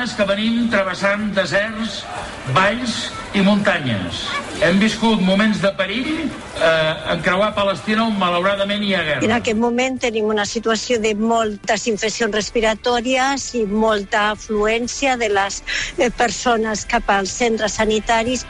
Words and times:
setmanes 0.00 0.16
que 0.16 0.24
venim 0.24 0.68
travessant 0.70 1.32
deserts, 1.34 2.04
valls 2.54 3.10
i 3.34 3.42
muntanyes. 3.44 4.24
Hem 4.64 4.78
viscut 4.80 5.20
moments 5.20 5.60
de 5.60 5.70
perill, 5.76 6.30
eh, 6.60 7.12
en 7.12 7.20
creuar 7.22 7.54
Palestina 7.54 8.06
on 8.06 8.16
malauradament 8.18 8.82
hi 8.82 8.94
ha 8.94 9.02
guerra. 9.02 9.24
En 9.24 9.32
aquest 9.32 9.58
moment 9.58 9.98
tenim 10.00 10.24
una 10.24 10.46
situació 10.46 10.98
de 11.00 11.14
moltes 11.14 11.86
infeccions 11.86 12.34
respiratòries 12.34 13.54
i 13.54 13.66
molta 13.66 14.30
afluència 14.30 15.16
de 15.16 15.28
les 15.28 15.62
eh, 15.98 16.10
persones 16.10 16.86
cap 16.86 17.08
als 17.10 17.30
centres 17.30 17.76
sanitaris. 17.76 18.46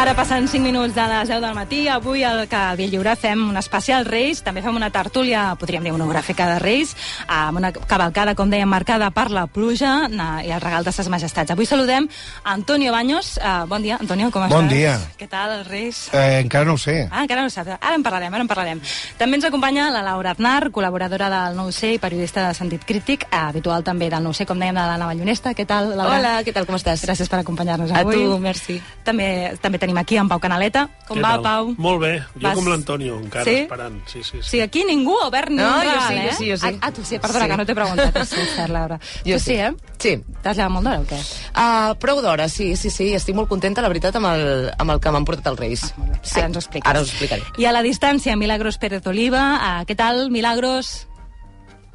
Ara 0.00 0.14
passen 0.16 0.46
5 0.48 0.64
minuts 0.64 0.94
de 0.94 1.02
les 1.04 1.28
10 1.28 1.42
del 1.42 1.52
matí. 1.54 1.82
Avui 1.92 2.22
al 2.24 2.46
Cabil 2.48 2.88
Lliure 2.88 3.12
fem 3.20 3.42
un 3.50 3.58
especial 3.60 4.06
Reis, 4.08 4.38
també 4.40 4.62
fem 4.64 4.72
una 4.72 4.88
tertúlia, 4.88 5.42
podríem 5.60 5.84
dir 5.84 5.90
monogràfica 5.92 6.46
de 6.48 6.54
Reis, 6.58 6.94
amb 7.28 7.60
una 7.60 7.68
cavalcada, 7.68 8.32
com 8.34 8.48
dèiem, 8.48 8.64
marcada 8.64 9.10
per 9.12 9.26
la 9.28 9.42
pluja 9.44 10.08
i 10.08 10.54
el 10.54 10.62
regal 10.64 10.86
de 10.88 10.94
ses 10.96 11.10
majestats. 11.12 11.52
Avui 11.52 11.68
saludem 11.68 12.06
Antonio 12.48 12.94
Baños. 12.96 13.34
Uh, 13.36 13.66
bon 13.68 13.84
dia, 13.84 13.98
Antonio, 14.00 14.30
com 14.30 14.40
bon 14.40 14.48
estàs? 14.48 14.62
Bon 14.62 14.72
dia. 14.72 14.94
Què 15.20 15.28
tal, 15.28 15.66
Reis? 15.68 16.06
Eh, 16.16 16.40
encara 16.40 16.64
no 16.64 16.78
ho 16.78 16.80
sé. 16.80 16.96
Ah, 17.10 17.26
encara 17.26 17.44
no 17.44 17.52
ho 17.52 17.52
saps. 17.52 17.76
Ara 17.76 17.92
en 17.94 18.02
parlarem, 18.02 18.32
ara 18.32 18.46
en 18.46 18.48
parlarem. 18.48 18.80
També 19.20 19.36
ens 19.36 19.44
acompanya 19.50 19.90
la 19.92 20.00
Laura 20.00 20.32
Aznar, 20.32 20.70
col·laboradora 20.72 21.28
del 21.28 21.60
Nou 21.60 21.68
C 21.76 21.92
i 21.98 22.00
periodista 22.00 22.46
de 22.48 22.56
sentit 22.56 22.88
crític, 22.88 23.28
eh, 23.28 23.36
habitual 23.36 23.84
també 23.84 24.08
del 24.08 24.24
Nou 24.24 24.32
C, 24.32 24.48
com 24.48 24.56
dèiem, 24.56 24.80
de 24.80 24.88
la 24.94 24.96
Nava 24.96 25.12
Llunesta. 25.12 25.52
Què 25.52 25.68
tal, 25.68 25.92
Laura? 25.92 26.16
Hola, 26.16 26.34
què 26.40 26.56
tal, 26.56 26.64
com 26.64 26.80
estàs? 26.80 27.04
Gràcies 27.04 27.28
per 27.28 27.44
acompanyar-nos 27.44 27.92
A 27.92 28.00
avui. 28.00 28.16
tu, 28.16 28.40
merci. 28.40 28.80
També, 29.04 29.58
també 29.60 29.76
tenim 29.76 29.89
aquí 29.98 30.16
en 30.16 30.28
Pau 30.28 30.38
Canaleta. 30.38 30.88
Com 31.08 31.18
Què 31.18 31.22
va, 31.22 31.30
tal? 31.34 31.42
Pau? 31.42 31.74
Molt 31.78 32.00
bé, 32.00 32.10
jo 32.34 32.40
Vas- 32.42 32.54
com 32.54 32.66
l'Antonio, 32.68 33.16
encara 33.18 33.44
Sí? 33.44 33.54
esperant. 33.64 34.00
Sí, 34.06 34.22
sí, 34.22 34.38
sí. 34.42 34.48
Sí, 34.50 34.60
aquí 34.60 34.84
ningú 34.84 35.16
ha 35.20 35.26
obert 35.28 35.48
ni 35.50 35.56
No, 35.56 35.66
un 35.78 35.82
jo 35.84 35.90
sí, 36.08 36.14
jo 36.14 36.20
eh? 36.20 36.34
sí, 36.38 36.50
jo 36.50 36.56
sí. 36.56 36.66
Ah, 36.66 36.78
ah, 36.88 36.92
tu 36.92 37.04
sí, 37.04 37.18
perdona, 37.18 37.44
Sí. 37.44 37.50
que 37.50 37.56
no 37.56 37.66
t'he 37.66 37.74
preguntat. 37.74 38.24
Sí, 38.26 38.36
cert, 38.56 38.70
Laura. 38.70 38.98
Jo 39.26 39.38
tu 39.38 39.40
sí, 39.40 39.54
eh? 39.54 39.72
Sí. 39.98 40.22
T'has 40.42 40.56
llevat 40.56 40.70
molt 40.72 40.86
d'hora 40.86 41.00
o 41.00 41.04
què? 41.04 41.20
Uh, 41.54 41.94
prou 41.98 42.20
d'hora, 42.22 42.48
sí, 42.48 42.76
sí, 42.76 42.90
sí. 42.90 43.12
Estic 43.14 43.34
molt 43.34 43.48
contenta, 43.48 43.82
la 43.82 43.88
veritat, 43.88 44.16
amb 44.16 44.26
el, 44.26 44.70
amb 44.78 44.90
el 44.90 45.00
que 45.00 45.10
m'han 45.10 45.24
portat 45.24 45.46
els 45.52 45.58
Reis. 45.58 45.84
Ah, 45.90 45.94
molt 45.98 46.12
bé. 46.12 46.18
sí. 46.22 46.38
Ara 46.38 46.46
ens 46.46 46.56
ho 46.56 46.60
expliques. 46.60 46.90
Ara 46.90 47.00
us 47.00 47.08
ho 47.08 47.10
explicaré. 47.12 47.42
I 47.58 47.64
a 47.66 47.72
la 47.72 47.82
distància, 47.82 48.36
Milagros 48.36 48.78
Pérez 48.78 49.06
Oliva. 49.06 49.44
Uh, 49.80 49.84
què 49.86 49.96
tal, 49.96 50.30
Milagros? 50.30 51.06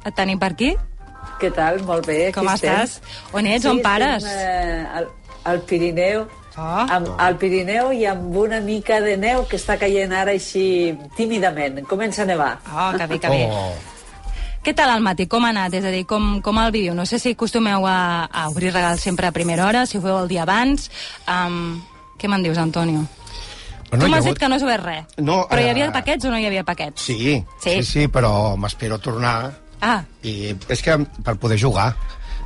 Et 0.04 0.14
tenim 0.14 0.38
per 0.38 0.52
aquí? 0.52 0.74
Què 1.40 1.50
tal? 1.52 1.82
Molt 1.84 2.06
bé, 2.06 2.30
Com 2.32 2.46
aquí 2.48 2.54
estem. 2.66 2.74
estàs? 2.84 3.00
On 3.32 3.46
ets? 3.46 3.64
On 3.66 3.80
pares? 3.82 4.24
Estem, 4.24 4.38
eh, 4.38 4.86
al, 4.94 5.08
al 5.44 5.60
Pirineu, 5.62 6.26
Ah. 6.56 6.86
amb, 6.96 7.08
al 7.20 7.36
Pirineu 7.36 7.90
i 7.92 8.06
amb 8.08 8.34
una 8.36 8.60
mica 8.64 9.00
de 9.04 9.16
neu 9.20 9.44
que 9.48 9.58
està 9.60 9.76
caient 9.78 10.12
ara 10.16 10.32
així 10.32 10.96
tímidament. 11.16 11.82
Comença 11.86 12.22
a 12.22 12.26
nevar. 12.26 12.54
Oh, 12.72 12.90
que 12.96 13.06
bé, 13.06 13.18
que 13.20 13.28
bé. 13.28 13.42
Oh. 13.50 13.74
Què 14.64 14.72
tal 14.74 14.90
el 14.96 15.02
matí? 15.04 15.28
Com 15.30 15.44
ha 15.44 15.50
anat? 15.52 15.74
És 15.78 15.84
a 15.84 15.92
dir, 15.94 16.06
com, 16.10 16.40
com 16.42 16.58
el 16.58 16.72
viviu? 16.74 16.94
No 16.96 17.04
sé 17.06 17.20
si 17.22 17.34
acostumeu 17.36 17.84
a, 17.86 18.24
a 18.24 18.48
obrir 18.48 18.72
regals 18.72 19.04
sempre 19.04 19.28
a 19.28 19.32
primera 19.36 19.66
hora, 19.68 19.84
si 19.86 19.98
ho 19.98 20.02
feu 20.02 20.16
el 20.18 20.26
dia 20.32 20.42
abans. 20.42 20.88
Um, 21.28 21.76
què 22.18 22.26
me'n 22.26 22.42
dius, 22.42 22.58
Antonio? 22.58 23.04
Bueno, 23.90 24.02
tu 24.02 24.10
m'has 24.10 24.24
dit 24.26 24.38
que 24.40 24.48
no 24.48 24.56
has 24.56 24.64
obert 24.66 24.82
res. 24.82 25.04
No, 25.22 25.44
Però 25.46 25.62
hi 25.62 25.68
havia 25.70 25.92
paquets 25.94 26.26
o 26.26 26.32
no 26.32 26.40
hi 26.40 26.48
havia 26.48 26.64
paquets? 26.66 27.04
Sí, 27.06 27.36
Sí. 27.62 27.76
sí, 27.76 27.82
sí, 27.84 28.08
però 28.08 28.56
m'espero 28.58 28.98
tornar 28.98 29.52
Ah, 29.80 30.00
i 30.24 30.56
és 30.72 30.80
que 30.82 30.94
per 31.22 31.36
poder 31.36 31.58
jugar 31.60 31.90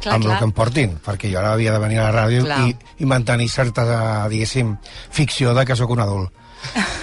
Clar, 0.01 0.17
amb 0.17 0.25
clar. 0.25 0.35
el 0.35 0.39
que 0.39 0.49
em 0.49 0.57
portin, 0.57 0.97
perquè 1.05 1.29
jo 1.33 1.41
ara 1.43 1.53
havia 1.53 1.75
de 1.77 1.83
venir 1.83 2.01
a 2.01 2.09
la 2.09 2.25
ràdio 2.25 2.47
Clar. 2.47 2.63
i, 2.69 2.77
i 3.05 3.09
mantenir 3.09 3.51
certa, 3.53 3.85
diguéssim, 4.33 4.75
ficció 5.13 5.53
de 5.57 5.67
que 5.69 5.77
sóc 5.77 5.93
un 5.93 6.05
adult. 6.07 6.33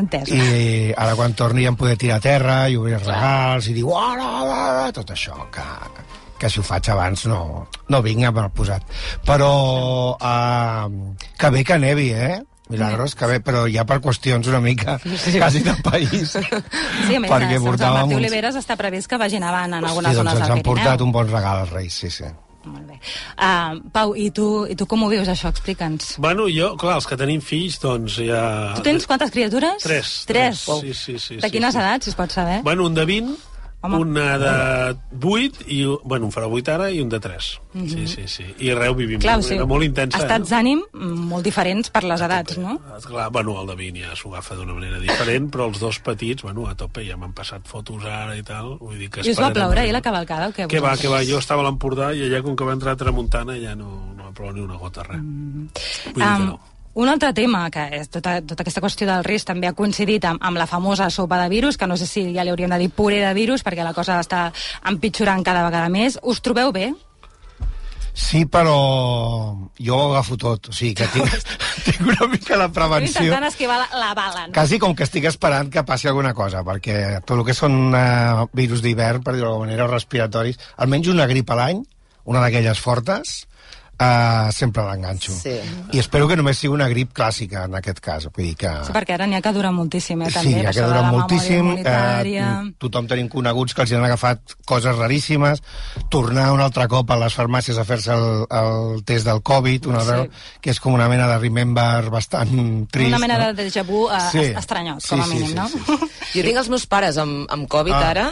entès. 0.00 0.30
I 0.30 0.92
ara 0.96 1.14
quan 1.18 1.34
torni 1.38 1.64
ja 1.64 1.72
em 1.72 1.78
poder 1.78 1.96
tirar 2.00 2.18
a 2.18 2.24
terra 2.24 2.56
i 2.68 2.78
obrir 2.78 2.98
regals 3.00 3.68
i 3.70 3.76
dir, 3.76 3.84
uara, 3.86 4.90
tot 4.94 5.14
això, 5.14 5.36
que, 5.54 5.64
que 6.40 6.50
si 6.50 6.60
ho 6.60 6.66
faig 6.66 6.90
abans 6.92 7.26
no, 7.30 7.40
no 7.88 8.02
vinc 8.04 8.26
amb 8.28 8.42
el 8.44 8.50
posat. 8.54 8.96
Però 9.26 9.52
uh, 10.16 11.14
que 11.38 11.52
bé 11.54 11.64
que 11.64 11.78
nevi, 11.80 12.10
eh? 12.12 12.42
Milagros, 12.76 13.14
que 13.18 13.26
bé, 13.30 13.40
però 13.44 13.64
ja 13.70 13.84
per 13.88 14.00
qüestions 14.04 14.48
una 14.52 14.60
mica 14.64 14.98
sí. 15.02 15.38
quasi 15.38 15.60
del 15.64 15.80
país. 15.82 16.34
Sí, 16.34 17.16
a 17.16 17.20
més, 17.20 17.30
perquè 17.30 17.56
a 17.56 17.60
Sant 17.60 17.92
Martí 17.94 18.14
uns- 18.14 18.20
Oliveres 18.22 18.56
està 18.60 18.76
previst 18.80 19.08
que 19.10 19.18
vagi 19.20 19.40
nevant 19.42 19.72
en 19.78 19.84
algunes 19.84 20.14
zones 20.16 20.32
doncs 20.34 20.40
ens 20.40 20.48
del 20.48 20.58
han 20.58 20.64
portat 20.66 20.96
Pirineu. 20.96 21.06
un 21.06 21.12
bon 21.12 21.30
regal 21.30 21.62
als 21.64 21.72
Reis, 21.74 21.94
sí, 22.04 22.10
sí. 22.10 22.30
Molt 22.64 22.86
bé. 22.88 22.94
Uh, 23.36 23.80
Pau, 23.92 24.14
i 24.16 24.30
tu, 24.32 24.64
i 24.64 24.74
tu 24.74 24.86
com 24.88 25.02
ho 25.04 25.08
vius, 25.12 25.28
això? 25.28 25.50
Explica'ns. 25.52 26.14
Bueno, 26.24 26.46
jo, 26.48 26.70
clar, 26.80 26.94
els 26.96 27.04
que 27.06 27.18
tenim 27.20 27.42
fills, 27.44 27.76
doncs 27.82 28.16
ja... 28.24 28.72
Tu 28.78 28.86
tens 28.86 29.04
quantes 29.06 29.30
criatures? 29.34 29.82
Tres. 29.84 30.12
Tres. 30.30 30.62
Sí, 30.80 30.94
sí, 30.94 31.18
sí. 31.18 31.36
De 31.36 31.48
sí, 31.50 31.52
quines 31.58 31.76
sí. 31.76 31.82
edats, 31.82 32.08
si 32.08 32.14
es 32.14 32.16
pot 32.16 32.32
saber? 32.32 32.62
Bueno, 32.64 32.86
un 32.88 32.94
de 32.96 33.04
20, 33.04 33.36
Home. 33.84 33.98
una 34.00 34.38
de 34.40 34.96
8, 35.20 35.66
i, 35.68 35.84
bueno, 36.04 36.30
un 36.30 36.32
farà 36.32 36.48
8 36.48 36.72
ara 36.72 36.90
i 36.90 37.02
un 37.04 37.10
de 37.12 37.20
3. 37.20 37.48
Sí, 37.90 38.06
sí, 38.08 38.24
sí. 38.30 38.46
I 38.64 38.70
arreu 38.72 38.94
vivim 38.96 39.20
Clar, 39.20 39.36
manera 39.42 39.66
molt 39.68 39.84
intensa. 39.84 40.22
estats 40.22 40.48
eh? 40.50 40.54
d'ànim 40.54 40.80
molt 41.28 41.44
diferents 41.44 41.90
per 41.92 42.04
les 42.08 42.22
edats, 42.24 42.56
no? 42.58 42.78
Clar, 43.04 43.28
bueno, 43.34 43.58
el 43.60 43.68
de 43.68 43.76
20 43.82 44.04
ja 44.06 44.16
s'ho 44.16 44.32
agafa 44.32 44.56
d'una 44.56 44.74
manera 44.78 44.98
diferent, 45.02 45.50
però 45.52 45.68
els 45.68 45.80
dos 45.82 45.98
petits, 46.00 46.42
bueno, 46.42 46.66
a 46.70 46.74
tope, 46.74 47.04
ja 47.04 47.18
m'han 47.20 47.34
passat 47.36 47.66
fotos 47.68 48.04
ara 48.08 48.36
i 48.36 48.42
tal. 48.42 48.78
Vull 48.80 48.98
dir 48.98 49.10
que 49.10 49.20
I 49.26 49.30
us 49.34 49.40
va 49.42 49.52
ploure 49.52 49.84
ahir 49.84 49.92
la 49.92 50.02
cavalcada 50.02 50.48
o 50.48 50.56
què? 50.56 50.66
Que 50.70 50.80
va, 50.80 50.96
que 50.96 51.08
va, 51.12 51.20
jo 51.26 51.38
estava 51.42 51.60
a 51.60 51.68
l'Empordà 51.68 52.14
i 52.16 52.24
allà 52.28 52.42
com 52.42 52.56
que 52.56 52.64
va 52.64 52.72
entrar 52.72 52.96
a 52.96 53.00
Tramuntana 53.00 53.58
ja 53.60 53.74
no, 53.76 54.14
no 54.16 54.30
va 54.30 54.32
ploure 54.32 54.54
ni 54.56 54.64
una 54.64 54.80
gota, 54.80 55.04
res. 55.04 55.20
Mm. 55.20 55.68
Vull 56.14 56.22
dir 56.22 56.24
que 56.24 56.32
Um, 56.34 56.46
no. 56.54 56.73
Un 56.94 57.08
altre 57.10 57.32
tema, 57.34 57.66
que 57.74 57.84
és 58.00 58.10
tota, 58.12 58.38
tota 58.46 58.62
aquesta 58.62 58.82
qüestió 58.84 59.08
del 59.08 59.24
risc, 59.26 59.48
també 59.50 59.66
ha 59.68 59.74
coincidit 59.74 60.24
amb, 60.28 60.42
amb 60.42 60.60
la 60.60 60.68
famosa 60.70 61.10
sopa 61.10 61.40
de 61.42 61.48
virus, 61.50 61.78
que 61.78 61.88
no 61.90 61.96
sé 61.98 62.06
si 62.06 62.28
ja 62.34 62.44
li 62.44 62.52
hauríem 62.52 62.70
de 62.70 62.78
dir 62.84 62.90
puré 62.94 63.18
de 63.24 63.32
virus, 63.34 63.64
perquè 63.66 63.82
la 63.86 63.94
cosa 63.96 64.20
està 64.22 64.46
empitjorant 64.86 65.42
cada 65.46 65.66
vegada 65.66 65.90
més. 65.90 66.20
Us 66.22 66.40
trobeu 66.44 66.72
bé? 66.72 66.92
Sí, 68.14 68.44
però 68.46 68.76
jo 69.74 69.96
ho 69.96 70.12
agafo 70.12 70.36
tot. 70.38 70.68
O 70.70 70.72
sigui, 70.72 70.94
que 70.94 71.08
tinc, 71.10 71.32
tinc 71.86 72.04
una 72.06 72.28
mica 72.30 72.54
la 72.56 72.68
Estic 72.68 72.76
prevenció. 72.78 73.24
intentant 73.24 73.48
esquivar 73.48 73.80
la, 73.82 73.88
la 73.98 74.12
bala, 74.14 74.46
no? 74.46 74.54
Quasi 74.54 74.78
com 74.78 74.94
que 74.94 75.02
estic 75.02 75.26
esperant 75.26 75.72
que 75.74 75.82
passi 75.82 76.06
alguna 76.08 76.30
cosa, 76.32 76.62
perquè 76.62 77.24
tot 77.26 77.40
el 77.40 77.42
que 77.48 77.56
són 77.58 77.90
uh, 77.90 78.46
virus 78.54 78.84
d'hivern, 78.86 79.24
per 79.26 79.34
dir-ho 79.34 79.50
d'alguna 79.50 79.66
manera, 79.66 79.88
o 79.88 79.90
respiratoris, 79.90 80.62
almenys 80.78 81.10
una 81.10 81.26
grip 81.26 81.50
a 81.50 81.58
l'any, 81.58 81.82
una 82.30 82.44
d'aquelles 82.44 82.78
fortes, 82.78 83.34
uh, 84.04 84.52
sempre 84.52 84.84
l'enganxo. 84.84 85.32
Sí. 85.32 85.54
I 85.92 85.98
espero 86.02 86.28
que 86.28 86.36
només 86.36 86.58
sigui 86.60 86.72
una 86.74 86.88
grip 86.92 87.12
clàssica, 87.16 87.64
en 87.68 87.74
aquest 87.80 88.00
cas. 88.04 88.26
Vull 88.28 88.50
dir 88.50 88.54
que... 88.60 88.70
Sí, 88.86 88.92
perquè 88.94 89.14
ara 89.16 89.26
n'hi 89.26 89.38
ha 89.38 89.42
que 89.44 89.52
dura 89.56 89.70
moltíssim, 89.72 90.22
eh, 90.22 90.30
Sí, 90.30 90.34
també. 90.38 90.54
ja 90.60 90.68
per 90.70 90.74
que 90.74 90.86
dura 90.88 91.02
moltíssim. 91.10 91.70
Eh, 91.84 92.72
tothom 92.78 93.06
tenim 93.10 93.28
coneguts 93.32 93.74
que 93.74 93.82
els 93.84 93.92
hi 93.92 93.96
han 93.98 94.04
agafat 94.06 94.54
coses 94.66 94.96
raríssimes. 94.98 95.62
Tornar 96.10 96.50
un 96.54 96.60
altre 96.64 96.86
cop 96.88 97.10
a 97.10 97.16
les 97.20 97.34
farmàcies 97.36 97.78
a 97.80 97.84
fer-se 97.88 98.12
el, 98.14 98.44
el 98.50 99.02
test 99.08 99.26
del 99.26 99.42
Covid, 99.42 99.86
una 99.90 100.00
Sí. 100.04 100.10
sí. 100.24 100.58
que 100.60 100.70
és 100.70 100.80
com 100.80 100.92
una 100.94 101.08
mena 101.08 101.26
de 101.30 101.38
remember 101.38 102.10
bastant 102.10 102.50
trist. 102.92 103.08
Una 103.08 103.18
mena 103.18 103.38
no? 103.38 103.52
de 103.54 103.64
déjà 103.70 103.84
vu 103.86 104.04
uh, 104.06 104.18
Sí. 104.30 104.52
estranyot, 104.56 105.00
Sí, 105.00 105.08
com 105.08 105.20
a 105.20 105.24
sí, 105.24 105.30
mínim, 105.34 105.48
sí, 105.48 105.54
no? 105.54 105.68
sí, 105.68 105.78
sí. 105.86 106.10
Jo 106.34 106.42
tinc 106.44 106.58
els 106.60 106.68
meus 106.68 106.86
pares 106.86 107.16
amb, 107.18 107.46
amb 107.50 107.68
Covid 107.68 107.94
Ah. 107.94 108.10
ara, 108.10 108.26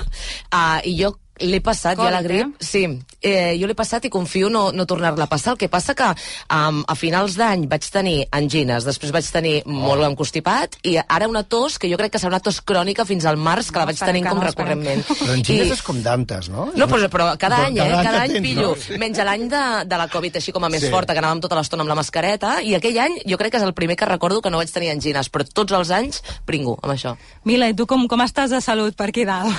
uh, 0.52 0.80
i 0.84 0.96
jo 1.02 1.14
l'he 1.40 1.60
passat 1.60 1.96
ja 1.98 2.10
la 2.10 2.20
grip. 2.22 2.46
eh? 2.46 2.64
Sí, 2.64 2.82
eh, 3.20 3.56
jo 3.58 3.66
l'he 3.66 3.74
passat 3.74 4.04
i 4.04 4.10
confio 4.10 4.48
no, 4.50 4.70
no 4.72 4.84
tornar-la 4.86 5.24
a 5.24 5.26
passar. 5.30 5.52
El 5.54 5.58
que 5.58 5.68
passa 5.68 5.94
que 5.94 6.04
um, 6.04 6.82
a 6.86 6.94
finals 6.94 7.34
d'any 7.36 7.66
vaig 7.68 7.88
tenir 7.90 8.28
angines, 8.30 8.84
després 8.84 9.10
vaig 9.12 9.26
tenir 9.32 9.62
Oh. 9.66 9.70
molt 9.72 10.02
encostipat, 10.04 10.76
i 10.84 10.96
ara 10.98 11.26
una 11.28 11.42
tos, 11.42 11.78
que 11.78 11.88
jo 11.90 11.96
crec 11.96 12.12
que 12.12 12.18
serà 12.18 12.28
una 12.28 12.40
tos 12.40 12.60
crònica 12.62 13.04
fins 13.06 13.24
al 13.26 13.36
març, 13.36 13.70
que 13.72 13.78
la 13.78 13.84
No, 13.84 13.86
vaig 13.90 13.94
esperem 13.96 14.12
tenint 14.14 14.24
que 14.26 14.30
com 14.30 14.38
no, 14.38 14.46
recurrentment. 14.46 15.04
Però 15.22 15.32
angines 15.32 15.66
I- 15.68 15.72
és 15.72 15.82
com 15.82 16.02
d'antes, 16.02 16.48
no? 16.50 16.68
no, 16.76 16.86
però, 16.86 17.08
però 17.08 17.26
cada 17.38 17.56
Però 17.56 17.66
any, 17.66 17.78
eh? 17.78 17.88
cada 17.90 18.02
Cada 18.02 18.22
any 18.22 18.42
pillo. 18.42 18.68
no? 18.68 18.76
Sí. 18.76 18.98
Menys 18.98 19.18
l'any 19.18 19.48
de, 19.48 19.62
de 19.88 19.96
la 19.98 20.08
Covid, 20.08 20.36
així 20.36 20.52
com 20.52 20.64
a 20.64 20.68
més 20.68 20.82
Sí. 20.82 20.90
forta, 20.90 21.12
que 21.14 21.20
anàvem 21.24 21.40
tota 21.40 21.56
l'estona 21.58 21.82
amb 21.82 21.88
la 21.88 21.94
mascareta, 21.98 22.60
i 22.62 22.74
aquell 22.74 22.98
any 22.98 23.18
jo 23.26 23.38
crec 23.38 23.52
que 23.52 23.58
és 23.58 23.64
el 23.66 23.74
primer 23.74 23.96
que 23.96 24.06
recordo 24.06 24.40
que 24.42 24.50
no 24.50 24.58
vaig 24.58 24.70
tenir 24.70 24.90
angines, 24.90 25.30
però 25.32 25.44
tots 25.48 25.72
els 25.72 25.90
anys 25.90 26.22
pringo 26.44 26.78
amb 26.82 26.92
això. 26.94 27.16
Mila, 27.44 27.68
i 27.68 27.74
tu 27.74 27.86
com, 27.86 28.06
com 28.08 28.20
estàs 28.20 28.50
de 28.50 28.60
salut 28.60 28.94
per 28.94 29.08
aquí 29.10 29.24
dalt? 29.24 29.52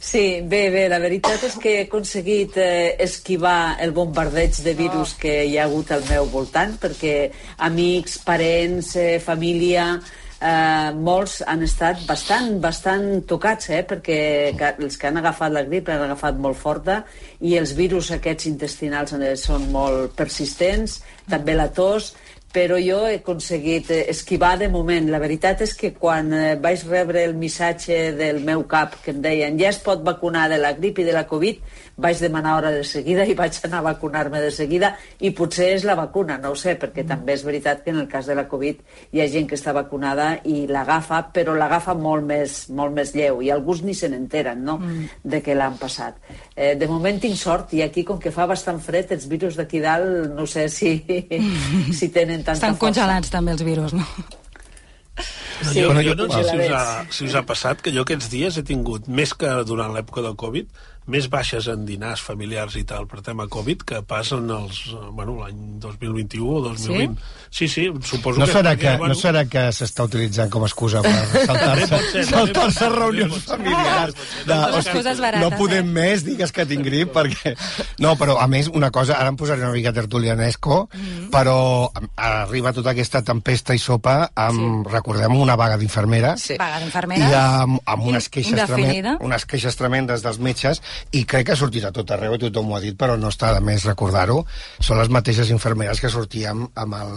Sí, 0.00 0.40
bé, 0.42 0.70
bé, 0.70 0.86
la 0.88 0.98
veritat 1.02 1.42
és 1.46 1.58
que 1.60 1.76
he 1.76 1.84
aconseguit 1.86 2.56
eh, 2.60 2.96
esquivar 3.04 3.76
el 3.82 3.92
bombardeig 3.92 4.62
de 4.64 4.74
virus 4.78 5.14
que 5.20 5.42
hi 5.44 5.58
ha 5.58 5.66
hagut 5.68 5.92
al 5.92 6.04
meu 6.08 6.26
voltant, 6.32 6.74
perquè 6.80 7.30
amics, 7.68 8.18
parents, 8.24 8.94
eh, 8.96 9.18
família, 9.22 9.86
eh, 10.42 10.90
molts 10.96 11.40
han 11.46 11.62
estat 11.66 12.02
bastant, 12.08 12.56
bastant 12.62 13.22
tocats, 13.28 13.70
eh, 13.70 13.82
perquè 13.86 14.18
els 14.72 14.98
que 14.98 15.10
han 15.10 15.20
agafat 15.20 15.52
la 15.52 15.64
grip 15.68 15.88
l'han 15.88 16.06
agafat 16.08 16.40
molt 16.40 16.58
forta 16.58 17.02
i 17.40 17.56
els 17.60 17.76
virus 17.78 18.10
aquests 18.16 18.48
intestinals 18.50 19.14
eh, 19.18 19.34
són 19.36 19.70
molt 19.74 20.16
persistents, 20.18 21.00
també 21.30 21.54
la 21.54 21.68
tos, 21.70 22.14
però 22.52 22.76
jo 22.82 23.02
he 23.08 23.16
aconseguit 23.20 23.90
eh, 23.90 24.02
esquivar 24.12 24.58
de 24.60 24.68
moment. 24.68 25.08
La 25.10 25.20
veritat 25.22 25.64
és 25.64 25.72
que 25.78 25.92
quan 25.96 26.28
eh, 26.36 26.56
vaig 26.60 26.84
rebre 26.90 27.24
el 27.24 27.34
missatge 27.38 28.12
del 28.18 28.42
meu 28.44 28.66
cap 28.68 28.98
que 29.02 29.14
em 29.14 29.22
deien 29.24 29.56
ja 29.58 29.70
es 29.72 29.80
pot 29.82 30.04
vacunar 30.04 30.48
de 30.52 30.60
la 30.60 30.74
grip 30.76 31.00
i 31.00 31.06
de 31.08 31.14
la 31.16 31.24
Covid, 31.28 31.62
vaig 31.96 32.20
demanar 32.20 32.56
hora 32.58 32.72
de 32.74 32.84
seguida 32.84 33.24
i 33.24 33.34
vaig 33.42 33.56
anar 33.64 33.80
a 33.80 33.86
vacunar-me 33.88 34.40
de 34.42 34.50
seguida 34.52 34.92
i 35.20 35.32
potser 35.36 35.70
és 35.76 35.86
la 35.88 35.96
vacuna, 35.96 36.36
no 36.42 36.52
ho 36.52 36.58
sé, 36.58 36.76
perquè 36.80 37.06
també 37.08 37.36
és 37.36 37.44
veritat 37.46 37.82
que 37.84 37.92
en 37.94 38.02
el 38.02 38.08
cas 38.08 38.28
de 38.28 38.36
la 38.36 38.46
Covid 38.48 38.82
hi 39.12 39.22
ha 39.22 39.28
gent 39.32 39.48
que 39.48 39.56
està 39.56 39.72
vacunada 39.76 40.28
i 40.44 40.66
l'agafa, 40.68 41.22
però 41.32 41.56
l'agafa 41.56 41.94
molt 41.96 42.26
més, 42.28 42.66
molt 42.68 42.92
més 42.96 43.14
lleu 43.16 43.40
i 43.42 43.50
alguns 43.50 43.82
ni 43.86 43.96
se 43.96 44.10
n'enteren 44.12 44.60
no? 44.64 44.78
mm. 44.78 45.24
de 45.24 45.42
què 45.44 45.56
l'han 45.56 45.78
passat. 45.80 46.20
Eh, 46.54 46.74
de 46.76 46.88
moment 46.90 47.20
tinc 47.20 47.38
sort 47.40 47.72
i 47.72 47.82
aquí, 47.84 48.04
com 48.04 48.20
que 48.20 48.32
fa 48.34 48.46
bastant 48.50 48.80
fred, 48.82 49.12
els 49.16 49.28
virus 49.30 49.56
d'aquí 49.56 49.80
dalt 49.80 50.32
no 50.36 50.46
sé 50.46 50.68
si, 50.72 50.94
si 51.98 52.12
tenen 52.12 52.41
tanta 52.42 52.58
Estan 52.58 52.76
força. 52.76 52.84
congelats 52.86 53.32
també 53.32 53.52
els 53.56 53.62
virus, 53.66 53.94
no? 53.96 54.04
Sí, 55.62 55.78
jo, 55.78 55.92
jo 56.02 56.14
no 56.18 56.26
sé 56.32 56.42
si 56.48 56.56
us, 56.58 56.70
ha, 56.74 57.04
si 57.12 57.26
us 57.28 57.34
ha 57.38 57.42
passat 57.46 57.82
que 57.84 57.92
jo 57.94 58.02
aquests 58.02 58.30
dies 58.32 58.56
he 58.58 58.64
tingut, 58.66 59.06
més 59.06 59.34
que 59.38 59.50
durant 59.68 59.92
l'època 59.94 60.24
del 60.24 60.34
Covid, 60.40 60.70
més 61.10 61.26
baixes 61.28 61.66
en 61.72 61.84
dinars 61.86 62.20
familiars 62.22 62.76
i 62.78 62.84
tal 62.86 63.08
per 63.10 63.22
tema 63.26 63.48
Covid 63.50 63.82
que 63.88 64.02
passen 64.06 64.46
els, 64.54 64.82
bueno, 65.10 65.34
l'any 65.40 65.80
2021 65.82 66.46
o 66.46 66.60
2020. 66.68 67.16
Sí, 67.50 67.66
sí, 67.68 67.68
sí 67.68 68.06
suposo 68.06 68.38
no 68.40 68.46
que... 68.46 68.52
serà 68.54 68.76
que, 68.78 68.92
bueno, 69.00 69.12
no 69.12 69.18
serà 69.18 69.42
que 69.50 69.64
s'està 69.74 70.06
utilitzant 70.06 70.48
com 70.52 70.62
a 70.62 70.68
excusa 70.70 71.02
per 71.04 71.12
saltar-se 71.46 72.22
saltar 72.30 72.68
ser, 72.72 72.90
reunions 72.94 73.42
familiars. 73.48 74.14
De, 74.46 74.54
hosti, 74.78 75.02
barates, 75.20 75.40
no 75.42 75.50
podem 75.58 75.84
eh? 75.90 75.92
més, 75.98 76.24
digues 76.24 76.52
que 76.54 76.64
tinc 76.70 76.86
grip, 76.86 77.10
perquè... 77.12 77.54
No, 78.02 78.14
però 78.20 78.38
a 78.40 78.46
més, 78.50 78.70
una 78.72 78.92
cosa, 78.94 79.18
ara 79.18 79.32
em 79.32 79.36
posaré 79.40 79.64
una 79.66 79.74
mica 79.74 79.92
tertulianesco, 79.92 80.88
Mm. 80.92 81.28
però 81.32 81.90
arriba 82.16 82.72
tota 82.74 82.90
aquesta 82.92 83.22
tempesta 83.24 83.74
i 83.74 83.80
sopa 83.80 84.30
amb, 84.38 84.86
recordem, 84.90 85.34
una 85.40 85.56
vaga 85.56 85.76
d'infermera, 85.80 86.34
Sí. 86.38 86.56
Vaga 86.60 86.78
i 86.78 86.84
d'infermera. 86.84 87.42
amb, 87.62 87.80
amb 87.84 88.06
unes, 88.06 88.28
queixes 88.28 88.52
Indefinida. 88.52 89.16
tremen, 89.16 89.18
unes 89.26 89.46
queixes 89.46 89.76
tremendes 89.76 90.22
dels 90.22 90.38
metges 90.38 90.82
i 91.12 91.24
crec 91.28 91.48
que 91.48 91.54
ha 91.56 91.58
sortit 91.58 91.84
a 91.88 91.92
tot 91.94 92.10
arreu 92.14 92.38
tothom 92.40 92.70
ho 92.70 92.76
ha 92.78 92.82
dit 92.82 92.96
però 92.98 93.16
no 93.20 93.30
està 93.32 93.52
de 93.56 93.60
més 93.64 93.86
recordar-ho. 93.88 94.42
Són 94.80 95.00
les 95.00 95.10
mateixes 95.12 95.52
infermeres 95.54 96.00
que 96.00 96.10
sortíem 96.12 96.66
amb 96.74 96.98
el, 96.98 97.14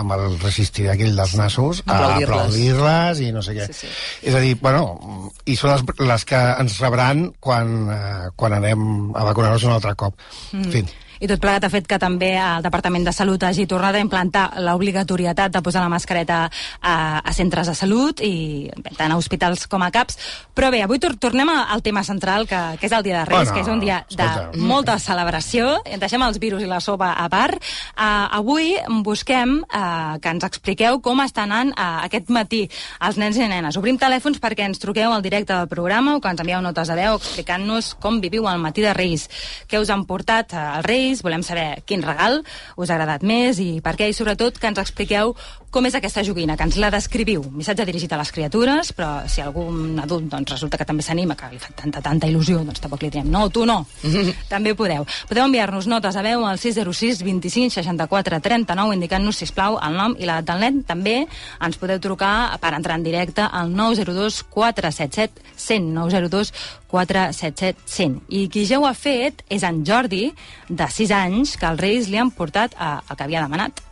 amb 0.00 0.16
el 0.16 0.26
resistir 0.42 0.88
aquell 0.92 1.16
dels 1.16 1.36
nassos 1.40 1.82
a 1.86 2.00
Aplaudir-les. 2.16 3.22
i 3.24 3.32
no 3.34 3.42
sé 3.44 3.56
què. 3.56 3.68
Sí, 3.70 3.84
sí. 3.84 3.92
és 4.30 4.34
a 4.34 4.42
dir, 4.44 4.56
bueno 4.62 5.32
i 5.44 5.56
són 5.56 5.74
les, 5.74 5.86
les 6.08 6.26
que 6.28 6.40
ens 6.60 6.80
rebran 6.82 7.26
quan, 7.40 7.74
eh, 7.92 8.28
quan 8.36 8.58
anem 8.58 9.14
a 9.14 9.24
vacunar-nos 9.30 9.64
un 9.68 9.76
altre 9.76 9.94
cop. 9.98 10.20
En 10.54 10.70
fi 10.72 10.84
I 11.20 11.28
tot 11.30 11.40
plegat 11.42 11.64
ha 11.66 11.70
fet 11.72 11.86
que 11.86 11.98
també 12.02 12.32
el 12.40 12.64
Departament 12.64 13.04
de 13.06 13.12
Salut 13.14 13.42
hagi 13.46 13.66
tornat 13.70 13.94
a 13.94 14.02
implantar 14.02 14.46
l'obligatorietat 14.64 15.52
de 15.54 15.62
posar 15.62 15.82
la 15.84 15.92
mascareta 15.92 16.44
a, 16.80 16.94
a 17.20 17.32
centres 17.32 17.68
de 17.70 17.74
salut 17.74 18.20
i 18.24 18.70
tant 18.98 19.12
a 19.12 19.18
hospitals 19.18 19.66
com 19.70 19.82
a 19.82 19.90
CAPs. 19.94 20.18
Però 20.54 20.70
bé, 20.74 20.82
avui 20.84 20.98
tor 21.02 21.14
tornem 21.20 21.50
al 21.54 21.82
tema 21.82 22.02
central, 22.06 22.46
que, 22.50 22.58
que 22.80 22.86
és 22.88 22.92
el 22.96 23.04
Dia 23.06 23.20
de 23.20 23.24
Reis, 23.30 23.48
Bueno, 23.48 23.54
que 23.54 23.60
és 23.62 23.68
un 23.72 23.80
dia 23.82 24.00
de 24.10 24.24
escolta. 24.24 24.58
molta 24.58 24.98
celebració. 24.98 25.76
Deixem 26.00 26.22
els 26.26 26.38
virus 26.42 26.62
i 26.64 26.68
la 26.70 26.80
sopa 26.80 27.12
a 27.20 27.28
part. 27.32 27.58
Uh, 27.94 28.26
avui 28.40 28.74
busquem 29.04 29.60
uh, 29.62 30.16
que 30.22 30.32
ens 30.34 30.44
expliqueu 30.46 31.00
com 31.04 31.20
està 31.24 31.44
anant 31.44 31.72
uh, 31.74 32.04
aquest 32.06 32.30
matí 32.34 32.64
els 33.04 33.18
nens 33.20 33.36
i 33.38 33.46
nenes. 33.50 33.76
Obrim 33.80 33.98
telèfons 34.00 34.40
perquè 34.42 34.66
ens 34.68 34.80
truqueu 34.82 35.12
al 35.12 35.22
directe 35.22 35.52
del 35.54 35.68
programa 35.70 36.16
o 36.16 36.20
que 36.22 36.30
ens 36.32 36.40
envieu 36.42 36.62
notes 36.64 36.88
de 36.90 36.96
veu 36.98 37.18
explicant-nos 37.18 37.94
com 38.00 38.20
viviu 38.22 38.48
el 38.50 38.62
matí 38.62 38.82
de 38.84 38.94
Reis, 38.96 39.28
què 39.68 39.78
us 39.82 39.90
han 39.90 40.06
portat 40.08 40.54
uh, 40.54 40.64
els 40.78 40.86
Reis, 40.86 41.03
volem 41.24 41.44
saber 41.46 41.82
quin 41.88 42.04
regal 42.04 42.40
us 42.76 42.90
ha 42.90 42.96
agradat 42.96 43.26
més 43.26 43.60
i 43.62 43.80
per 43.84 43.96
què, 43.98 44.08
i 44.10 44.16
sobretot 44.16 44.58
que 44.60 44.70
ens 44.70 44.80
expliqueu 44.82 45.34
com 45.74 45.88
és 45.88 45.94
aquesta 45.98 46.22
joguina, 46.22 46.54
que 46.54 46.62
ens 46.68 46.76
la 46.78 46.86
descriviu. 46.94 47.42
Missatge 47.50 47.82
dirigit 47.88 48.12
a 48.14 48.18
les 48.20 48.30
criatures, 48.30 48.92
però 48.94 49.24
si 49.26 49.42
algun 49.42 49.98
adult 49.98 50.28
doncs, 50.30 50.52
resulta 50.54 50.78
que 50.78 50.86
també 50.86 51.02
s'anima, 51.02 51.34
que 51.34 51.48
li 51.50 51.58
fa 51.58 51.72
tanta, 51.74 51.98
tanta 52.04 52.28
il·lusió, 52.30 52.60
doncs 52.62 52.78
tampoc 52.84 53.02
li 53.02 53.10
direm, 53.10 53.26
no, 53.32 53.48
tu 53.50 53.64
no. 53.66 53.80
també 54.52 54.76
podeu. 54.78 55.02
Podeu 55.26 55.48
enviar-nos 55.48 55.88
notes 55.90 56.14
a 56.14 56.22
veu 56.22 56.46
al 56.46 56.62
606 56.62 57.24
25 57.26 57.74
64 57.74 58.38
39 58.44 58.94
indicant-nos, 59.00 59.40
sisplau, 59.42 59.80
el 59.82 59.98
nom 59.98 60.14
i 60.14 60.28
l'edat 60.28 60.46
del 60.52 60.62
nen. 60.62 60.80
També 60.86 61.16
ens 61.26 61.80
podeu 61.82 61.98
trucar 61.98 62.54
per 62.62 62.70
entrar 62.78 63.00
en 63.00 63.08
directe 63.08 63.42
al 63.42 63.74
902 63.74 64.44
477 64.54 65.42
100 65.58 65.90
902 65.98 66.54
477 66.94 67.82
100. 67.90 68.20
I 68.30 68.46
qui 68.46 68.62
ja 68.70 68.78
ho 68.78 68.86
ha 68.86 68.94
fet 68.94 69.42
és 69.50 69.66
en 69.66 69.82
Jordi, 69.86 70.28
de 70.68 70.86
6 70.94 71.10
anys, 71.16 71.56
que 71.58 71.66
els 71.66 71.80
Reis 71.82 72.08
li 72.10 72.20
han 72.20 72.30
portat 72.30 72.76
a, 72.78 73.00
el 73.08 73.18
que 73.18 73.26
havia 73.26 73.42
demanat. 73.42 73.82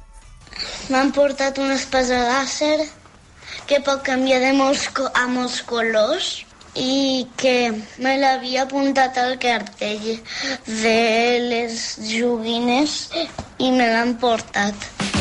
M'han 0.92 1.10
portat 1.16 1.58
una 1.58 1.74
espasa 1.80 2.20
làser 2.28 2.86
que 3.66 3.80
pot 3.84 4.02
canviar 4.06 4.40
de 4.42 4.52
molts, 4.56 4.88
a 5.14 5.26
molts 5.30 5.60
colors 5.66 6.32
i 6.78 7.26
que 7.36 7.72
me 7.98 8.16
l'havia 8.20 8.64
apuntat 8.64 9.18
al 9.20 9.36
cartell 9.42 10.08
de 10.66 10.98
les 11.50 11.82
joguines 12.08 12.98
i 13.58 13.72
me 13.72 13.90
l'han 13.92 14.16
portat. 14.22 15.11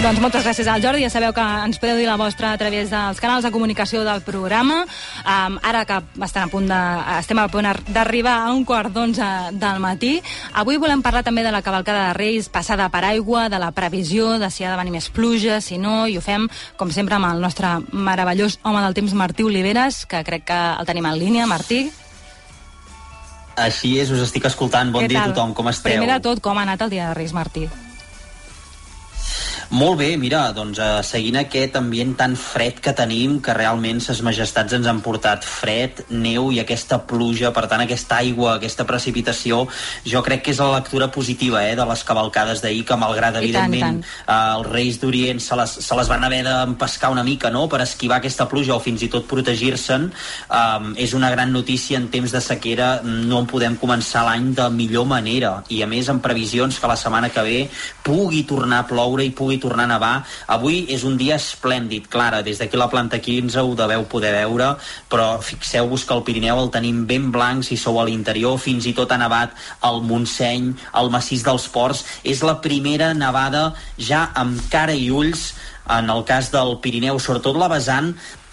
Doncs 0.00 0.16
moltes 0.16 0.46
gràcies 0.46 0.64
al 0.64 0.80
Jordi. 0.80 1.02
Ja 1.04 1.10
sabeu 1.12 1.34
que 1.36 1.42
ens 1.44 1.76
podeu 1.76 1.98
dir 2.00 2.06
la 2.08 2.16
vostra 2.16 2.54
a 2.54 2.58
través 2.58 2.88
dels 2.88 3.18
canals 3.20 3.44
de 3.44 3.50
comunicació 3.52 4.00
del 4.00 4.22
programa. 4.24 4.78
Um, 5.20 5.58
ara 5.60 5.82
que 5.84 5.98
estem 6.24 6.46
a 6.46 6.48
punt 6.48 6.70
de, 6.70 6.78
estem 7.18 7.36
a 7.36 7.44
punt 7.52 7.68
d'arribar 7.92 8.38
a 8.46 8.54
un 8.54 8.64
quart 8.64 8.94
d'onze 8.94 9.26
del 9.60 9.82
matí, 9.84 10.14
avui 10.56 10.80
volem 10.80 11.02
parlar 11.04 11.20
també 11.26 11.44
de 11.44 11.52
la 11.52 11.60
cavalcada 11.60 12.06
de 12.06 12.14
Reis 12.16 12.48
passada 12.48 12.88
per 12.88 13.04
aigua, 13.10 13.50
de 13.52 13.60
la 13.60 13.74
previsió, 13.76 14.38
de 14.40 14.48
si 14.48 14.64
ha 14.64 14.70
de 14.72 14.78
venir 14.80 14.94
més 14.96 15.10
pluja, 15.12 15.60
si 15.60 15.76
no, 15.76 16.06
i 16.08 16.16
ho 16.16 16.24
fem, 16.24 16.48
com 16.80 16.88
sempre, 16.88 17.20
amb 17.20 17.28
el 17.34 17.44
nostre 17.44 17.74
meravellós 17.92 18.56
home 18.64 18.80
del 18.80 18.96
temps, 18.96 19.12
Martí 19.12 19.44
Oliveres, 19.44 20.06
que 20.08 20.24
crec 20.24 20.48
que 20.48 20.62
el 20.80 20.88
tenim 20.88 21.12
en 21.12 21.20
línia. 21.20 21.50
Martí, 21.50 21.90
Així 23.60 23.98
és, 24.00 24.08
us 24.08 24.24
estic 24.24 24.48
escoltant. 24.48 24.88
Bon 24.96 25.04
dia 25.04 25.26
a 25.26 25.28
tothom, 25.34 25.52
com 25.52 25.68
esteu? 25.68 25.92
Primer 25.92 26.14
de 26.14 26.20
tot, 26.24 26.40
com 26.40 26.56
ha 26.56 26.64
anat 26.64 26.88
el 26.88 26.96
dia 26.96 27.10
de 27.10 27.20
Reis, 27.20 27.36
Martí? 27.36 27.68
Molt 29.70 30.00
bé, 30.00 30.16
mira, 30.18 30.48
doncs 30.50 30.80
uh, 30.82 30.98
seguint 31.06 31.36
aquest 31.38 31.76
ambient 31.78 32.16
tan 32.18 32.32
fred 32.34 32.80
que 32.82 32.90
tenim, 32.90 33.36
que 33.38 33.54
realment 33.54 34.00
ses 34.02 34.18
majestats 34.26 34.74
ens 34.74 34.88
han 34.90 34.98
portat 35.04 35.44
fred, 35.46 36.00
neu 36.10 36.48
i 36.50 36.58
aquesta 36.58 36.96
pluja, 37.06 37.52
per 37.54 37.68
tant 37.70 37.84
aquesta 37.84 38.18
aigua, 38.18 38.56
aquesta 38.56 38.82
precipitació, 38.88 39.60
jo 40.02 40.22
crec 40.26 40.42
que 40.42 40.50
és 40.50 40.58
la 40.58 40.72
lectura 40.72 41.06
positiva 41.14 41.62
eh, 41.62 41.76
de 41.78 41.86
les 41.86 42.02
cavalcades 42.08 42.64
d'ahir, 42.64 42.82
que 42.88 42.96
malgrat 42.98 43.36
I 43.38 43.38
tant, 43.38 43.44
evidentment 43.44 44.00
uh, 44.02 44.56
els 44.56 44.66
reis 44.72 44.98
d'Orient 44.98 45.38
se, 45.38 45.54
les, 45.62 45.76
se 45.86 46.00
les 46.00 46.10
van 46.10 46.26
haver 46.26 46.42
d'empescar 46.48 47.12
una 47.14 47.22
mica 47.22 47.54
no?, 47.54 47.68
per 47.70 47.84
esquivar 47.86 48.18
aquesta 48.18 48.48
pluja 48.50 48.74
o 48.74 48.80
fins 48.82 49.06
i 49.06 49.10
tot 49.14 49.30
protegir-se'n, 49.30 50.10
um, 50.50 50.90
és 50.98 51.14
una 51.14 51.30
gran 51.30 51.54
notícia 51.54 52.00
en 52.00 52.10
temps 52.10 52.34
de 52.34 52.42
sequera, 52.42 52.90
no 53.06 53.44
en 53.44 53.46
podem 53.54 53.78
començar 53.78 54.26
l'any 54.26 54.50
de 54.58 54.66
millor 54.74 55.06
manera, 55.14 55.60
i 55.70 55.78
a 55.86 55.90
més 55.94 56.10
amb 56.10 56.26
previsions 56.26 56.82
que 56.82 56.90
la 56.90 56.98
setmana 56.98 57.30
que 57.30 57.46
ve 57.46 57.64
pugui 58.02 58.42
tornar 58.50 58.82
a 58.82 58.90
ploure 58.90 59.22
i 59.22 59.30
pugui 59.30 59.59
tornar 59.62 59.86
a 59.86 59.92
nevar. 59.94 60.12
Avui 60.50 60.82
és 60.92 61.04
un 61.06 61.16
dia 61.20 61.36
esplèndid, 61.38 62.08
Clara, 62.10 62.42
des 62.46 62.58
d'aquí 62.60 62.80
la 62.80 62.90
planta 62.90 63.20
15 63.22 63.62
ho 63.62 63.74
deveu 63.78 64.06
poder 64.10 64.32
veure, 64.34 64.72
però 65.12 65.38
fixeu-vos 65.44 66.04
que 66.04 66.16
el 66.16 66.24
Pirineu 66.26 66.60
el 66.62 66.72
tenim 66.74 67.04
ben 67.06 67.30
blanc 67.30 67.64
si 67.66 67.78
sou 67.80 68.00
a 68.00 68.06
l'interior, 68.08 68.58
fins 68.58 68.88
i 68.88 68.94
tot 68.96 69.12
ha 69.12 69.20
nevat 69.20 69.54
al 69.86 70.02
Montseny, 70.02 70.72
al 70.92 71.12
massís 71.12 71.44
dels 71.46 71.68
Ports. 71.70 72.04
És 72.24 72.42
la 72.46 72.58
primera 72.64 73.12
nevada 73.14 73.70
ja 73.98 74.28
amb 74.34 74.60
cara 74.72 74.96
i 74.96 75.10
ulls 75.10 75.52
en 75.90 76.10
el 76.10 76.22
cas 76.24 76.50
del 76.52 76.76
Pirineu, 76.82 77.18
sobretot 77.18 77.56
la 77.58 77.68
vessant 77.70 78.12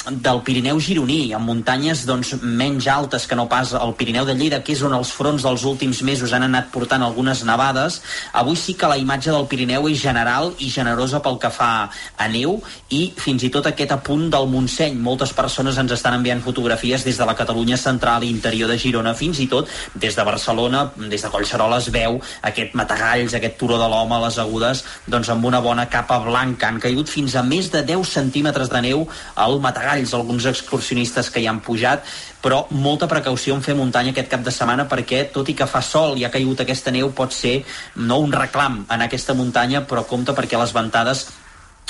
del 0.09 0.39
Pirineu 0.41 0.79
gironí, 0.79 1.33
amb 1.35 1.49
muntanyes 1.49 2.05
doncs, 2.07 2.33
menys 2.41 2.87
altes 2.87 3.25
que 3.27 3.35
no 3.35 3.47
pas 3.51 3.73
el 3.75 3.93
Pirineu 3.99 4.25
de 4.25 4.35
Lleida, 4.37 4.61
que 4.63 4.71
és 4.71 4.81
on 4.85 4.93
els 4.95 5.11
fronts 5.11 5.43
dels 5.43 5.65
últims 5.67 5.99
mesos 6.07 6.31
han 6.33 6.45
anat 6.45 6.69
portant 6.71 7.03
algunes 7.03 7.43
nevades. 7.47 7.99
Avui 8.31 8.55
sí 8.55 8.77
que 8.79 8.87
la 8.87 8.97
imatge 8.97 9.33
del 9.33 9.47
Pirineu 9.51 9.89
és 9.91 9.99
general 9.99 10.53
i 10.63 10.69
generosa 10.71 11.19
pel 11.23 11.39
que 11.41 11.51
fa 11.51 11.89
a 11.91 12.27
neu 12.31 12.61
i 12.89 13.01
fins 13.19 13.43
i 13.43 13.51
tot 13.51 13.67
aquest 13.67 13.91
apunt 13.97 14.29
del 14.31 14.47
Montseny. 14.47 14.95
Moltes 14.95 15.33
persones 15.35 15.77
ens 15.77 15.91
estan 15.97 16.15
enviant 16.21 16.43
fotografies 16.45 17.03
des 17.03 17.19
de 17.19 17.27
la 17.27 17.35
Catalunya 17.35 17.77
central 17.77 18.23
i 18.23 18.31
interior 18.31 18.71
de 18.71 18.79
Girona, 18.79 19.15
fins 19.17 19.41
i 19.43 19.49
tot 19.51 19.67
des 19.93 20.15
de 20.15 20.23
Barcelona, 20.23 20.85
des 20.95 21.21
de 21.21 21.33
Collserola 21.33 21.81
es 21.83 21.91
veu 21.91 22.21
aquest 22.47 22.75
matagalls, 22.79 23.35
aquest 23.35 23.59
turó 23.59 23.77
de 23.81 23.91
l'home 23.91 24.15
a 24.15 24.23
les 24.23 24.39
agudes, 24.39 24.85
doncs 25.07 25.29
amb 25.33 25.45
una 25.51 25.59
bona 25.59 25.89
capa 25.91 26.19
blanca. 26.23 26.71
Han 26.71 26.79
caigut 26.79 27.11
fins 27.11 27.35
a 27.35 27.43
més 27.43 27.71
de 27.73 27.83
10 27.83 28.07
centímetres 28.07 28.71
de 28.71 28.81
neu 28.87 29.07
al 29.35 29.59
matagalls, 29.97 30.13
alguns 30.13 30.45
excursionistes 30.45 31.29
que 31.29 31.41
hi 31.41 31.47
han 31.47 31.61
pujat, 31.61 32.03
però 32.41 32.67
molta 32.69 33.07
precaució 33.07 33.55
en 33.55 33.63
fer 33.63 33.75
muntanya 33.75 34.11
aquest 34.11 34.29
cap 34.29 34.43
de 34.43 34.51
setmana 34.51 34.87
perquè, 34.87 35.31
tot 35.31 35.49
i 35.49 35.55
que 35.55 35.67
fa 35.67 35.81
sol 35.81 36.17
i 36.17 36.25
ha 36.25 36.31
caigut 36.31 36.61
aquesta 36.61 36.91
neu, 36.91 37.11
pot 37.11 37.33
ser 37.33 37.63
no 37.95 38.19
un 38.19 38.31
reclam 38.31 38.85
en 38.89 39.01
aquesta 39.01 39.33
muntanya, 39.33 39.85
però 39.87 40.05
compte 40.05 40.33
perquè 40.33 40.57
les 40.57 40.73
ventades 40.73 41.27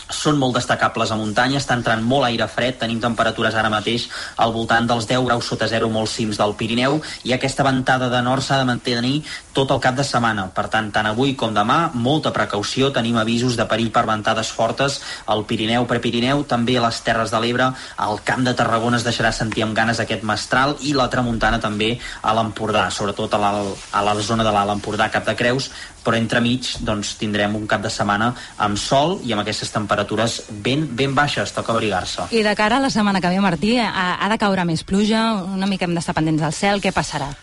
són 0.10 0.38
molt 0.39 0.56
destacables 0.56 1.12
a 1.12 1.18
muntanya, 1.20 1.60
està 1.60 1.75
entrant 1.75 2.04
molt 2.04 2.27
aire 2.30 2.48
fred, 2.48 2.77
tenim 2.80 3.00
temperatures 3.04 3.56
ara 3.56 3.72
mateix 3.72 4.08
al 4.38 4.54
voltant 4.56 4.88
dels 4.88 5.08
10 5.10 5.25
graus 5.27 5.50
sota 5.50 5.68
zero 5.68 5.89
molts 5.92 6.16
cims 6.16 6.39
del 6.39 6.56
Pirineu 6.60 7.00
i 7.27 7.34
aquesta 7.36 7.66
ventada 7.68 8.08
de 8.10 8.22
nord 8.24 8.44
s'ha 8.44 8.60
de 8.62 8.68
mantenir 8.70 9.24
tot 9.54 9.72
el 9.74 9.82
cap 9.84 9.98
de 9.98 10.06
setmana. 10.08 10.48
Per 10.56 10.68
tant, 10.72 10.92
tant 10.94 11.10
avui 11.10 11.34
com 11.36 11.54
demà, 11.54 11.92
molta 11.94 12.32
precaució, 12.32 12.92
tenim 12.94 13.18
avisos 13.18 13.58
de 13.58 13.66
perill 13.68 13.92
per 13.92 14.06
ventades 14.08 14.51
fortes 14.54 15.00
al 15.25 15.44
Pirineu, 15.50 15.88
Prepirineu, 15.89 16.46
també 16.48 16.77
a 16.77 16.86
les 16.86 17.01
Terres 17.04 17.34
de 17.34 17.42
l'Ebre, 17.44 17.72
al 17.98 18.22
Camp 18.24 18.46
de 18.48 18.56
Tarragona 18.56 19.01
es 19.01 19.08
deixarà 19.08 19.34
sentir 19.36 19.66
amb 19.66 19.75
ganes 19.75 20.00
aquest 20.00 20.24
mestral 20.24 20.77
i 20.88 20.94
la 20.96 21.10
tramuntana 21.12 21.60
també 21.60 21.96
a 22.22 22.36
l'Empordà, 22.38 22.88
sobretot 22.94 23.34
a 23.34 23.42
la, 23.42 23.51
a 23.92 24.06
la 24.06 24.16
zona 24.22 24.46
de 24.48 24.54
l'Alt 24.54 24.77
Empordà, 24.77 25.10
Cap 25.12 25.25
de 25.27 25.36
Creus, 25.36 25.72
però 26.08 26.20
entremig 26.20 26.70
doncs, 26.88 27.18
tindrem 27.20 27.58
un 27.60 27.66
cap 27.68 27.84
de 27.84 27.92
setmana 27.92 28.32
amb 28.64 28.80
sol 28.80 29.18
i 29.28 29.36
amb 29.36 29.44
aquestes 29.44 29.74
temperatures 29.76 30.40
ben, 30.64 30.88
ben 30.96 31.16
baixes, 31.18 31.52
toca 31.56 31.76
abrigar-se. 31.76 32.30
I 32.32 32.46
de 32.48 32.56
cara 32.56 32.80
a 32.80 32.86
la 32.86 32.94
setmana 32.94 33.20
que 33.20 33.34
ve, 33.34 33.42
Martí, 33.44 33.76
ha, 33.84 34.16
ha 34.16 34.32
de 34.32 34.40
caure 34.40 34.64
més 34.68 34.86
pluja, 34.88 35.28
una 35.44 35.68
mica 35.68 35.88
hem 35.88 35.98
d'estar 35.98 36.16
pendents 36.16 36.48
del 36.48 36.56
cel, 36.56 36.82
què 36.84 36.96
passarà? 36.96 37.34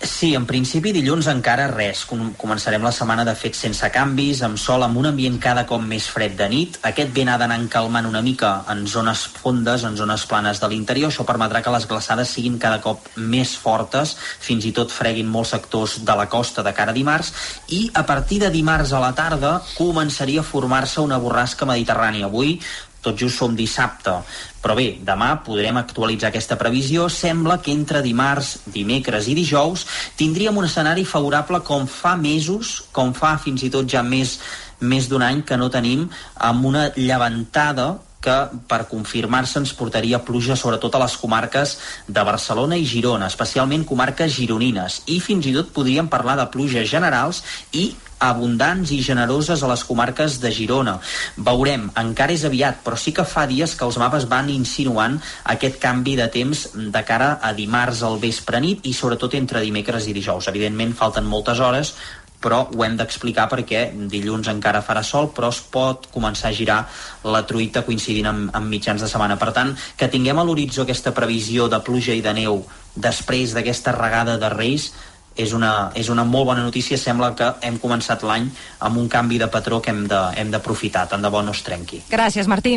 Sí, 0.00 0.30
en 0.32 0.46
principi 0.48 0.94
dilluns 0.96 1.26
encara 1.28 1.66
res. 1.68 2.06
Com 2.08 2.30
començarem 2.40 2.80
la 2.80 2.92
setmana 2.94 3.24
de 3.28 3.34
fet 3.36 3.56
sense 3.58 3.84
canvis, 3.92 4.40
amb 4.46 4.56
sol, 4.56 4.80
amb 4.86 4.96
un 4.96 5.10
ambient 5.10 5.36
cada 5.42 5.66
cop 5.68 5.82
més 5.84 6.06
fred 6.08 6.38
de 6.38 6.46
nit. 6.48 6.78
Aquest 6.88 7.12
vent 7.12 7.28
ha 7.28 7.36
d'anar 7.40 7.58
calmant 7.68 8.08
una 8.08 8.22
mica 8.24 8.54
en 8.72 8.86
zones 8.88 9.26
fondes, 9.28 9.84
en 9.84 10.00
zones 10.00 10.24
planes 10.24 10.62
de 10.62 10.72
l'interior. 10.72 11.12
Això 11.12 11.28
permetrà 11.28 11.60
que 11.60 11.74
les 11.76 11.84
glaçades 11.90 12.32
siguin 12.32 12.56
cada 12.58 12.80
cop 12.80 13.12
més 13.16 13.52
fortes, 13.52 14.16
fins 14.40 14.64
i 14.64 14.72
tot 14.72 14.88
freguin 14.88 15.28
molts 15.28 15.52
sectors 15.52 15.98
de 16.00 16.16
la 16.16 16.30
costa 16.32 16.64
de 16.64 16.72
cara 16.72 16.96
a 16.96 16.96
dimarts, 16.96 17.34
i 17.68 17.90
a 17.92 18.06
partir 18.08 18.40
de 18.40 18.48
dimarts 18.48 18.96
a 18.96 19.04
la 19.04 19.12
tarda 19.12 19.58
començaria 19.76 20.40
a 20.40 20.48
formar-se 20.48 21.04
una 21.04 21.20
borrasca 21.20 21.68
mediterrània. 21.68 22.32
Avui 22.32 22.56
tot 23.00 23.18
just 23.18 23.40
som 23.40 23.56
dissabte. 23.56 24.14
Però 24.60 24.76
bé, 24.76 24.98
demà 25.00 25.32
podrem 25.44 25.78
actualitzar 25.80 26.28
aquesta 26.28 26.58
previsió. 26.60 27.08
Sembla 27.08 27.58
que 27.64 27.72
entre 27.72 28.02
dimarts, 28.04 28.58
dimecres 28.68 29.28
i 29.32 29.36
dijous 29.38 29.86
tindríem 30.20 30.56
un 30.60 30.68
escenari 30.68 31.06
favorable 31.08 31.62
com 31.64 31.86
fa 31.88 32.16
mesos, 32.20 32.80
com 32.92 33.14
fa 33.16 33.36
fins 33.40 33.64
i 33.64 33.72
tot 33.72 33.88
ja 33.88 34.04
més, 34.04 34.38
més 34.80 35.08
d'un 35.08 35.22
any 35.22 35.42
que 35.46 35.58
no 35.60 35.70
tenim, 35.70 36.08
amb 36.36 36.70
una 36.70 36.88
llevantada 36.96 37.92
que 38.20 38.36
per 38.68 38.84
confirmar-se 38.90 39.62
ens 39.62 39.72
portaria 39.76 40.20
pluja 40.24 40.56
sobretot 40.56 40.94
a 40.94 41.00
les 41.02 41.16
comarques 41.16 41.78
de 42.06 42.24
Barcelona 42.26 42.76
i 42.76 42.84
Girona, 42.84 43.30
especialment 43.32 43.86
comarques 43.88 44.36
gironines, 44.36 45.00
i 45.08 45.18
fins 45.24 45.48
i 45.48 45.56
tot 45.56 45.72
podríem 45.72 46.12
parlar 46.12 46.36
de 46.36 46.48
pluges 46.52 46.88
generals 46.90 47.42
i 47.72 47.88
abundants 48.20 48.90
i 48.92 49.00
generoses 49.00 49.62
a 49.64 49.68
les 49.70 49.82
comarques 49.88 50.36
de 50.42 50.50
Girona. 50.52 50.98
Veurem, 51.40 51.88
encara 51.96 52.36
és 52.36 52.44
aviat, 52.44 52.82
però 52.84 52.98
sí 53.00 53.14
que 53.16 53.24
fa 53.24 53.46
dies 53.48 53.72
que 53.74 53.86
els 53.86 53.96
mapes 54.00 54.28
van 54.28 54.50
insinuant 54.52 55.16
aquest 55.54 55.80
canvi 55.80 56.18
de 56.20 56.28
temps 56.28 56.66
de 56.76 57.02
cara 57.08 57.32
a 57.40 57.54
dimarts 57.56 58.04
al 58.04 58.20
vespre 58.20 58.60
nit 58.60 58.84
i 58.84 58.92
sobretot 58.92 59.38
entre 59.40 59.64
dimecres 59.64 60.06
i 60.06 60.16
dijous. 60.16 60.50
Evidentment 60.52 60.92
falten 61.00 61.24
moltes 61.24 61.64
hores, 61.64 61.94
però 62.40 62.62
ho 62.72 62.84
hem 62.84 62.96
d'explicar 62.96 63.48
perquè 63.50 63.90
dilluns 64.08 64.48
encara 64.48 64.80
farà 64.82 65.02
sol, 65.04 65.28
però 65.36 65.50
es 65.52 65.60
pot 65.60 66.08
començar 66.14 66.48
a 66.50 66.56
girar 66.56 66.78
la 67.24 67.42
truita 67.46 67.84
coincidint 67.84 68.26
amb, 68.30 68.50
amb 68.56 68.66
mitjans 68.72 69.02
de 69.04 69.08
setmana. 69.08 69.36
Per 69.36 69.52
tant, 69.52 69.74
que 69.96 70.08
tinguem 70.08 70.38
a 70.40 70.44
l'horitzó 70.44 70.82
aquesta 70.86 71.12
previsió 71.12 71.68
de 71.68 71.80
pluja 71.84 72.16
i 72.16 72.24
de 72.24 72.32
neu 72.32 72.64
després 72.96 73.52
d'aquesta 73.54 73.92
regada 73.92 74.38
de 74.40 74.48
Reis 74.48 74.90
és 75.36 75.52
una, 75.56 75.90
és 75.94 76.08
una 76.08 76.24
molt 76.24 76.46
bona 76.50 76.64
notícia. 76.64 76.98
Sembla 76.98 77.34
que 77.36 77.52
hem 77.62 77.78
començat 77.78 78.24
l'any 78.26 78.48
amb 78.80 78.98
un 78.98 79.08
canvi 79.08 79.38
de 79.38 79.48
patró 79.48 79.80
que 79.80 79.92
hem 79.92 80.50
d'aprofitar. 80.50 81.06
Tant 81.08 81.22
de 81.22 81.30
bo 81.30 81.42
no 81.42 81.52
es 81.52 81.62
trenqui. 81.62 82.02
Gràcies, 82.10 82.48
Martí. 82.50 82.76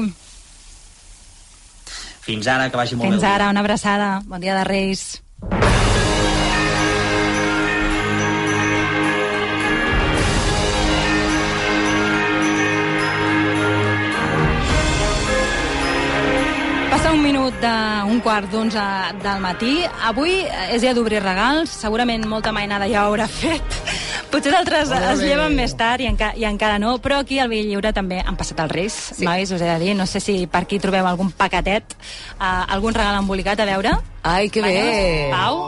Fins 2.23 2.47
ara, 2.47 2.69
que 2.71 2.77
vagi 2.79 2.95
molt 2.95 3.09
Fins 3.09 3.21
bé. 3.21 3.27
dia. 3.27 3.35
ara, 3.35 3.49
una 3.49 3.59
abraçada. 3.59 4.21
Bon 4.25 4.39
dia 4.39 4.55
de 4.55 4.63
Reis. 4.63 5.21
Un 17.13 17.21
minut 17.21 17.53
d'un 17.61 18.19
quart 18.25 18.49
d'onze 18.49 18.81
del 19.21 19.41
matí. 19.43 19.73
Avui 20.07 20.39
és 20.73 20.81
dia 20.81 20.95
d'obrir 20.97 21.19
regals. 21.21 21.69
Segurament 21.83 22.25
molta 22.29 22.53
mainada 22.55 22.87
ja 22.89 23.03
ho 23.03 23.11
haurà 23.11 23.27
fet. 23.29 23.75
Potser 24.33 24.53
d'altres 24.55 24.89
es 24.97 25.21
lleven 25.21 25.53
més 25.53 25.75
tard 25.77 26.01
i, 26.01 26.07
enca 26.09 26.31
i 26.39 26.47
encara 26.49 26.79
no, 26.81 26.95
però 27.03 27.19
aquí 27.21 27.37
al 27.37 27.51
Vell 27.51 27.69
Lliure 27.69 27.93
també 27.93 28.17
han 28.23 28.39
passat 28.39 28.63
els 28.65 28.73
Reis. 28.73 28.97
Sí. 29.19 29.27
Nois, 29.27 29.51
us 29.53 29.61
he 29.61 29.69
de 29.69 29.77
dir, 29.83 29.93
no 29.99 30.07
sé 30.09 30.23
si 30.23 30.39
per 30.49 30.63
aquí 30.65 30.81
trobeu 30.81 31.05
algun 31.05 31.29
paquetet, 31.37 31.93
uh, 32.39 32.65
algun 32.73 32.97
regal 32.97 33.19
embolicat, 33.21 33.61
a 33.61 33.69
veure. 33.69 33.93
Ai, 34.23 34.49
que 34.49 34.65
bé. 34.65 34.79
Pau? 35.33 35.61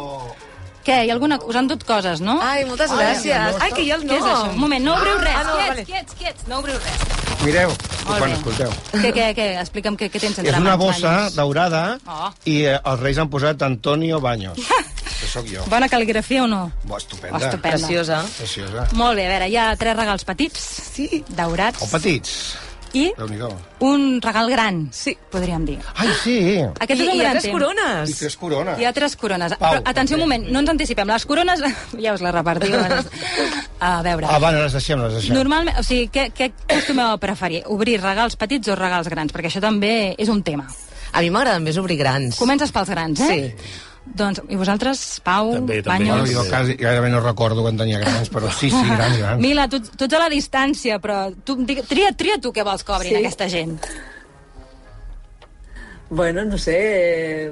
Què, 0.86 1.00
hi 1.06 1.10
ha 1.10 1.14
alguna... 1.16 1.40
Us 1.50 1.56
han 1.58 1.68
dut 1.68 1.84
coses, 1.88 2.22
no? 2.22 2.36
Ai, 2.46 2.64
moltes 2.70 2.92
gràcies. 2.94 3.56
Ai, 3.60 3.72
que 3.74 3.82
hi 3.82 3.90
ha 3.92 3.96
el 3.98 4.04
Què 4.06 4.20
és 4.20 4.22
nom. 4.22 4.30
això? 4.36 4.52
Un 4.54 4.60
moment, 4.62 4.84
no 4.86 4.94
obriu 5.00 5.18
res. 5.18 5.36
Ah, 5.36 5.44
no, 5.48 5.56
quiets, 5.56 5.70
vale. 5.72 5.86
quiets, 5.90 6.18
quiets, 6.20 6.48
no 6.52 6.60
obriu 6.62 6.76
res. 6.78 7.06
Mireu, 7.46 7.70
Molt 8.06 8.20
quan 8.20 8.30
bé. 8.30 8.36
escolteu. 8.38 8.72
Què, 8.94 9.12
què, 9.14 9.26
què? 9.38 9.48
Explica'm 9.62 9.98
què, 9.98 10.10
què 10.14 10.20
tens 10.22 10.38
entre 10.40 10.54
És 10.54 10.60
una 10.62 10.76
bossa 10.78 11.10
Baños. 11.16 11.36
daurada 11.36 11.82
Oh. 12.08 12.30
i 12.46 12.60
eh, 12.70 12.78
els 12.80 13.00
reis 13.02 13.18
han 13.22 13.30
posat 13.30 13.62
Antonio 13.66 14.20
Baños, 14.22 14.58
que 14.62 15.28
sóc 15.28 15.46
jo. 15.50 15.66
Bona 15.70 15.90
cal·ligrafia 15.90 16.44
o 16.46 16.48
no? 16.48 16.72
Bo, 16.84 16.98
estupenda. 16.98 17.38
Estupenda. 17.38 17.78
Preciosa. 17.78 18.22
Preciosa. 18.38 18.88
Molt 18.94 19.18
bé, 19.18 19.26
a 19.28 19.34
veure, 19.36 19.50
hi 19.50 19.58
ha 19.58 19.68
tres 19.76 19.98
regals 19.98 20.24
petits, 20.26 20.60
Sí. 20.96 21.24
daurats, 21.30 21.82
O 21.82 21.90
petits. 21.92 22.56
I 22.96 23.12
un 23.86 24.22
regal 24.24 24.50
gran, 24.50 24.90
Sí. 24.92 25.18
podríem 25.32 25.66
dir. 25.66 25.80
Ai, 25.96 26.08
sí. 26.24 26.38
Aquest 26.80 27.02
I, 27.02 27.04
és 27.04 27.10
un 27.10 27.14
i 27.14 27.18
hi 27.18 27.20
ha 27.20 27.24
gran 27.24 27.32
tres 27.34 27.44
tema. 27.44 27.52
I 27.52 27.60
corones. 27.60 28.18
tres 28.20 28.38
corones. 28.38 28.80
Hi 28.80 28.86
ha 28.86 28.94
tres 28.94 29.16
corones. 29.16 29.54
Pau, 29.60 29.74
Però, 29.76 29.82
atenció 29.86 30.16
un 30.18 30.22
moment, 30.24 30.48
no 30.50 30.60
ens 30.64 30.70
anticipem. 30.70 31.08
Les 31.08 31.26
corones, 31.26 31.60
ja 32.06 32.14
us 32.16 32.22
les 32.24 32.34
repartiu. 32.34 32.76
a 33.80 34.02
veure. 34.02 34.28
Ah, 34.30 34.40
va, 34.40 34.52
no 34.56 34.64
les 34.64 34.74
deixem, 34.74 35.00
les 35.04 35.14
deixem. 35.20 35.36
Normalment, 35.36 35.78
o 35.80 35.84
sigui, 35.84 36.08
què, 36.14 36.30
què 36.36 36.52
acostumeu 36.70 37.12
a 37.14 37.18
preferir? 37.22 37.64
Obrir 37.68 38.00
regals 38.02 38.36
petits 38.40 38.72
o 38.72 38.76
regals 38.80 39.10
grans? 39.12 39.34
Perquè 39.36 39.52
això 39.52 39.62
també 39.64 40.16
és 40.18 40.30
un 40.32 40.42
tema. 40.44 40.68
A 41.16 41.22
mi 41.24 41.30
m'agraden 41.32 41.64
més 41.64 41.78
obrir 41.80 41.96
grans. 42.00 42.36
Comences 42.36 42.72
pels 42.76 42.90
grans, 42.92 43.20
eh? 43.24 43.28
Sí. 43.56 43.76
Doncs, 44.06 44.42
i 44.54 44.56
vosaltres, 44.56 45.00
Pau, 45.26 45.50
També, 45.56 45.80
també. 45.84 46.06
Bueno, 46.06 46.22
Banyos... 46.22 46.32
jo 46.32 46.44
quasi, 46.50 46.76
gairebé 46.78 47.10
no 47.10 47.20
recordo 47.24 47.64
quan 47.66 47.76
tenia 47.76 47.98
grans, 48.00 48.30
però 48.30 48.52
sí, 48.54 48.70
sí, 48.70 48.84
grans, 48.96 49.18
grans. 49.18 49.42
Mila, 49.42 49.66
tu, 49.68 49.80
tu 49.82 50.06
ets 50.06 50.14
a 50.14 50.20
la 50.22 50.30
distància, 50.30 51.00
però 51.04 51.32
tu, 51.44 51.58
tria, 51.66 52.12
tria 52.16 52.38
tu 52.40 52.54
què 52.54 52.64
vols 52.64 52.84
que 52.86 52.94
obrin 52.96 53.12
Sí. 53.16 53.18
aquesta 53.24 53.50
gent. 53.50 53.80
Bueno, 56.10 56.46
no 56.46 56.58
sé... 56.58 56.76
eh, 56.78 57.52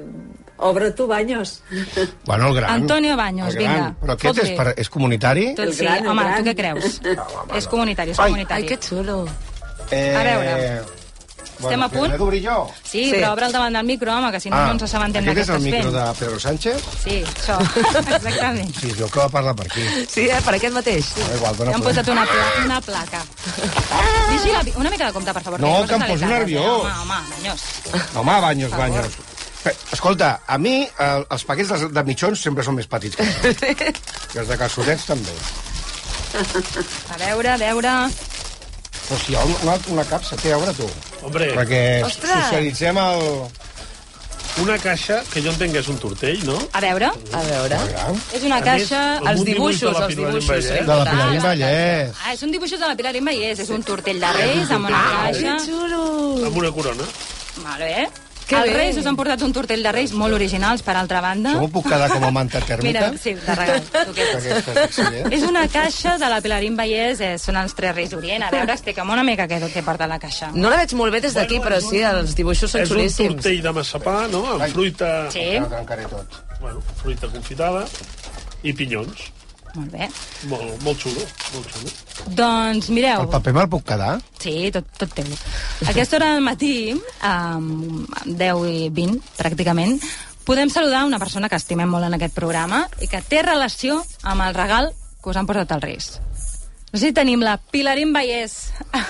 Obre 0.56 0.92
tu, 0.92 1.08
Baños. 1.08 1.62
Bueno, 2.24 2.48
el 2.48 2.54
gran. 2.54 2.70
Antonio 2.70 3.16
Baños, 3.16 3.54
gran. 3.54 3.74
vinga, 3.74 3.94
Però 4.00 4.12
aquest 4.14 4.38
és, 4.44 4.50
per, 4.56 4.68
és 4.78 4.88
comunitari? 4.88 5.48
Tot, 5.58 5.64
El 5.66 5.74
sí. 5.74 5.82
gran, 5.82 6.06
Home, 6.06 6.22
gran. 6.22 6.36
tu 6.38 6.50
què 6.50 6.54
creus? 6.54 7.00
home, 7.02 7.58
és 7.58 7.64
no. 7.66 7.70
comunitari, 7.72 8.10
és 8.14 8.20
Ai. 8.20 8.30
comunitari. 8.30 8.62
Ai, 8.62 8.68
que 8.68 8.78
xulo. 8.78 9.24
Eh, 9.90 10.14
A 10.16 10.22
veure. 10.22 10.84
Estem 11.58 11.82
a 11.82 11.88
punt? 11.88 12.10
L'he 12.10 12.18
d'obrir 12.18 12.40
jo? 12.44 12.56
Sí, 12.82 13.04
Sí. 13.04 13.12
però 13.14 13.32
obre 13.32 13.46
el 13.46 13.52
davant 13.52 13.74
del 13.76 13.86
micro, 13.86 14.12
home, 14.12 14.30
que 14.32 14.40
si 14.40 14.50
no, 14.50 14.56
no 14.66 14.72
ens 14.72 14.82
assabentem 14.82 15.24
de 15.24 15.30
aquest 15.30 15.38
què 15.38 15.42
és 15.42 15.48
el 15.48 15.56
estàs 15.56 15.64
micro 15.64 15.90
fent. 15.90 15.94
de 15.94 16.18
Pedro 16.18 16.40
Sánchez? 16.40 16.82
Sí, 17.04 17.16
això, 17.24 17.58
exactament. 18.16 18.74
Sí, 18.80 18.90
el 18.98 19.10
que 19.10 19.18
va 19.18 19.28
parlar 19.28 19.54
per 19.56 19.66
aquí. 19.66 19.84
Sí, 20.08 20.26
eh? 20.28 20.40
Per 20.44 20.54
aquest 20.58 20.74
mateix. 20.74 21.12
No, 21.18 21.28
igual, 21.36 21.54
Ja 21.54 21.58
dona 21.64 21.74
han 21.78 21.82
posat 21.86 22.08
una, 22.14 22.24
pla 22.26 22.48
una 22.64 22.80
placa. 22.80 23.22
Vigila, 24.30 24.64
una 24.76 24.90
mica 24.90 25.06
de 25.06 25.12
compte, 25.12 25.32
per 25.32 25.42
favor. 25.42 25.60
No, 25.60 25.76
ha 25.82 25.86
que 25.86 25.94
em 25.94 26.06
poso 26.08 26.26
nerviós. 26.26 26.64
Eh? 26.64 26.68
Home, 26.70 27.14
home, 27.14 27.36
banyós. 27.36 27.68
Home, 28.16 28.40
banyos, 28.48 28.70
banyos. 28.76 29.06
Escolta, 29.92 30.40
a 30.46 30.58
mi 30.58 30.82
eh, 30.84 31.24
els 31.30 31.44
paquets 31.48 31.70
de, 31.72 31.88
de 31.88 32.02
mitjons 32.04 32.42
sempre 32.42 32.64
són 32.66 32.74
més 32.76 32.86
petits 32.90 33.16
que 33.16 33.24
jo. 33.30 33.94
I 34.34 34.42
els 34.42 34.48
de 34.50 34.58
calçotets 34.60 35.06
també. 35.08 35.32
A 36.34 37.16
veure, 37.22 37.48
a 37.54 37.56
veure... 37.56 37.94
Però 39.08 39.18
si 39.20 39.32
hi 39.32 39.36
ha 39.36 39.42
una, 39.44 39.76
una 39.92 40.04
capsa, 40.08 40.36
té, 40.40 40.54
obre 40.56 40.72
tu. 40.76 40.88
Hombre, 41.22 41.50
Perquè 41.56 41.82
Ostres! 42.06 42.32
socialitzem 42.46 42.96
el... 43.02 43.22
una 44.62 44.76
caixa 44.78 45.16
que 45.32 45.40
jo 45.42 45.50
entenc 45.50 45.72
que 45.74 45.80
és 45.82 45.88
un 45.90 45.96
tortell, 45.98 46.40
no? 46.46 46.56
A 46.72 46.80
veure, 46.80 47.08
A 47.34 47.40
veure. 47.48 47.78
és 48.32 48.42
una 48.46 48.60
A 48.62 48.62
caixa... 48.62 49.00
més, 49.20 49.30
Els 49.32 49.40
un 49.42 49.48
dibuix 49.48 49.80
de 49.80 49.86
dibuixos, 49.86 49.98
la 49.98 50.06
els 50.06 50.14
Pilar 50.14 50.30
dibuixos. 50.30 50.64
Sí. 50.64 50.74
De 50.78 50.86
la 50.86 50.98
Ah, 51.02 51.08
Pilarín 51.10 51.40
la 51.42 51.48
Vallès. 51.48 52.20
Ah, 52.24 52.36
són 52.38 52.52
dibuixos 52.54 52.80
de 52.80 52.86
la 52.92 52.96
Pilar 52.96 53.12
Vallès. 53.18 53.58
És 53.66 53.70
un 53.74 53.82
tortell 53.82 54.20
de 54.22 54.32
Reis 54.38 54.70
amb 54.70 54.86
una 54.92 55.02
caixa. 55.24 55.56
xulo. 55.66 56.04
Amb 56.46 56.56
una 56.62 56.70
corona. 56.78 57.08
Molt 57.64 57.78
bé. 57.82 58.08
Que 58.48 58.58
els. 58.60 58.72
Reis 58.74 58.98
us 59.00 59.06
han 59.08 59.16
portat 59.16 59.42
un 59.46 59.52
tortell 59.56 59.82
de 59.84 59.92
Reis 59.94 60.12
molt 60.12 60.36
originals, 60.36 60.82
per 60.84 60.96
altra 61.00 61.20
banda. 61.24 61.54
Això 61.54 61.62
m'ho 61.64 61.70
puc 61.72 61.86
quedar 61.88 62.08
com 62.12 62.26
a 62.28 62.30
manta 62.34 62.60
tèrmica? 62.60 63.08
Mira, 63.10 63.20
sí, 63.20 63.34
de 63.40 63.54
regal. 63.56 63.82
Aquesta? 64.10 65.28
És 65.30 65.46
una 65.48 65.66
caixa 65.72 66.16
de 66.20 66.30
la 66.32 66.40
Pilarín 66.44 66.76
Vallès, 66.76 67.22
eh, 67.24 67.34
són 67.40 67.56
els 67.60 67.74
tres 67.78 67.94
Reis 67.96 68.12
d'Orient. 68.12 68.44
A 68.48 68.50
veure, 68.54 68.76
explica'm 68.76 69.10
una 69.16 69.24
mica 69.26 69.48
què, 69.50 69.60
què 69.72 69.84
porta 69.86 70.08
la 70.10 70.18
caixa. 70.22 70.50
No 70.54 70.72
la 70.72 70.82
veig 70.82 70.92
molt 70.98 71.14
bé 71.16 71.22
des 71.24 71.36
d'aquí, 71.36 71.60
però 71.64 71.80
sí, 71.82 72.02
els 72.04 72.34
dibuixos 72.36 72.70
són 72.74 72.84
és 72.84 72.90
un 72.90 72.98
xulíssims. 72.98 73.38
tortell 73.40 73.62
de 73.64 73.74
massapà, 73.80 74.18
no? 74.32 74.44
Amb 74.56 74.68
fruita... 74.74 75.12
Sí. 75.34 75.46
Trencaré 75.70 76.04
tot. 76.12 76.40
Bueno, 76.60 76.82
fruita 77.00 77.28
confitada 77.32 77.86
i 78.64 78.72
pinyons. 78.76 79.30
Molt 79.74 79.90
bé. 79.90 80.08
Molt, 80.50 80.74
molt 80.86 81.00
xulo, 81.02 81.24
molt 81.54 81.72
xulo. 81.72 81.94
Doncs 82.38 82.90
mireu... 82.94 83.24
El 83.24 83.32
paper 83.32 83.54
me'l 83.56 83.70
puc 83.72 83.86
quedar? 83.88 84.12
Sí, 84.38 84.70
tot, 84.74 84.86
tot 85.00 85.16
teu. 85.18 85.32
A 85.82 85.90
aquesta 85.90 86.20
hora 86.20 86.34
del 86.36 86.44
matí, 86.46 86.74
um, 86.94 88.04
10 88.24 88.68
i 88.70 88.84
20, 88.94 89.18
pràcticament, 89.40 89.98
podem 90.46 90.70
saludar 90.70 91.06
una 91.08 91.18
persona 91.18 91.50
que 91.50 91.58
estimem 91.58 91.90
molt 91.90 92.06
en 92.06 92.14
aquest 92.18 92.36
programa 92.36 92.84
i 93.02 93.10
que 93.10 93.22
té 93.26 93.42
relació 93.42 93.98
amb 94.22 94.46
el 94.46 94.54
regal 94.54 94.92
que 94.94 95.32
us 95.32 95.40
han 95.40 95.48
posat 95.48 95.74
els 95.74 95.84
Reis. 95.84 96.10
No 96.94 96.98
sé 97.00 97.08
si 97.08 97.12
tenim 97.16 97.40
la 97.42 97.56
Pilarín 97.58 98.12
Vallès 98.14 98.52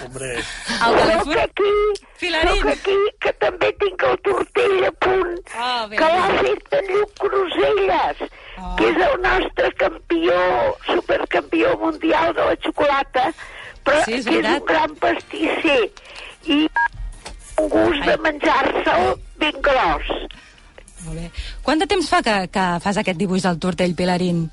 Hombre, 0.06 0.38
al 0.80 0.94
telèfon. 0.96 1.36
aquí, 1.42 1.72
Pilarín. 2.18 2.62
soc 2.62 2.70
aquí, 2.72 2.94
que 3.20 3.32
també 3.42 3.68
tinc 3.82 4.02
el 4.08 4.16
tortell 4.24 4.84
a 4.88 4.92
punt, 5.04 5.34
Ah, 5.54 5.86
bé, 5.90 5.98
que 6.00 6.08
l'ha 6.08 6.30
fet 6.40 6.72
en 6.78 6.88
Lluc 6.94 7.12
Cruselles, 7.20 8.22
Ah. 8.56 8.74
que 8.78 8.88
és 8.88 8.96
el 9.08 9.20
nostre 9.20 9.68
campió, 9.76 10.38
supercampió 10.86 11.76
mundial 11.76 12.32
de 12.32 12.40
la 12.40 12.56
xocolata, 12.64 13.26
però 13.84 14.02
Sí, 14.06 14.14
és 14.14 14.24
que 14.24 14.38
és 14.40 14.46
un 14.48 14.64
gran 14.64 14.94
pastisser 14.96 15.90
i 16.46 16.66
un 17.58 17.68
gust 17.68 18.02
de 18.08 18.16
menjar-se'l 18.16 19.14
ben 19.36 19.60
gros. 19.60 20.08
Molt 21.04 21.18
bé. 21.20 21.30
Quant 21.62 21.78
de 21.80 21.86
temps 21.86 22.08
fa 22.08 22.22
que, 22.22 22.48
que 22.48 22.66
fas 22.80 22.96
aquest 22.96 23.18
dibuix 23.18 23.42
del 23.42 23.58
tortell, 23.58 23.94
Pilarín? 23.94 24.50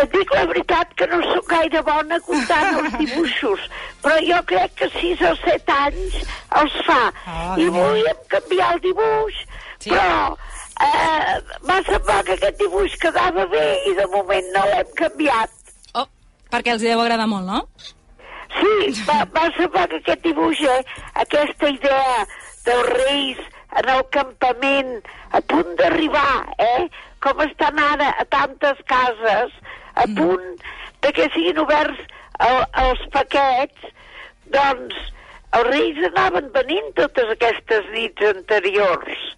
Et 0.00 0.08
dic 0.14 0.30
la 0.34 0.46
veritat 0.48 0.94
que 0.96 1.06
no 1.10 1.18
sóc 1.26 1.50
gaire 1.52 1.82
bona 1.84 2.16
comptant 2.24 2.76
els 2.80 2.94
dibuixos, 3.00 3.64
però 4.02 4.16
jo 4.24 4.38
crec 4.48 4.72
que 4.80 4.88
6 4.94 5.20
o 5.28 5.32
7 5.42 5.74
anys 5.86 6.16
els 6.62 6.78
fa. 6.86 7.00
Ah, 7.28 7.54
I 7.60 7.66
volíem 7.74 8.22
canviar 8.32 8.72
el 8.76 8.80
dibuix, 8.86 9.42
Sí. 9.82 9.90
però 9.90 10.36
eh, 10.86 11.38
va 11.68 11.76
semblar 11.88 12.20
que 12.24 12.36
aquest 12.38 12.58
dibuix 12.60 12.94
quedava 13.02 13.44
bé 13.50 13.64
i 13.90 13.94
de 13.98 14.06
moment 14.14 14.48
no 14.54 14.62
l'hem 14.70 14.92
canviat. 15.00 15.50
Oh, 15.98 16.06
perquè 16.54 16.72
els 16.76 16.84
deu 16.86 17.00
agradar 17.02 17.26
molt, 17.28 17.44
no? 17.50 17.60
Sí, 18.52 19.02
va, 19.08 19.22
va 19.34 19.48
semblar 19.56 19.88
que 19.90 19.98
aquest 20.00 20.22
dibuix, 20.24 20.60
eh, 20.62 20.84
aquesta 21.24 21.68
idea 21.74 22.24
dels 22.66 22.88
reis 22.94 23.38
en 23.80 23.88
el 23.88 24.02
campament, 24.14 24.94
a 25.32 25.40
punt 25.52 25.74
d'arribar, 25.78 26.44
eh? 26.60 26.88
Com 27.24 27.40
estan 27.46 27.78
ara 27.80 28.10
a 28.20 28.24
tantes 28.28 28.78
cases, 28.86 29.54
a 29.94 30.06
punt 30.16 30.62
de 31.02 31.12
que 31.12 31.28
siguin 31.34 31.58
oberts 31.62 32.00
el, 32.42 32.62
els 32.84 33.04
paquets, 33.14 33.90
doncs 34.54 34.96
els 35.52 35.68
reis 35.68 36.00
anaven 36.12 36.48
venint 36.54 36.92
totes 36.96 37.34
aquestes 37.36 37.88
nits 37.92 38.28
anteriors. 38.32 39.28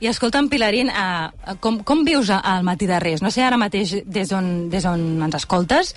I 0.00 0.08
escolta'm, 0.08 0.48
Pilarín, 0.48 0.88
uh, 0.88 1.56
com, 1.60 1.82
com 1.84 2.06
vius 2.06 2.30
al 2.32 2.64
matí 2.64 2.88
de 2.88 2.98
Reis? 3.02 3.20
No 3.20 3.28
sé 3.30 3.44
ara 3.44 3.58
mateix 3.60 3.98
des 4.08 4.30
on, 4.32 4.70
des 4.72 4.86
on 4.88 5.02
ens 5.26 5.36
escoltes. 5.36 5.92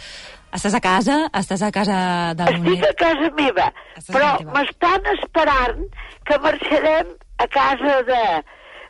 Estàs 0.53 0.75
a 0.75 0.81
casa? 0.83 1.15
Estàs 1.39 1.63
a 1.63 1.71
casa 1.73 1.95
d'algun... 2.37 2.67
Estic 2.75 2.83
a 2.89 2.97
casa 2.99 3.29
meva, 3.37 3.69
Estàs 3.95 4.11
però 4.11 4.33
m'estan 4.51 5.07
esperant 5.13 5.87
que 6.27 6.37
marxarem 6.43 7.15
a 7.39 7.47
casa 7.55 7.95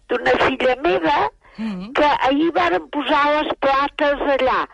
d'una 0.09 0.33
filla 0.41 0.75
meva 0.81 1.15
Mhm. 1.57 1.93
que 1.93 2.05
ahir 2.27 2.51
varen 2.51 2.87
posar 2.89 3.43
les 3.43 3.53
plates 3.59 4.21
allà 4.37 4.67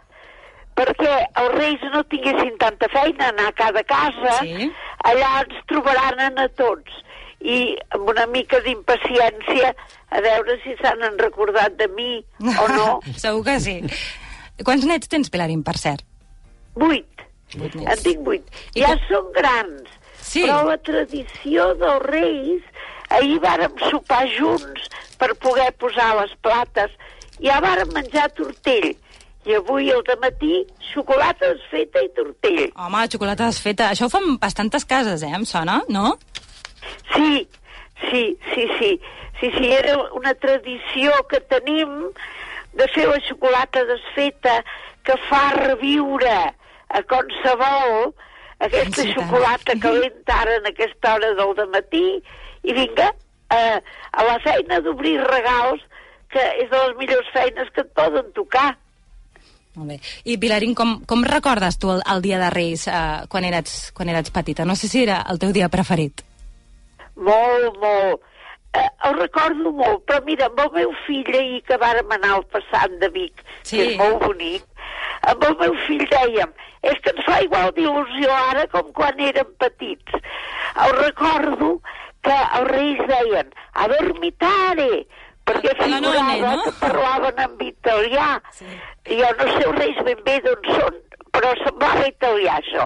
perquè 0.79 1.15
els 1.41 1.55
reis 1.57 1.81
no 1.91 2.03
tinguessin 2.07 2.53
tanta 2.57 2.87
feina 2.87 3.27
anar 3.33 3.47
a 3.49 3.51
cada 3.51 3.83
casa, 3.83 4.37
Sí. 4.39 4.71
allà 5.03 5.41
ens 5.43 5.57
trobaran 5.67 6.37
a 6.39 6.47
tots. 6.49 6.91
I 7.41 7.75
amb 7.95 8.07
una 8.09 8.25
mica 8.27 8.59
d'impaciència 8.61 9.73
a 10.11 10.21
veure 10.21 10.57
si 10.63 10.75
s'han 10.81 11.17
recordat 11.19 11.75
de 11.75 11.87
mi 11.89 12.23
o 12.39 12.67
no. 12.67 12.99
Segur 13.17 13.43
que 13.43 13.59
sí. 13.59 13.81
Quants 14.63 14.85
nets 14.85 15.07
tens, 15.07 15.29
Pilarín, 15.29 15.63
per 15.63 15.77
cert? 15.77 16.03
Vuit. 16.75 17.07
Vuit 17.57 17.75
En 17.75 18.03
tinc 18.03 18.19
vuit. 18.23 18.43
I 18.75 18.81
Ja 18.83 18.93
com- 18.95 19.07
són 19.09 19.31
grans. 19.33 19.83
Sí. 20.21 20.43
Però 20.43 20.63
la 20.67 20.77
tradició 20.77 21.73
dels 21.75 22.03
reis, 22.03 22.61
ahir 23.17 23.39
vàrem 23.43 23.75
sopar 23.89 24.25
junts 24.37 24.89
per 25.19 25.33
poder 25.43 25.69
posar 25.81 26.09
les 26.21 26.33
plates. 26.43 26.95
Ja 27.43 27.59
vàrem 27.63 27.93
menjar 27.95 28.29
tortell. 28.37 28.91
I 29.47 29.55
avui 29.55 29.87
al 29.91 30.03
matí 30.21 30.65
xocolata 30.91 31.53
desfeta 31.53 32.01
i 32.03 32.09
tortell. 32.15 32.65
Home, 32.75 33.05
xocolata 33.11 33.47
desfeta. 33.47 33.87
Això 33.89 34.09
ho 34.09 34.13
fan 34.13 34.35
bastantes 34.37 34.85
cases, 34.85 35.23
eh? 35.23 35.31
Em 35.35 35.45
sona, 35.47 35.79
no? 35.87 36.17
Sí, 37.15 37.47
sí, 38.09 38.37
sí, 38.53 38.67
sí. 38.79 38.91
Sí, 39.39 39.49
sí, 39.55 39.71
era 39.71 39.95
una 40.19 40.33
tradició 40.35 41.13
que 41.31 41.39
tenim 41.39 42.11
de 42.75 42.87
fer 42.93 43.07
la 43.07 43.19
xocolata 43.23 43.85
desfeta 43.87 44.59
que 45.07 45.15
fa 45.29 45.45
reviure 45.55 46.35
a 46.89 47.01
qualsevol 47.07 48.11
aquesta 48.59 49.05
xocolata 49.13 49.77
calenta 49.79 50.41
ara 50.41 50.57
en 50.59 50.67
aquesta 50.67 51.15
hora 51.15 51.31
del 51.39 51.69
matí 51.71 52.03
i 52.63 52.73
vinga, 52.73 53.09
eh, 53.55 53.79
a 54.11 54.23
la 54.27 54.37
feina 54.43 54.79
d'obrir 54.81 55.17
regals 55.23 55.81
que 56.29 56.43
és 56.61 56.69
de 56.69 56.77
les 56.77 56.95
millors 56.97 57.29
feines 57.33 57.69
que 57.73 57.81
et 57.81 57.91
poden 57.97 58.31
tocar. 58.37 58.77
Molt 59.75 59.93
bé. 59.93 59.99
I, 60.25 60.37
Pilarín, 60.41 60.73
com, 60.75 60.99
com 61.09 61.23
recordes 61.25 61.77
tu 61.79 61.91
el, 61.93 62.01
el 62.13 62.21
dia 62.21 62.39
de 62.41 62.49
Reis 62.53 62.87
eh, 62.87 63.25
quan, 63.29 63.45
eres, 63.45 63.91
quan 63.95 64.09
eres 64.09 64.31
petita? 64.33 64.65
No 64.65 64.75
sé 64.75 64.89
si 64.91 65.03
era 65.03 65.21
el 65.29 65.39
teu 65.41 65.53
dia 65.55 65.69
preferit. 65.73 66.25
Molt, 67.15 67.77
molt. 67.81 68.25
Eh, 68.73 68.85
el 69.09 69.15
recordo 69.17 69.71
molt, 69.73 70.03
però 70.05 70.21
mira, 70.25 70.45
amb 70.49 70.59
el 70.61 70.71
meu 70.75 70.91
fill 71.07 71.29
ahir 71.33 71.61
que 71.65 71.77
vàrem 71.81 72.11
anar 72.13 72.35
al 72.35 72.43
passant 72.53 72.99
de 73.01 73.09
Vic, 73.09 73.41
Sí. 73.63 73.77
que 73.77 73.85
és 73.87 73.97
molt 73.97 74.21
bonic, 74.21 74.65
amb 75.31 75.43
el 75.47 75.55
meu 75.57 75.73
fill 75.87 76.05
dèiem, 76.11 76.51
és 76.83 76.99
que 77.01 77.09
ens 77.15 77.25
fa 77.25 77.39
igual 77.41 77.73
d'il·lusió 77.73 78.29
ara 78.51 78.67
com 78.67 78.91
quan 78.93 79.19
érem 79.19 79.49
petits. 79.57 80.21
El 80.85 80.93
recordo 80.99 81.79
que 82.25 82.37
els 82.59 82.71
reis 82.71 83.01
deien, 83.09 83.51
a 83.73 83.87
dormitare, 83.91 84.89
perquè 85.49 85.75
A 85.75 85.87
la 85.87 85.99
nona, 86.03 86.25
figurava 86.31 86.55
no? 86.55 86.63
que 86.65 86.73
parlaven 86.81 87.43
en 87.45 87.53
italià. 87.67 88.29
Sí. 88.57 88.67
Jo 89.09 89.29
no 89.39 89.47
sé 89.53 89.61
els 89.65 89.77
reis 89.77 90.01
ben 90.07 90.25
bé 90.25 90.35
d'on 90.45 90.67
són, 90.75 90.99
però 91.35 91.53
semblava 91.63 92.09
italià, 92.09 92.57
això. 92.59 92.85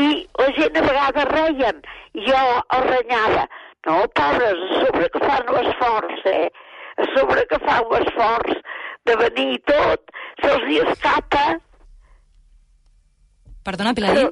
I 0.00 0.06
la 0.40 0.48
gent 0.56 0.78
a 0.78 0.84
vegades 0.86 1.28
reien, 1.32 1.82
i 2.16 2.24
jo 2.28 2.44
els 2.78 2.88
renyava. 2.88 3.48
No, 3.86 3.98
pobres, 4.14 4.62
a 4.62 4.84
sobre 4.84 5.08
que 5.10 5.20
fan 5.26 5.48
l'esforç, 5.56 6.24
eh? 6.30 6.48
A 7.02 7.08
sobre 7.16 7.44
que 7.50 7.58
fan 7.66 7.88
l'esforç 7.90 8.60
de 9.10 9.16
venir 9.24 9.48
i 9.56 9.60
tot, 9.66 10.16
se'ls 10.44 10.68
hi 10.70 10.80
escapa... 10.86 11.44
Perdona, 13.66 13.94
Pilarín? 13.94 14.30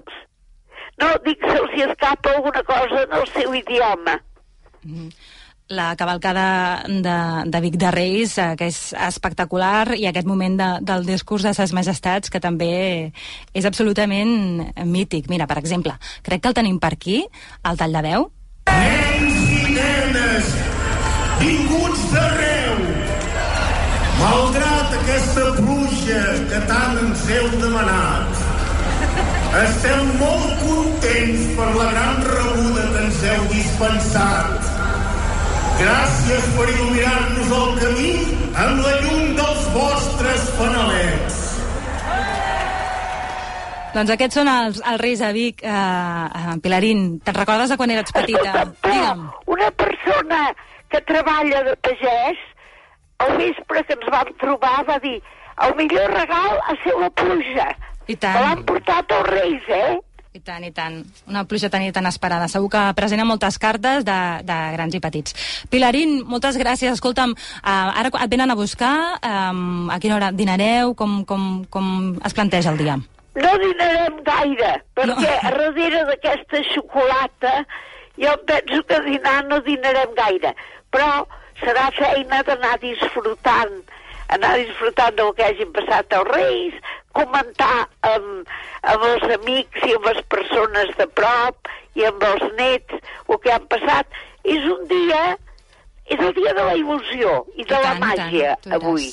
No, 1.01 1.11
dic, 1.25 1.43
se'ls 1.49 1.77
escapa 1.89 2.37
alguna 2.37 2.63
cosa 2.69 3.05
en 3.07 3.19
el 3.21 3.29
seu 3.33 3.55
idioma. 3.55 4.19
La 5.71 5.95
cavalcada 5.95 6.83
de, 6.89 7.17
de 7.47 7.61
Vic 7.61 7.77
de 7.79 7.91
Reis, 7.95 8.37
eh, 8.43 8.57
que 8.59 8.67
és 8.73 8.79
espectacular, 9.07 9.95
i 9.95 10.09
aquest 10.11 10.27
moment 10.27 10.57
de, 10.59 10.69
del 10.83 11.07
discurs 11.07 11.47
de 11.47 11.53
ses 11.55 11.73
majestats, 11.77 12.33
que 12.33 12.43
també 12.43 13.13
és 13.55 13.69
absolutament 13.69 14.67
mític. 14.91 15.31
Mira, 15.31 15.47
per 15.47 15.61
exemple, 15.63 15.95
crec 16.27 16.43
que 16.43 16.51
el 16.51 16.59
tenim 16.59 16.83
per 16.83 16.93
aquí, 16.97 17.23
al 17.63 17.79
tall 17.79 17.95
de 17.95 18.03
veu. 18.09 18.29
Nens 18.75 19.55
i 19.55 19.79
nenes, 19.79 20.53
vinguts 21.45 22.05
d'arreu. 22.17 22.85
Malgrat 24.21 25.01
aquesta 25.01 25.49
pluja 25.63 26.23
que 26.51 26.65
tant 26.69 27.03
ens 27.07 27.27
heu 27.31 27.51
demanat, 27.63 28.47
estem 29.65 30.17
molt 30.19 30.51
contents 30.67 30.89
per 31.11 31.68
la 31.75 31.90
gran 31.90 32.20
rebuda 32.23 32.83
que 32.92 33.01
ens 33.03 33.23
heu 33.27 33.46
dispensat. 33.51 34.66
Gràcies 35.81 36.44
per 36.55 36.66
il·luminar-nos 36.70 37.55
el 37.57 37.73
camí 37.81 38.11
amb 38.64 38.83
la 38.85 38.92
llum 39.03 39.33
dels 39.38 39.64
vostres 39.75 40.44
fanalets. 40.59 41.38
Doncs 43.90 44.12
aquests 44.14 44.38
són 44.38 44.51
els, 44.53 44.79
els 44.87 45.03
Reis 45.03 45.23
de 45.25 45.33
Vic. 45.35 45.64
Eh, 45.66 45.73
eh, 45.73 46.55
Pilarín, 46.62 47.03
te'n 47.27 47.38
recordes 47.40 47.73
de 47.73 47.79
quan 47.81 47.90
eres 47.90 48.14
petita? 48.14 48.68
Digue'm. 48.87 49.25
una 49.51 49.70
persona 49.83 50.44
que 50.94 51.01
treballa 51.11 51.64
de 51.66 51.75
pagès, 51.88 52.44
al 53.18 53.35
vespre 53.40 53.83
que 53.88 53.99
ens 53.99 54.12
vam 54.14 54.31
trobar, 54.38 54.77
va 54.87 55.01
dir 55.03 55.18
el 55.66 55.75
millor 55.81 56.14
regal 56.14 56.62
ha 56.68 56.77
ser 56.85 56.94
la 57.03 57.11
pluja. 57.11 57.66
I 58.07 58.14
Me 58.14 58.31
l'han 58.31 58.62
tant, 58.62 58.64
portat 58.70 59.12
els 59.18 59.29
reis, 59.29 59.66
eh? 59.75 59.99
I 60.33 60.38
tant, 60.38 60.62
i 60.62 60.71
tant. 60.71 61.01
Una 61.27 61.43
pluja 61.45 61.69
tan 61.71 61.83
i 61.83 61.90
tan 61.90 62.07
esperada. 62.07 62.47
Segur 62.49 62.69
que 62.71 62.83
presenta 62.95 63.25
moltes 63.27 63.59
cartes 63.59 64.05
de, 64.07 64.19
de 64.47 64.59
grans 64.77 64.95
i 64.95 65.01
petits. 65.03 65.35
Pilarín, 65.73 66.21
moltes 66.29 66.59
gràcies. 66.61 66.93
Escolta'm, 66.95 67.35
eh, 67.35 68.01
ara 68.03 68.12
et 68.14 68.31
venen 68.31 68.51
a 68.51 68.59
buscar, 68.59 69.19
eh, 69.19 69.90
a 69.90 69.99
quina 70.03 70.16
hora 70.21 70.31
dinareu, 70.31 70.95
com, 70.95 71.25
com, 71.27 71.64
com 71.71 72.14
es 72.25 72.35
planteja 72.37 72.71
el 72.71 72.79
dia? 72.79 72.97
No 73.40 73.53
dinarem 73.62 74.23
gaire, 74.27 74.73
perquè 74.95 75.35
No. 75.43 75.51
darrere 75.51 76.05
d'aquesta 76.05 76.62
xocolata 76.75 77.66
jo 78.19 78.33
penso 78.47 78.83
que 78.87 79.01
dinar 79.07 79.45
no 79.47 79.61
dinarem 79.62 80.14
gaire, 80.14 80.55
però 80.90 81.27
serà 81.62 81.90
feina 81.99 82.43
d'anar 82.43 82.79
disfrutant 82.83 83.83
anar 84.31 84.57
disfrutant 84.59 85.14
del 85.16 85.33
que 85.35 85.43
hagin 85.45 85.73
passat 85.75 86.12
els 86.14 86.29
Reis, 86.29 86.75
comentar 87.16 87.88
amb, 88.07 88.51
amb 88.83 89.07
els 89.12 89.25
amics 89.37 89.87
i 89.88 89.94
amb 89.99 90.11
les 90.11 90.20
persones 90.33 90.92
de 90.99 91.07
prop 91.20 91.73
i 91.99 92.07
amb 92.09 92.23
els 92.33 92.44
nets 92.59 93.01
el 93.29 93.40
que 93.42 93.55
han 93.55 93.66
passat. 93.73 94.20
És 94.44 94.68
un 94.73 94.87
dia, 94.90 95.25
és 96.07 96.20
el 96.20 96.37
dia 96.37 96.55
de 96.57 96.68
la 96.68 96.77
il·lusió 96.79 97.42
i 97.57 97.64
de 97.64 97.75
I 97.75 97.75
la 97.75 97.83
tant, 97.83 97.99
tant, 97.99 98.07
màgia, 98.07 98.55
diràs. 98.62 98.79
avui. 98.79 99.11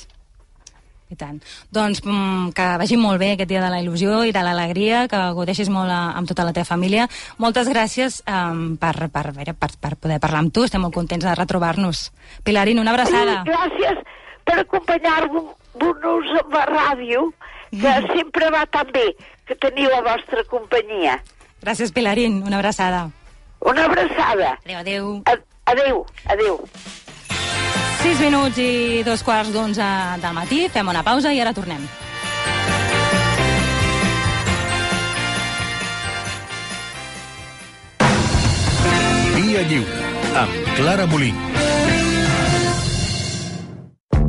I 1.07 1.15
tant. 1.15 1.37
Doncs 1.71 2.01
mm, 2.03 2.49
que 2.55 2.65
vagi 2.81 2.97
molt 2.99 3.21
bé 3.21 3.31
aquest 3.33 3.47
dia 3.47 3.61
de 3.63 3.69
la 3.71 3.79
il·lusió 3.79 4.25
i 4.27 4.33
de 4.35 4.41
l'alegria, 4.43 5.05
que 5.07 5.19
gaudeixis 5.37 5.69
molt 5.71 5.91
a, 5.93 6.01
amb 6.19 6.27
tota 6.27 6.43
la 6.43 6.51
teva 6.55 6.67
família. 6.67 7.05
Moltes 7.39 7.69
gràcies 7.71 8.19
um, 8.27 8.75
per, 8.81 9.07
per, 9.13 9.31
per, 9.31 9.69
per, 9.79 9.93
poder 9.95 10.19
parlar 10.23 10.43
amb 10.43 10.51
tu, 10.51 10.65
estem 10.67 10.83
molt 10.83 10.95
contents 10.95 11.23
de 11.23 11.35
retrobar-nos. 11.39 12.09
Pilarín, 12.43 12.83
una 12.83 12.91
abraçada. 12.91 13.39
I 13.39 13.47
gràcies 13.47 14.03
per 14.47 14.59
acompanyar-vos 14.65 16.35
amb 16.43 16.57
la 16.59 16.65
ràdio, 16.73 17.29
que 17.71 17.93
sempre 18.13 18.49
va 18.53 18.65
tan 18.65 18.91
bé 18.93 19.15
que 19.45 19.55
teniu 19.55 19.89
la 19.91 20.01
vostra 20.05 20.43
companyia. 20.49 21.19
Gràcies, 21.61 21.91
Pilarín, 21.91 22.43
una 22.45 22.59
abraçada. 22.59 23.09
Una 23.59 23.85
abraçada. 23.85 24.57
Adéu, 24.63 24.79
adéu. 24.79 25.23
Adéu, 25.65 26.05
adéu. 26.25 26.59
6 28.03 28.19
minuts 28.21 28.59
i 28.61 29.03
dos 29.03 29.23
quarts 29.25 29.51
d'onze 29.51 29.87
del 30.21 30.35
matí, 30.37 30.67
fem 30.71 30.87
una 30.87 31.03
pausa 31.03 31.33
i 31.33 31.41
ara 31.41 31.53
tornem. 31.57 31.81
Via 39.35 39.67
Lliure, 39.67 39.99
amb 40.37 40.73
Clara 40.77 41.09
Molins. 41.09 41.46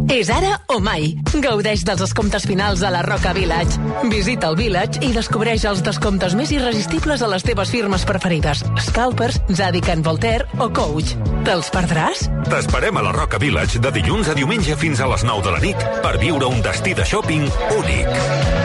És 0.09 0.31
ara 0.33 0.55
o 0.73 0.79
mai. 0.81 1.11
Gaudeix 1.45 1.83
dels 1.85 2.01
descomptes 2.01 2.47
finals 2.49 2.81
a 2.83 2.91
la 2.93 3.03
Roca 3.05 3.35
Village. 3.37 3.77
Visita 4.09 4.49
el 4.49 4.57
Village 4.57 5.03
i 5.05 5.13
descobreix 5.13 5.67
els 5.69 5.83
descomptes 5.85 6.37
més 6.39 6.53
irresistibles 6.55 7.23
a 7.23 7.29
les 7.29 7.45
teves 7.45 7.73
firmes 7.75 8.07
preferides. 8.09 8.65
Scalpers, 8.89 9.41
Zadig 9.53 9.91
Voltaire 10.05 10.49
o 10.59 10.71
Coach. 10.73 11.13
Te'ls 11.45 11.69
perdràs? 11.75 12.25
T'esperem 12.49 12.97
a 12.97 13.05
la 13.05 13.13
Roca 13.13 13.41
Village 13.43 13.83
de 13.85 13.93
dilluns 14.01 14.33
a 14.33 14.39
diumenge 14.39 14.77
fins 14.81 15.05
a 15.05 15.11
les 15.13 15.29
9 15.29 15.45
de 15.45 15.55
la 15.57 15.61
nit 15.65 15.89
per 16.05 16.17
viure 16.19 16.49
un 16.49 16.65
destí 16.65 16.97
de 16.97 17.05
shopping 17.05 17.45
únic. 17.77 18.58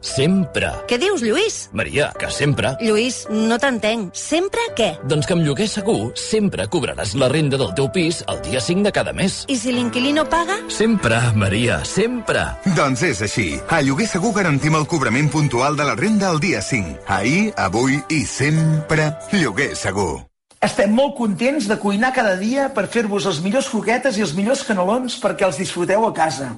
Sempre. 0.00 0.70
Què 0.88 0.96
dius, 1.00 1.20
Lluís? 1.20 1.68
Maria, 1.76 2.10
que 2.18 2.30
sempre. 2.32 2.72
Lluís, 2.80 3.22
no 3.30 3.58
t'entenc. 3.60 4.14
Sempre 4.16 4.64
què? 4.76 4.94
Doncs 5.08 5.28
que 5.28 5.36
amb 5.36 5.44
Lloguer 5.44 5.68
Segur 5.68 6.12
sempre 6.18 6.66
cobraràs 6.72 7.12
la 7.20 7.28
renda 7.32 7.60
del 7.60 7.74
teu 7.76 7.90
pis 7.92 8.22
el 8.32 8.40
dia 8.46 8.62
5 8.64 8.88
de 8.88 8.94
cada 8.96 9.12
mes. 9.16 9.44
I 9.52 9.58
si 9.60 9.74
l'inquilí 9.76 10.14
no 10.16 10.24
paga? 10.28 10.56
Sempre, 10.72 11.20
Maria, 11.36 11.82
sempre. 11.84 12.46
Doncs 12.76 13.04
és 13.10 13.22
així. 13.28 13.48
A 13.68 13.82
Lloguer 13.84 14.08
Segur 14.08 14.32
garantim 14.40 14.78
el 14.80 14.88
cobrament 14.88 15.30
puntual 15.32 15.76
de 15.76 15.86
la 15.86 15.98
renda 16.00 16.32
el 16.32 16.40
dia 16.40 16.64
5. 16.64 17.04
Ahir, 17.06 17.52
avui 17.60 18.00
i 18.08 18.24
sempre. 18.24 19.12
Lloguer 19.36 19.74
Segur. 19.76 20.24
Estem 20.60 20.90
molt 20.92 21.14
contents 21.16 21.64
de 21.70 21.76
cuinar 21.80 22.10
cada 22.12 22.34
dia 22.36 22.66
per 22.76 22.82
fer-vos 22.92 23.24
els 23.24 23.38
millors 23.40 23.70
croquetes 23.72 24.18
i 24.18 24.24
els 24.26 24.34
millors 24.36 24.60
canelons 24.68 25.14
perquè 25.22 25.46
els 25.46 25.56
disfruteu 25.56 26.04
a 26.04 26.10
casa. 26.12 26.50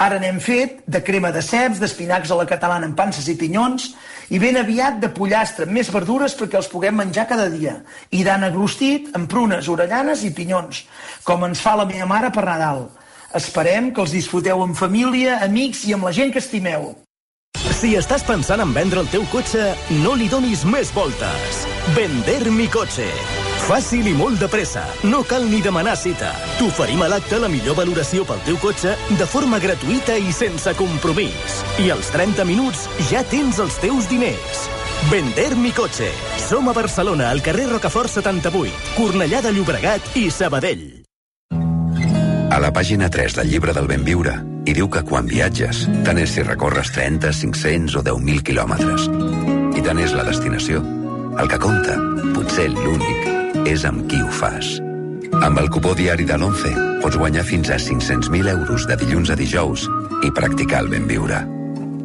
Ara 0.00 0.18
n'hem 0.18 0.38
fet 0.40 0.80
de 0.88 1.02
crema 1.04 1.30
de 1.32 1.42
ceps, 1.44 1.78
d'espinacs 1.80 2.30
a 2.32 2.38
la 2.38 2.46
catalana 2.48 2.88
amb 2.88 2.96
panses 2.96 3.28
i 3.28 3.36
pinyons, 3.38 3.92
i 4.32 4.40
ben 4.40 4.56
aviat 4.56 4.98
de 5.02 5.10
pollastre 5.12 5.66
amb 5.68 5.76
més 5.76 5.90
verdures 5.92 6.34
perquè 6.38 6.58
els 6.58 6.70
puguem 6.72 6.96
menjar 6.96 7.28
cada 7.28 7.50
dia. 7.52 7.76
I 8.10 8.24
d'ana 8.24 8.50
glostit 8.54 9.12
amb 9.16 9.28
prunes, 9.30 9.68
orellanes 9.68 10.24
i 10.24 10.32
pinyons, 10.32 10.84
com 11.24 11.44
ens 11.44 11.60
fa 11.60 11.76
la 11.76 11.86
meva 11.86 12.08
mare 12.08 12.32
per 12.32 12.46
Nadal. 12.48 12.88
Esperem 13.36 13.92
que 13.92 14.02
els 14.04 14.16
disfruteu 14.16 14.64
amb 14.64 14.76
família, 14.76 15.38
amics 15.44 15.86
i 15.88 15.94
amb 15.96 16.08
la 16.08 16.12
gent 16.16 16.32
que 16.32 16.42
estimeu. 16.42 16.92
Si 17.82 17.94
estàs 17.98 18.24
pensant 18.26 18.60
en 18.64 18.72
vendre 18.74 19.00
el 19.02 19.08
teu 19.12 19.24
cotxe, 19.32 19.72
no 20.02 20.16
li 20.18 20.28
donis 20.32 20.64
més 20.64 20.92
voltes. 20.96 21.64
Vender 21.96 22.42
mi 22.50 22.68
cotxe. 22.70 23.08
Fàcil 23.62 24.08
i 24.10 24.12
molt 24.18 24.40
de 24.42 24.48
pressa. 24.50 24.82
No 25.06 25.22
cal 25.22 25.46
ni 25.48 25.60
demanar 25.62 25.94
cita. 25.96 26.32
T'oferim 26.58 27.02
a 27.04 27.08
l'acte 27.12 27.38
la 27.38 27.50
millor 27.52 27.76
valoració 27.78 28.26
pel 28.28 28.42
teu 28.46 28.58
cotxe 28.62 28.96
de 29.18 29.26
forma 29.30 29.60
gratuïta 29.62 30.18
i 30.18 30.34
sense 30.34 30.74
compromís. 30.78 31.60
I 31.82 31.90
als 31.94 32.10
30 32.14 32.46
minuts 32.48 32.88
ja 33.10 33.22
tens 33.22 33.62
els 33.62 33.78
teus 33.82 34.10
diners. 34.10 34.66
Vender 35.10 35.52
mi 35.56 35.70
cotxe. 35.74 36.10
Som 36.48 36.68
a 36.68 36.76
Barcelona, 36.76 37.30
al 37.30 37.42
carrer 37.42 37.68
Rocafort 37.70 38.10
78, 38.10 38.94
Cornellà 38.98 39.42
de 39.46 39.54
Llobregat 39.54 40.16
i 40.18 40.28
Sabadell. 40.30 40.88
A 42.52 42.58
la 42.60 42.72
pàgina 42.74 43.08
3 43.08 43.38
del 43.38 43.48
llibre 43.48 43.72
del 43.72 43.86
ben 43.88 44.02
viure 44.04 44.40
hi 44.62 44.74
diu 44.76 44.86
que 44.86 45.02
quan 45.02 45.26
viatges, 45.26 45.86
tant 46.06 46.18
és 46.22 46.34
si 46.36 46.44
recorres 46.46 46.92
30, 46.94 47.32
500 47.34 47.96
o 47.98 48.02
10.000 48.06 48.44
quilòmetres. 48.46 49.08
I 49.74 49.82
tant 49.82 49.98
és 49.98 50.14
la 50.14 50.26
destinació. 50.28 50.82
El 51.42 51.50
que 51.50 51.58
compta, 51.58 51.96
potser 52.36 52.68
l'únic, 52.70 53.41
és 53.68 53.84
amb 53.88 54.06
qui 54.10 54.20
ho 54.22 54.30
fas. 54.32 54.78
Amb 55.42 55.58
el 55.62 55.68
cupó 55.72 55.94
diari 55.98 56.26
de 56.28 56.36
l'11 56.36 56.72
pots 57.02 57.18
guanyar 57.18 57.44
fins 57.46 57.70
a 57.70 57.78
500.000 57.80 58.52
euros 58.52 58.86
de 58.86 58.96
dilluns 59.00 59.32
a 59.32 59.36
dijous 59.38 59.88
i 60.22 60.30
practicar 60.30 60.82
el 60.84 60.90
ben 60.92 61.06
viure. 61.10 61.42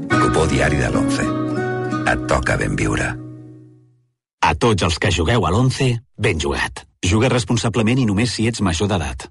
Cupó 0.09 0.47
diari 0.49 0.81
de 0.81 0.89
l'11. 0.89 1.27
Et 2.07 2.27
toca 2.29 2.57
ben 2.57 2.75
viure. 2.79 3.13
A 4.41 4.53
tots 4.55 4.85
els 4.87 4.97
que 5.01 5.11
jugueu 5.11 5.45
a 5.45 5.51
l'11, 5.51 5.97
ben 6.17 6.39
jugat. 6.39 6.85
Juga 7.03 7.29
responsablement 7.29 7.99
i 7.99 8.05
només 8.07 8.31
si 8.33 8.47
ets 8.47 8.61
major 8.61 8.89
d'edat. 8.89 9.27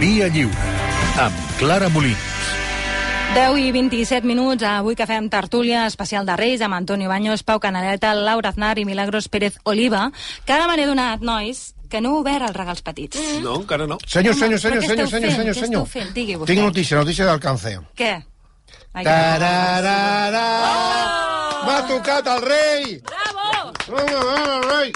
Via 0.00 0.28
Lliure, 0.28 0.72
amb 1.20 1.58
Clara 1.58 1.88
Molins. 1.92 2.32
10 3.34 3.58
i 3.58 3.70
27 3.72 4.24
minuts, 4.26 4.62
avui 4.64 4.96
que 4.96 5.04
fem 5.06 5.26
tertúlia 5.28 5.84
especial 5.86 6.24
de 6.24 6.36
Reis 6.40 6.62
amb 6.64 6.74
Antonio 6.74 7.08
Baños, 7.10 7.42
Pau 7.44 7.60
Canaleta, 7.60 8.14
Laura 8.14 8.48
Aznar 8.48 8.78
i 8.78 8.84
Milagros 8.88 9.28
Pérez 9.28 9.58
Oliva, 9.64 10.10
que 10.46 10.52
ara 10.54 10.66
me 10.70 10.76
n'he 10.78 10.86
donat, 10.88 11.20
nois, 11.20 11.74
que 11.90 12.00
no 12.00 12.14
heu 12.14 12.22
obert 12.22 12.46
els 12.48 12.56
regals 12.56 12.80
petits. 12.82 13.20
No, 13.44 13.58
encara 13.60 13.86
no. 13.86 13.98
Senyor, 14.08 14.34
senyor, 14.34 14.58
senyor, 14.62 14.80
què 14.82 14.88
senyor, 14.88 15.08
senyor, 15.12 15.32
senyor, 15.36 15.54
Què 15.54 15.60
senyor. 15.60 15.82
esteu 15.84 15.84
fent? 15.92 16.14
Digui 16.16 16.38
vostè. 16.38 16.54
Tinc 16.54 16.64
notícia, 16.64 16.96
notícia 16.96 17.28
d'Alcance. 17.28 17.74
Què? 17.98 18.14
Tararara! 18.96 20.46
M'ha 21.66 21.76
tocat 21.90 22.26
el 22.32 22.40
rei! 22.46 22.96
Bravo! 23.04 23.72
El 24.00 24.64
rei! 24.70 24.92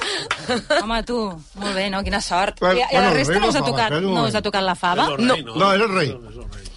Home, 0.81 1.03
tu, 1.05 1.19
molt 1.61 1.75
bé, 1.77 1.91
no? 1.93 2.01
Quina 2.07 2.21
sort. 2.25 2.57
Bueno, 2.61 2.81
I, 2.81 2.87
i 2.89 2.97
la 2.97 3.11
bueno, 3.11 3.15
resta 3.19 3.39
no 3.39 3.49
us 3.53 3.57
ha 3.61 3.63
tocat, 3.67 4.01
no 4.01 4.25
us 4.25 4.35
ha 4.35 4.43
tocat 4.43 4.65
la 4.65 4.75
fava? 4.75 5.11
No, 5.19 5.37
no, 5.37 5.73
era 5.75 5.85
el 5.85 5.93
rei. 5.95 6.17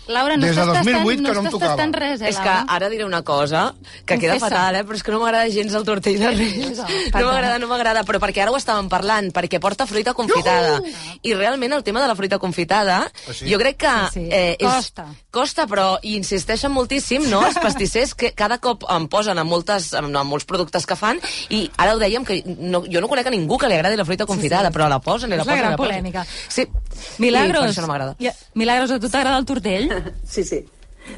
Laura, 0.08 0.36
no 0.36 0.46
Des 0.46 0.56
de 0.56 0.62
estàs 0.62 0.84
2008 0.84 0.84
tastant, 0.84 1.26
que 1.26 1.34
no 1.34 1.39
em 1.39 1.46
no 1.46 1.52
tocava. 1.52 1.72
tastant 1.76 1.96
res, 1.96 2.22
eh, 2.22 2.30
És 2.30 2.38
que 2.38 2.50
ara 2.68 2.89
diré 2.89 3.06
una 3.06 3.22
cosa 3.24 3.74
que 4.06 4.18
queda 4.20 4.34
Confessa. 4.34 4.50
fatal, 4.56 4.76
eh? 4.76 4.84
però 4.84 4.96
és 4.96 5.04
que 5.04 5.12
no 5.13 5.20
m'agrada 5.22 5.50
gens 5.50 5.74
el 5.74 5.84
tortell 5.86 6.20
de 6.20 6.32
Reis. 6.32 6.82
No 7.13 7.26
m'agrada, 7.28 7.60
no 7.60 7.68
m'agrada, 7.68 8.04
però 8.04 8.20
perquè 8.20 8.42
ara 8.44 8.52
ho 8.52 8.58
estàvem 8.58 8.89
parlant, 8.89 9.32
perquè 9.32 9.60
porta 9.62 9.86
fruita 9.88 10.13
confitada. 10.13 10.82
I 11.24 11.34
realment 11.36 11.72
el 11.74 11.84
tema 11.84 12.02
de 12.02 12.08
la 12.08 12.16
fruita 12.16 12.38
confitada, 12.38 13.10
sí? 13.32 13.48
jo 13.52 13.58
crec 13.60 13.78
que 13.78 13.94
Sí, 14.13 14.20
sí. 14.26 14.30
Eh, 14.32 14.58
és, 14.60 14.68
Costa. 14.68 15.06
costa, 15.32 15.68
però 15.68 15.98
hi 16.02 16.16
insisteixen 16.18 16.72
moltíssim, 16.72 17.30
no?, 17.30 17.46
els 17.48 17.56
pastissers 17.63 18.13
que 18.13 18.34
cada 18.34 18.58
cop 18.58 18.84
em 18.89 19.08
posen 19.08 19.38
en, 19.39 19.48
moltes, 19.48 19.94
en, 19.94 20.12
en 20.16 20.28
molts 20.28 20.44
productes 20.46 20.86
que 20.86 20.96
fan, 21.00 21.20
i 21.50 21.70
ara 21.78 21.96
ho 21.96 22.00
dèiem, 22.02 22.26
que 22.26 22.42
no, 22.46 22.84
jo 22.89 23.00
no 23.00 23.08
conec 23.08 23.28
a 23.28 23.32
ningú 23.32 23.58
que 23.58 23.68
li 23.72 23.76
agradi 23.80 23.96
la 23.96 24.06
fruita 24.06 24.26
confitada, 24.26 24.70
però 24.72 24.89
la 24.89 25.00
posen 25.00 25.32
i 25.32 25.38
la 25.38 25.44
És 25.44 25.48
la 25.48 25.54
posen. 25.54 25.60
gran 25.63 25.72
la 25.72 25.78
posen. 25.78 25.94
polèmica. 25.94 26.26
Sí. 26.50 26.62
I 26.63 26.66
per 26.68 27.20
Milagros, 27.20 27.66
això 27.72 27.82
no 27.82 27.88
m'agrada. 27.88 28.16
ja- 28.20 28.34
Milagros, 28.54 28.92
a 28.92 29.00
tu 29.00 29.10
t'agrada 29.10 29.38
el 29.38 29.46
tortell? 29.46 29.92
Sí, 30.23 30.43
sí. 30.43 30.63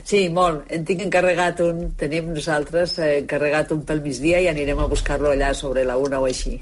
Sí, 0.03 0.19
molt. 0.33 0.65
En 0.73 0.85
tinc 0.85 1.03
encarregat 1.05 1.59
un, 1.61 1.81
tenim 1.99 2.31
nosaltres 2.33 2.97
eh, 2.99 3.11
encarregat 3.21 3.73
un 3.75 3.83
pel 3.85 4.01
migdia 4.05 4.39
i 4.41 4.47
anirem 4.49 4.81
a 4.81 4.87
buscar-lo 4.89 5.29
allà 5.31 5.51
sobre 5.53 5.83
la 5.85 5.97
una 6.01 6.21
o 6.21 6.25
així. 6.29 6.57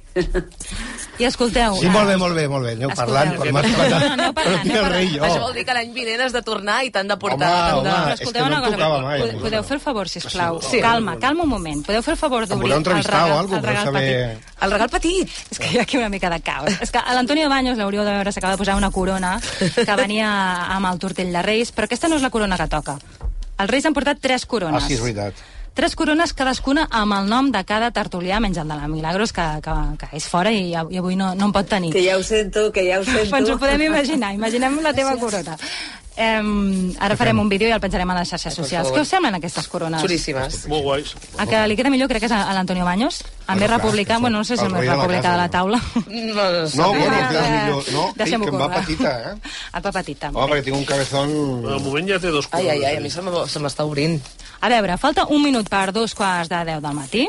I 1.22 1.26
escolteu... 1.28 1.76
Sí, 1.78 1.86
molt 1.94 2.08
bé, 2.10 2.16
molt 2.18 2.34
bé, 2.34 2.48
molt 2.50 2.66
bé. 2.66 2.72
Aneu 2.74 2.90
parlant, 2.98 3.36
però 3.38 3.52
m'has 3.54 3.68
patat. 3.78 4.34
Però 4.34 4.54
tinc 4.64 4.78
el 4.80 4.88
rei 4.90 5.10
jo. 5.14 5.20
Això 5.28 5.42
vol 5.44 5.54
dir 5.54 5.64
que 5.68 5.76
l'any 5.78 5.92
vinent 5.94 6.24
has 6.26 6.34
de 6.34 6.42
tornar 6.42 6.80
i 6.88 6.90
t'han 6.90 7.08
de 7.12 7.18
portar... 7.22 7.52
Home, 7.78 7.84
home, 7.84 7.92
Però 7.94 8.16
és 8.16 8.22
escolteu 8.24 8.44
que 8.44 8.50
no 8.50 8.58
em 8.58 8.74
tocava 8.74 8.98
mai, 9.06 9.20
podeu, 9.22 9.40
podeu 9.44 9.64
fer 9.68 9.76
el 9.78 9.84
favor, 9.84 10.10
sisplau. 10.10 10.58
Sí. 10.66 10.82
Calma, 10.82 11.14
calma 11.22 11.46
un 11.46 11.52
moment. 11.54 11.84
Podeu 11.86 12.02
fer 12.02 12.16
el 12.16 12.20
favor 12.24 12.48
d'obrir 12.50 12.74
el 12.74 12.84
regal, 12.90 13.30
o 13.32 13.38
alguna 13.44 13.60
el 13.60 13.64
per 13.68 13.70
regal 13.76 13.86
saber- 13.92 14.10
petit. 14.34 14.52
El 14.66 14.72
regal 14.78 14.90
petit. 14.98 15.38
És 15.54 15.60
que 15.62 15.70
hi 15.70 15.78
ha 15.78 15.86
aquí 15.86 15.98
una 16.02 16.10
mica 16.10 16.34
de 16.34 16.42
caos. 16.42 16.82
És 16.82 16.90
que 16.92 16.98
a 16.98 17.14
l'Antonio 17.14 17.48
Baños 17.48 17.78
l'hauríeu 17.78 18.04
de 18.10 18.12
veure, 18.18 18.32
s'acaba 18.34 18.58
de 18.58 18.64
posar 18.66 18.76
una 18.82 18.90
corona 18.92 19.36
que 19.60 19.96
venia 20.02 20.32
amb 20.74 20.90
el 20.92 20.98
tortell 21.00 21.30
de 21.32 21.42
Reis, 21.46 21.70
però 21.76 21.86
aquesta 21.86 22.10
no 22.10 22.18
és 22.18 22.26
la 22.26 22.32
corona 22.34 22.58
que 22.58 22.68
toca. 22.74 22.98
Els 23.62 23.70
Reis 23.70 23.86
han 23.86 23.94
portat 23.94 24.18
tres 24.20 24.44
Ah, 24.44 24.50
corones. 24.50 24.84
sí, 24.90 24.96
és 24.98 25.02
veritat. 25.06 25.34
Tres 25.74 25.96
corones 25.98 26.36
cadascuna 26.38 26.84
amb 26.94 27.16
el 27.18 27.30
nom 27.32 27.48
de 27.54 27.64
cada 27.66 27.88
tertulià, 27.96 28.38
menys 28.44 28.60
el 28.62 28.70
de 28.70 28.76
la 28.78 28.90
Milagros, 28.92 29.32
que, 29.34 29.46
que, 29.66 29.74
que 29.98 30.10
és 30.20 30.28
fora 30.30 30.52
i, 30.54 30.68
i 30.70 31.00
avui 31.02 31.18
no, 31.18 31.32
no 31.34 31.48
en 31.50 31.56
pot 31.56 31.66
tenir. 31.66 31.90
Que 31.96 32.04
ja 32.06 32.20
ho 32.20 32.22
sento, 32.28 32.68
que 32.76 32.86
ja 32.86 33.00
ho 33.02 33.08
sento. 33.08 33.40
Ens 33.40 33.50
ho 33.50 33.58
podem 33.58 33.88
imaginar, 33.88 34.36
imaginem 34.38 34.78
la 34.86 34.94
teva 34.94 35.16
corona. 35.18 35.58
Eh, 36.16 36.94
ara 37.00 37.16
farem 37.18 37.40
un 37.42 37.50
vídeo 37.50 37.68
i 37.68 37.72
el 37.74 37.80
penjarem 37.82 38.10
a 38.14 38.20
les 38.20 38.30
xarxes 38.30 38.54
socials. 38.54 38.92
Què 38.94 39.02
us 39.02 39.10
semblen 39.10 39.34
aquestes 39.40 39.68
corones? 39.68 40.02
Xulíssimes. 40.04 40.68
Molt 40.70 40.84
guais. 40.86 41.14
A 41.42 41.48
que 41.50 41.62
li 41.68 41.76
queda 41.76 41.90
millor 41.90 42.08
crec 42.12 42.22
que 42.22 42.30
és 42.30 42.36
a 42.36 42.44
a 42.50 42.54
l'Antonio 42.54 42.86
Baños, 42.86 43.24
el 43.50 43.60
més 43.60 43.70
republicà, 43.70 44.20
bueno, 44.20 44.38
no 44.38 44.44
sé 44.44 44.58
si 44.58 44.64
el 44.66 44.70
el 44.72 44.78
més 44.78 44.90
republicà 44.90 45.32
de 45.32 45.38
la 45.38 45.48
no? 45.48 45.52
taula. 45.52 45.82
No, 46.06 46.44
No, 46.76 46.90
bueno, 46.94 47.18
Eh, 47.18 47.28
queda 47.30 47.48
millor. 47.50 47.84
No, 47.94 48.06
ei, 48.08 48.14
deixem-ho 48.18 48.46
que 48.46 48.52
em 48.56 48.62
va 48.62 48.70
petita, 48.76 49.12
eh? 49.32 49.36
El 49.76 49.82
pa 49.82 49.92
petit, 49.92 50.20
també. 50.20 50.40
Home, 50.40 50.54
perquè 50.54 50.64
tinc 50.70 50.78
un 50.78 50.86
cabezón... 50.86 51.30
De 51.66 51.80
moment 51.82 52.08
ja 52.10 52.20
té 52.20 52.30
dos 52.30 52.48
Ai, 52.52 52.70
ai, 52.70 52.84
ai, 52.86 52.98
a 52.98 53.02
mi 53.02 53.10
se 53.10 53.22
m'ha- 53.22 53.48
se 53.48 53.60
m'està 53.60 53.84
obrint. 53.86 54.20
A 54.62 54.70
veure, 54.70 54.98
falta 54.98 55.26
un 55.26 55.42
minut 55.44 55.68
per 55.70 55.92
dos 55.92 56.14
quarts 56.14 56.50
de 56.50 56.64
deu 56.66 56.80
del 56.82 56.94
matí. 56.94 57.28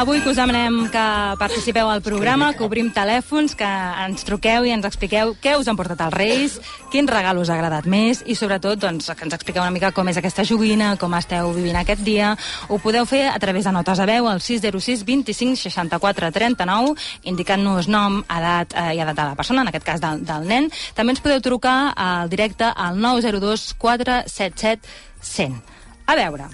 Avui 0.00 0.22
que 0.24 0.30
us 0.32 0.38
demanem 0.40 0.86
que 0.88 1.00
participeu 1.36 1.90
al 1.92 2.00
programa, 2.00 2.54
que 2.56 2.64
obrim 2.64 2.86
telèfons, 2.88 3.52
que 3.52 3.68
ens 4.00 4.22
truqueu 4.24 4.64
i 4.64 4.70
ens 4.72 4.86
expliqueu 4.88 5.34
què 5.44 5.58
us 5.60 5.66
han 5.68 5.76
portat 5.76 6.00
els 6.06 6.14
Reis, 6.14 6.54
quin 6.88 7.04
regal 7.04 7.36
us 7.36 7.50
ha 7.52 7.58
agradat 7.58 7.84
més 7.84 8.22
i 8.24 8.32
sobretot 8.32 8.80
doncs, 8.80 9.10
que 9.12 9.26
ens 9.28 9.36
expliqueu 9.36 9.60
una 9.60 9.74
mica 9.74 9.90
com 9.92 10.08
és 10.08 10.16
aquesta 10.16 10.46
joguina, 10.48 10.94
com 10.96 11.12
esteu 11.18 11.52
vivint 11.52 11.76
aquest 11.76 12.00
dia. 12.06 12.30
Ho 12.72 12.78
podeu 12.80 13.04
fer 13.04 13.26
a 13.28 13.36
través 13.42 13.68
de 13.68 13.74
notes 13.76 14.00
a 14.00 14.06
veu 14.08 14.30
al 14.30 14.40
606 14.40 15.04
25 15.04 15.60
64 15.66 16.32
39 16.32 16.96
indicant-nos 17.34 17.90
nom, 17.92 18.22
edat 18.24 18.72
eh, 18.72 18.86
i 18.96 19.04
edat 19.04 19.20
de 19.20 19.28
la 19.34 19.36
persona, 19.36 19.66
en 19.66 19.72
aquest 19.74 19.84
cas 19.84 20.00
del, 20.00 20.24
del 20.24 20.48
nen. 20.48 20.70
També 20.96 21.12
ens 21.12 21.20
podeu 21.20 21.44
trucar 21.44 21.92
al 21.92 22.32
directe 22.32 22.72
al 22.72 22.96
902 22.96 23.74
477 23.76 24.96
100. 25.20 25.60
A 26.08 26.16
veure, 26.16 26.48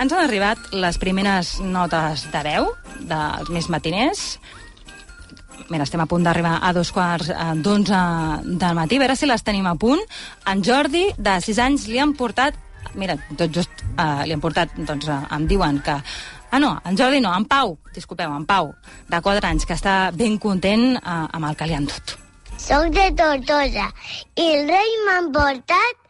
ens 0.00 0.12
han 0.14 0.24
arribat 0.24 0.70
les 0.72 0.96
primeres 0.96 1.58
notes 1.60 2.24
de 2.32 2.40
veu 2.46 2.70
dels 3.04 3.50
més 3.52 3.68
matiners. 3.68 4.38
Mira, 5.68 5.84
estem 5.84 6.00
a 6.00 6.08
punt 6.08 6.24
d'arribar 6.24 6.56
a 6.64 6.72
dos 6.74 6.90
quarts 6.94 7.28
eh, 7.30 7.52
d'onze 7.60 8.00
del 8.48 8.78
matí. 8.78 8.96
A 8.96 9.04
veure 9.04 9.16
si 9.16 9.28
les 9.28 9.44
tenim 9.46 9.68
a 9.68 9.76
punt. 9.78 10.00
En 10.50 10.64
Jordi, 10.64 11.04
de 11.16 11.36
6 11.44 11.62
anys, 11.66 11.86
li 11.92 12.00
han 12.00 12.16
portat... 12.18 12.56
Mira, 12.98 13.14
tot 13.38 13.52
just 13.54 13.84
eh, 13.92 14.24
li 14.26 14.34
han 14.34 14.42
portat, 14.42 14.72
doncs, 14.88 15.06
eh, 15.12 15.20
em 15.36 15.46
diuen 15.50 15.82
que... 15.84 16.00
Ah, 16.50 16.58
no, 16.58 16.72
en 16.88 16.96
Jordi 16.98 17.20
no, 17.22 17.30
en 17.36 17.44
Pau, 17.46 17.76
disculpeu, 17.94 18.32
en 18.34 18.48
Pau, 18.48 18.72
de 19.06 19.20
4 19.22 19.52
anys, 19.52 19.68
que 19.68 19.76
està 19.78 19.98
ben 20.16 20.40
content 20.42 20.96
eh, 20.96 21.04
amb 21.04 21.46
el 21.46 21.60
que 21.60 21.68
li 21.68 21.76
han 21.76 21.86
dut. 21.86 22.16
Soc 22.58 22.90
de 22.96 23.06
Tortosa 23.16 23.86
i 24.34 24.48
el 24.56 24.66
rei 24.68 24.96
m'han 25.06 25.30
portat 25.32 26.00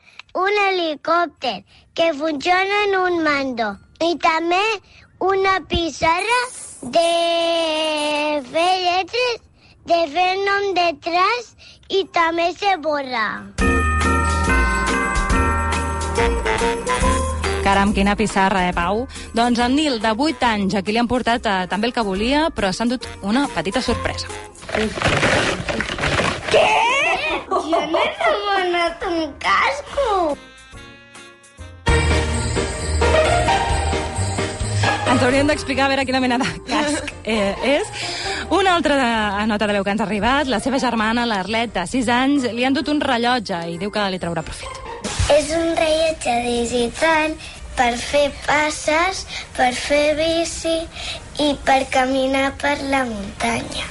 un 0.40 0.56
helicòpter 0.64 1.60
que 2.00 2.14
funciona 2.14 2.76
en 2.86 2.94
un 2.96 3.22
mando 3.22 3.66
i 4.00 4.14
també 4.24 4.60
una 5.20 5.58
pissarra 5.68 6.38
de 6.94 7.10
fer 8.46 8.70
lletres, 8.84 9.42
de 9.90 9.98
fer 10.14 10.30
nom 10.46 10.70
de 10.78 10.86
tras 11.04 11.50
i 11.92 12.00
també 12.16 12.46
se 12.56 12.72
borra. 12.80 13.26
Caram, 17.66 17.92
quina 17.92 18.16
pissarra, 18.16 18.64
eh, 18.70 18.72
Pau? 18.72 19.04
Doncs 19.36 19.60
el 19.60 19.76
Nil, 19.76 20.00
de 20.00 20.16
8 20.16 20.52
anys, 20.54 20.80
a 20.80 20.80
qui 20.80 20.96
li 20.96 21.02
han 21.04 21.10
portat 21.10 21.44
eh, 21.44 21.58
també 21.68 21.90
el 21.90 21.92
que 21.92 22.06
volia, 22.06 22.46
però 22.48 22.72
s'han 22.72 22.96
dut 22.96 23.04
una 23.20 23.44
petita 23.52 23.84
sorpresa. 23.84 24.32
Què? 26.48 26.68
Jo 27.50 27.88
no 27.92 28.06
he 28.06 28.12
demanat 28.24 29.04
un 29.12 29.36
casco. 29.44 30.48
Ens 35.10 35.22
hauríem 35.26 35.48
d'explicar 35.50 35.86
a 35.88 35.90
veure 35.90 36.04
quina 36.06 36.20
mena 36.22 36.38
de 36.38 36.48
casc 36.68 37.08
eh, 37.24 37.54
és. 37.76 37.88
Una 38.54 38.76
altra 38.76 38.96
de- 39.00 39.46
nota 39.50 39.66
de 39.66 39.74
veu 39.76 39.84
que 39.84 39.90
ens 39.90 40.00
ha 40.00 40.06
arribat, 40.06 40.46
la 40.46 40.60
seva 40.62 40.78
germana, 40.78 41.26
l'Arlet, 41.26 41.72
de 41.74 41.86
6 41.86 42.08
anys, 42.14 42.46
li 42.54 42.64
han 42.64 42.74
dut 42.74 42.88
un 42.88 43.00
rellotge 43.02 43.58
i 43.74 43.78
diu 43.78 43.90
que 43.90 44.06
li 44.10 44.18
traurà 44.22 44.42
profit. 44.46 44.80
És 45.34 45.50
un 45.54 45.74
rellotge 45.78 46.36
digital 46.46 47.34
per 47.76 47.92
fer 47.98 48.28
passes, 48.46 49.24
per 49.56 49.72
fer 49.74 50.14
bici 50.18 50.76
i 51.42 51.52
per 51.66 51.82
caminar 51.90 52.52
per 52.62 52.76
la 52.90 53.04
muntanya. 53.08 53.86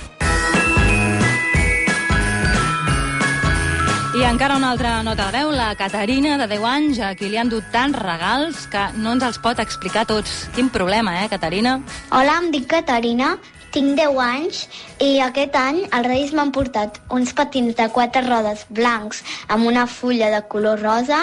I 4.19 4.25
encara 4.27 4.57
una 4.57 4.73
altra 4.73 4.97
nota 5.01 5.29
de 5.29 5.37
veu, 5.37 5.51
la 5.55 5.69
Caterina, 5.79 6.33
de 6.35 6.43
10 6.51 6.65
anys, 6.67 6.97
a 6.99 7.13
qui 7.15 7.29
li 7.31 7.37
han 7.39 7.47
dut 7.47 7.63
tants 7.71 7.95
regals 7.95 8.65
que 8.67 8.81
no 8.99 9.13
ens 9.15 9.23
els 9.23 9.39
pot 9.39 9.61
explicar 9.63 10.03
tots. 10.09 10.49
Quin 10.57 10.67
problema, 10.67 11.13
eh, 11.21 11.29
Caterina? 11.31 11.77
Hola, 12.11 12.35
em 12.41 12.49
dic 12.51 12.67
Caterina, 12.67 13.37
tinc 13.71 13.95
10 13.95 14.19
anys 14.25 14.65
i 14.99 15.21
aquest 15.23 15.55
any 15.55 15.79
els 15.85 16.09
Reis 16.09 16.35
m'han 16.35 16.51
portat 16.51 16.99
uns 17.15 17.31
patins 17.31 17.79
de 17.79 17.87
quatre 17.95 18.25
rodes 18.27 18.67
blancs 18.67 19.23
amb 19.47 19.71
una 19.71 19.87
fulla 19.87 20.33
de 20.35 20.43
color 20.51 20.83
rosa 20.83 21.21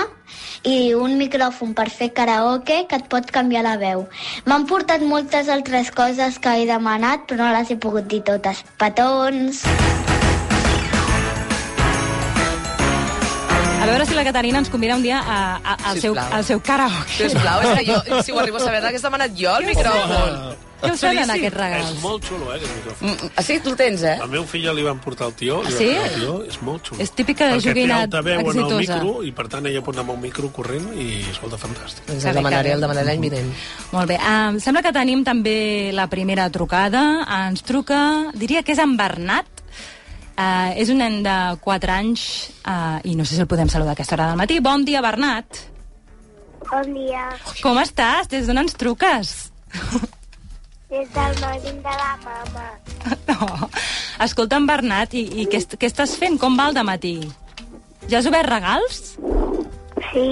i 0.65 0.95
un 0.97 1.19
micròfon 1.21 1.77
per 1.77 1.91
fer 1.93 2.15
karaoke 2.17 2.87
que 2.89 2.97
et 2.97 3.11
pot 3.13 3.29
canviar 3.29 3.67
la 3.69 3.77
veu. 3.77 4.07
M'han 4.49 4.65
portat 4.65 5.05
moltes 5.05 5.53
altres 5.53 5.93
coses 5.93 6.41
que 6.41 6.57
he 6.57 6.65
demanat 6.65 7.29
però 7.29 7.45
no 7.45 7.57
les 7.59 7.71
he 7.71 7.77
pogut 7.77 8.09
dir 8.09 8.25
totes. 8.25 8.65
Petons... 8.81 9.67
A 13.87 13.89
veure 13.89 14.05
si 14.07 14.15
la 14.19 14.25
Caterina 14.27 14.59
ens 14.59 14.69
convida 14.69 14.97
un 14.99 15.03
dia 15.05 15.21
a, 15.23 15.57
a, 15.63 15.75
al, 15.93 16.01
seu, 16.03 16.15
al 16.19 16.43
seu 16.45 16.59
karaoke. 16.61 17.29
Sisplau, 17.31 17.61
és 17.63 17.79
que 17.79 17.85
jo, 17.87 18.23
si 18.27 18.33
ho 18.35 18.39
arribo 18.43 18.59
a 18.59 18.65
saber, 18.65 18.81
l'hagués 18.83 19.05
demanat 19.05 19.37
jo, 19.39 19.53
el 19.61 19.69
micròfon. 19.71 20.41
Què 20.77 20.91
us 20.93 21.01
semblen 21.01 21.23
Xulíssim. 21.25 21.39
aquests 21.39 21.57
regals? 21.57 21.93
És 21.95 22.03
molt 22.03 22.27
xulo, 22.29 22.49
eh, 22.53 22.57
aquest 22.59 22.75
micròfon. 22.77 23.07
Mm, 23.09 23.31
ah, 23.39 23.43
sí, 23.47 23.55
tu 23.65 23.71
el 23.73 23.77
tens, 23.79 24.03
eh? 24.05 24.17
Al 24.21 24.29
meu 24.29 24.43
fill 24.45 24.67
ja 24.67 24.75
li 24.77 24.83
van 24.85 24.99
portar 25.01 25.29
el 25.31 25.33
tió, 25.39 25.63
li 25.65 25.71
Ah, 25.71 25.79
sí? 25.79 25.87
van 25.87 26.03
portar 26.03 26.11
el 26.13 26.21
tió, 26.21 26.35
és 26.51 26.59
molt 26.67 26.91
xulo. 26.91 27.01
És 27.07 27.15
típica 27.17 27.49
Perquè 27.55 27.63
joguina 27.69 27.95
té 27.97 28.03
altaveu 28.11 28.35
en 28.35 28.41
el 28.43 28.51
exitosa. 28.51 28.99
micro 28.99 29.15
i 29.25 29.33
per 29.39 29.49
tant 29.55 29.71
ella 29.71 29.81
pot 29.87 29.95
anar 29.97 30.05
amb 30.05 30.15
un 30.19 30.21
micro 30.27 30.51
corrent 30.53 30.91
i 31.01 31.09
escolta, 31.31 31.57
fantàstic. 31.63 32.05
Doncs 32.11 32.27
el 32.29 32.35
demanaré, 32.43 32.75
el 32.77 32.85
demanaré 32.85 33.07
l'any 33.09 33.25
vinent. 33.25 33.53
Molt 33.95 34.09
bé. 34.13 34.19
Um, 34.21 34.61
sembla 34.61 34.83
que 34.85 34.93
tenim 34.93 35.25
també 35.25 35.93
la 35.97 36.09
primera 36.13 36.51
trucada. 36.51 37.07
Ens 37.47 37.63
truca, 37.65 38.03
diria 38.35 38.63
que 38.63 38.73
és 38.77 38.83
en 38.85 38.99
Bernat. 39.01 39.47
Uh, 40.37 40.75
és 40.77 40.91
un 40.93 40.99
nen 41.01 41.23
de 41.25 41.35
4 41.65 41.93
anys 41.95 42.23
uh, 42.69 43.01
i 43.09 43.15
no 43.17 43.25
sé 43.25 43.39
si 43.39 43.41
el 43.41 43.49
podem 43.49 43.71
saludar 43.73 43.95
a 43.95 43.97
aquesta 43.97 44.19
hora 44.19 44.27
del 44.29 44.41
matí. 44.41 44.59
Bon 44.61 44.85
dia, 44.85 45.01
Bernat. 45.01 45.63
Bon 46.69 46.91
dia. 46.93 47.31
Com 47.65 47.81
estàs? 47.81 48.29
Des 48.29 48.45
d'on 48.49 48.61
ens 48.61 48.77
truques? 48.77 49.33
Des 50.93 51.09
del 51.15 51.41
mòbil 51.41 51.81
de 51.81 51.95
la 52.03 52.13
mama. 52.25 52.69
No. 53.27 53.69
Escolta'm, 54.23 54.65
Bernat, 54.69 55.13
i, 55.19 55.25
i 55.43 55.47
què, 55.51 55.59
què 55.77 55.89
estàs 55.91 56.15
fent? 56.21 56.39
Com 56.41 56.55
va 56.57 56.69
el 56.71 56.79
matí? 56.87 57.17
Ja 58.09 58.21
has 58.21 58.29
obert 58.31 58.49
regals? 58.49 59.01
Sí. 60.13 60.29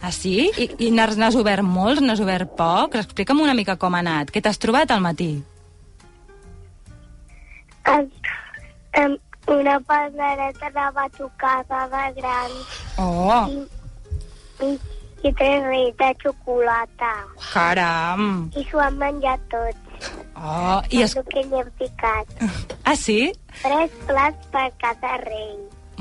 Ah, 0.00 0.12
sí? 0.14 0.50
I, 0.58 0.68
i 0.86 0.90
n'has 0.94 1.36
obert 1.38 1.64
molts? 1.66 2.00
N'has 2.02 2.22
obert 2.22 2.54
pocs? 2.58 3.02
Explica'm 3.02 3.40
una 3.40 3.54
mica 3.54 3.76
com 3.76 3.94
ha 3.94 4.00
anat. 4.04 4.32
Què 4.34 4.42
t'has 4.42 4.60
trobat 4.62 4.90
al 4.90 5.02
matí? 5.04 5.32
Una 9.48 9.80
pandereta 9.80 10.70
de 10.70 10.90
batucada 10.94 11.88
de 11.88 12.20
gran 12.20 12.50
Oh, 12.98 13.46
i, 13.48 13.56
i, 14.66 14.78
i 15.28 15.32
tres 15.32 15.64
reis 15.64 15.96
de 15.98 16.10
xocolata. 16.22 17.12
caram! 17.52 18.50
I 18.56 18.64
s'ho 18.70 18.80
han 18.80 18.98
menjat 18.98 19.40
tots. 19.50 20.10
Oh, 20.36 20.80
i 20.90 21.02
es... 21.02 21.14
Que 21.30 21.42
li 21.46 21.58
hem 21.60 21.70
ficat. 21.78 22.26
Ah, 22.84 22.96
sí? 22.98 23.30
Tres 23.62 23.92
plats 24.08 24.46
per 24.50 24.66
cada 24.82 25.16
rei. 25.22 25.52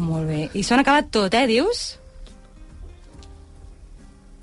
Molt 0.01 0.25
bé. 0.25 0.39
I 0.57 0.63
s'ho 0.65 0.73
han 0.73 0.81
acabat 0.81 1.11
tot, 1.13 1.33
eh, 1.37 1.45
dius? 1.45 1.81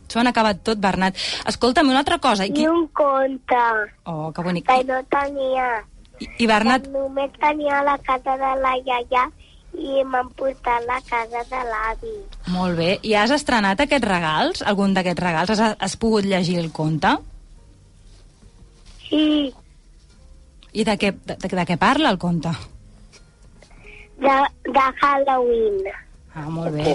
S'ho 0.08 0.20
han 0.22 0.30
acabat 0.30 0.62
tot, 0.64 0.78
Bernat. 0.80 1.18
Escolta'm, 1.50 1.90
una 1.90 1.98
altra 2.04 2.20
cosa. 2.22 2.46
I, 2.46 2.52
I 2.52 2.54
qui... 2.54 2.66
un 2.70 2.86
conte 2.94 3.58
Oh, 4.06 4.30
que 4.32 4.40
bonic. 4.46 4.64
que 4.70 4.84
no 4.86 5.00
tenia. 5.10 5.82
I, 6.20 6.46
Bernat, 6.50 6.88
Només 6.90 7.30
tenia 7.40 7.82
la 7.86 7.96
casa 8.02 8.34
de 8.40 8.52
la 8.62 8.72
iaia 8.82 9.26
i 9.78 10.02
m'han 10.04 10.30
portat 10.34 10.82
la 10.88 10.98
casa 11.06 11.44
de 11.50 11.60
l'avi. 11.68 12.14
molt 12.50 12.76
bé. 12.78 12.98
I 13.02 13.14
has 13.14 13.30
estrenat 13.30 13.80
aquests 13.84 14.08
regals? 14.08 14.62
Algun 14.62 14.94
d'aquests 14.96 15.22
regals? 15.22 15.50
Has, 15.54 15.76
has 15.78 15.96
pogut 15.96 16.24
llegir 16.26 16.58
el 16.58 16.72
conte? 16.72 17.14
Sí, 19.08 19.54
I 20.72 20.84
de 20.84 20.98
què, 21.00 21.12
de, 21.24 21.36
de, 21.40 21.48
de 21.48 21.64
què 21.64 21.76
parla 21.80 22.10
el 22.12 22.18
conte? 22.18 22.50
de, 24.18 24.34
de 24.66 24.84
Halloween. 25.00 25.78
Ah, 26.34 26.48
molt 26.50 26.74
bé. 26.74 26.94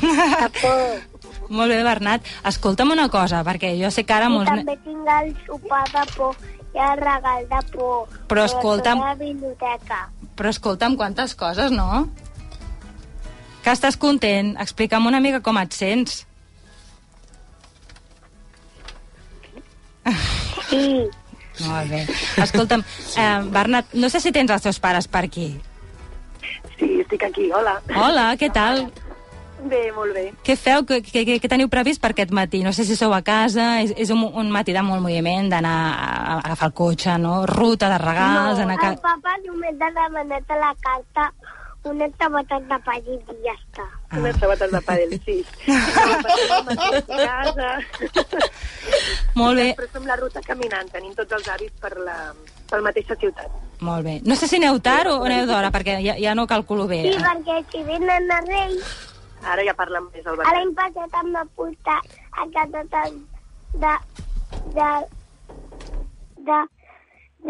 De 0.00 0.48
por. 0.58 1.28
molt 1.56 1.70
bé, 1.70 1.82
Bernat. 1.84 2.24
Escolta'm 2.48 2.90
una 2.94 3.08
cosa, 3.12 3.42
perquè 3.44 3.74
jo 3.78 3.90
sé 3.92 4.04
que 4.08 4.14
ara 4.16 4.30
I 4.30 4.32
molts... 4.32 4.50
també 4.50 4.76
tinc 4.84 5.12
el 5.18 5.30
sopar 5.46 5.84
de 5.92 6.04
por 6.16 6.34
i 6.74 6.78
el 6.78 6.96
regal 6.98 7.46
de 7.48 7.60
por. 7.72 8.08
Però 8.28 8.44
escolta'm- 8.48 9.02
A 9.02 9.08
la 9.10 9.14
biblioteca. 9.14 10.08
Però 10.36 10.48
escolta'm, 10.48 10.96
quantes 10.96 11.34
coses, 11.34 11.70
no? 11.70 12.08
Que 13.62 13.70
estàs 13.70 13.96
content? 13.96 14.56
Explica'm 14.58 15.06
una 15.06 15.20
mica 15.20 15.40
com 15.40 15.58
et 15.58 15.72
sents. 15.72 16.26
Sí, 20.68 21.08
Molt 21.68 21.90
bé. 21.90 22.06
Escolta'm, 22.42 22.80
eh, 23.20 23.40
Bernat, 23.52 23.92
no 23.92 24.08
sé 24.08 24.20
si 24.24 24.32
tens 24.32 24.50
els 24.50 24.62
teus 24.64 24.78
pares 24.80 25.06
per 25.06 25.20
aquí. 25.26 25.60
Sí, 26.78 26.88
estic 27.02 27.22
aquí, 27.28 27.50
hola. 27.52 27.74
Hola, 27.94 28.30
què 28.40 28.48
tal? 28.52 28.86
Bé, 29.62 29.82
molt 29.94 30.14
bé. 30.16 30.24
Què 30.42 30.56
feu? 30.58 30.82
Què, 30.88 31.00
què, 31.06 31.22
què 31.38 31.50
teniu 31.50 31.70
previst 31.72 32.02
per 32.02 32.12
aquest 32.14 32.34
matí? 32.34 32.62
No 32.66 32.72
sé 32.74 32.86
si 32.88 32.96
sou 32.98 33.14
a 33.14 33.22
casa, 33.22 33.82
és, 33.84 33.94
és 33.96 34.10
un, 34.14 34.24
un 34.26 34.50
matí 34.50 34.74
de 34.74 34.82
molt 34.82 35.04
moviment, 35.04 35.50
d'anar 35.52 35.76
a, 35.92 36.10
a 36.34 36.36
agafar 36.40 36.72
el 36.72 36.76
cotxe, 36.82 37.16
no? 37.22 37.42
Ruta 37.46 37.90
de 37.92 37.98
regals, 38.02 38.58
no, 38.58 38.68
anar... 38.68 38.78
a 38.82 38.92
el 38.92 39.02
papa 39.04 39.36
només 39.46 39.82
ha 39.82 39.90
demanat 39.98 40.50
a 40.50 40.62
la 40.62 40.72
carta 40.82 41.30
unes 41.84 42.12
sabates 42.18 42.62
de 42.70 42.78
pàgid 42.86 43.30
i 43.32 43.36
ja 43.42 43.54
està. 43.56 43.86
Ah. 44.10 44.18
Unes 44.20 44.36
sabates 44.38 44.70
de 44.70 44.80
pàdel, 44.86 45.14
sí. 45.26 45.38
casa. 47.08 47.70
Molt 49.40 49.58
bé. 49.58 49.66
Després 49.72 49.90
fem 49.96 50.06
la 50.06 50.18
ruta 50.20 50.42
caminant, 50.46 50.90
tenim 50.94 51.14
tots 51.18 51.38
els 51.38 51.48
avis 51.54 51.74
per 51.82 51.92
la, 51.98 52.16
per 52.70 52.80
la 52.80 52.88
mateixa 52.90 53.18
ciutat. 53.18 53.50
Molt 53.82 54.06
bé. 54.06 54.18
No 54.28 54.38
sé 54.38 54.46
si 54.46 54.60
aneu 54.60 54.78
tard 54.84 55.10
o 55.10 55.22
aneu 55.26 55.46
d'hora, 55.50 55.72
perquè 55.74 55.98
ja, 56.04 56.14
ja 56.22 56.36
no 56.38 56.46
calculo 56.46 56.86
bé. 56.90 57.02
Sí, 57.08 57.16
perquè 57.18 57.58
si 57.72 57.82
venen 57.88 58.30
a 58.30 58.38
Reis, 58.46 58.92
Ara 59.42 59.64
ja 59.66 59.74
parlen 59.74 60.06
més 60.14 60.26
el 60.26 60.40
a 60.40 60.54
l'any 60.54 60.74
passat 60.78 61.18
em 61.22 61.32
va 61.34 61.42
portar 61.58 61.98
a 62.38 62.46
casa 62.54 62.84
de, 62.94 63.02
de, 63.82 63.94
de, 64.76 64.90
de, 66.48 66.60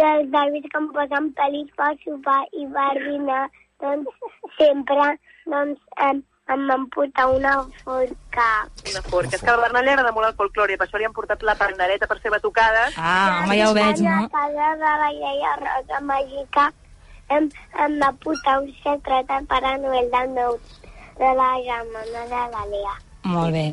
dels 0.01 0.31
David 0.33 0.69
que 0.73 0.81
em 0.81 0.91
posen 0.97 1.31
pel·lis 1.39 1.73
per 1.77 1.93
sopar 2.05 2.41
i 2.57 2.67
per 2.77 2.93
dinar, 2.99 3.45
doncs 3.83 4.29
sempre 4.59 5.09
doncs, 5.47 5.81
em, 6.09 6.23
em 6.53 6.67
van 6.69 6.87
portar 6.95 7.29
una 7.33 7.55
forca. 7.85 8.49
Una 8.91 9.03
forca. 9.09 9.37
És 9.37 9.43
que 9.43 9.51
al 9.51 9.63
Bernat 9.65 9.85
li 9.87 9.93
agrada 9.95 10.13
molt 10.17 10.31
el 10.31 10.37
folclore, 10.39 10.77
per 10.79 10.87
això 10.87 11.01
li 11.01 11.09
han 11.09 11.17
portat 11.17 11.43
la 11.47 11.57
pandereta 11.61 12.09
per 12.11 12.21
fer 12.23 12.33
batucades. 12.35 12.97
Ah, 12.97 13.43
home, 13.43 13.59
ja 13.59 13.71
ho 13.71 13.75
veig, 13.79 14.05
no? 14.07 14.19
A 14.27 14.31
casa 14.37 14.71
de 14.85 14.95
la 15.03 15.11
iaia 15.19 15.57
Rosa 15.63 16.01
Màgica 16.09 16.71
em, 17.37 17.51
em 17.85 17.99
va 18.03 18.13
portar 18.25 18.61
un 18.63 18.73
secret 18.83 19.31
per 19.51 19.61
a 19.65 19.77
Noel 19.85 20.11
del 20.13 20.35
meu 20.39 20.59
de 21.17 21.35
la 21.35 21.57
germana 21.65 22.23
de 22.27 22.53
la 22.53 22.67
Lea. 22.67 23.12
Molt 23.25 23.53
bé. 23.55 23.73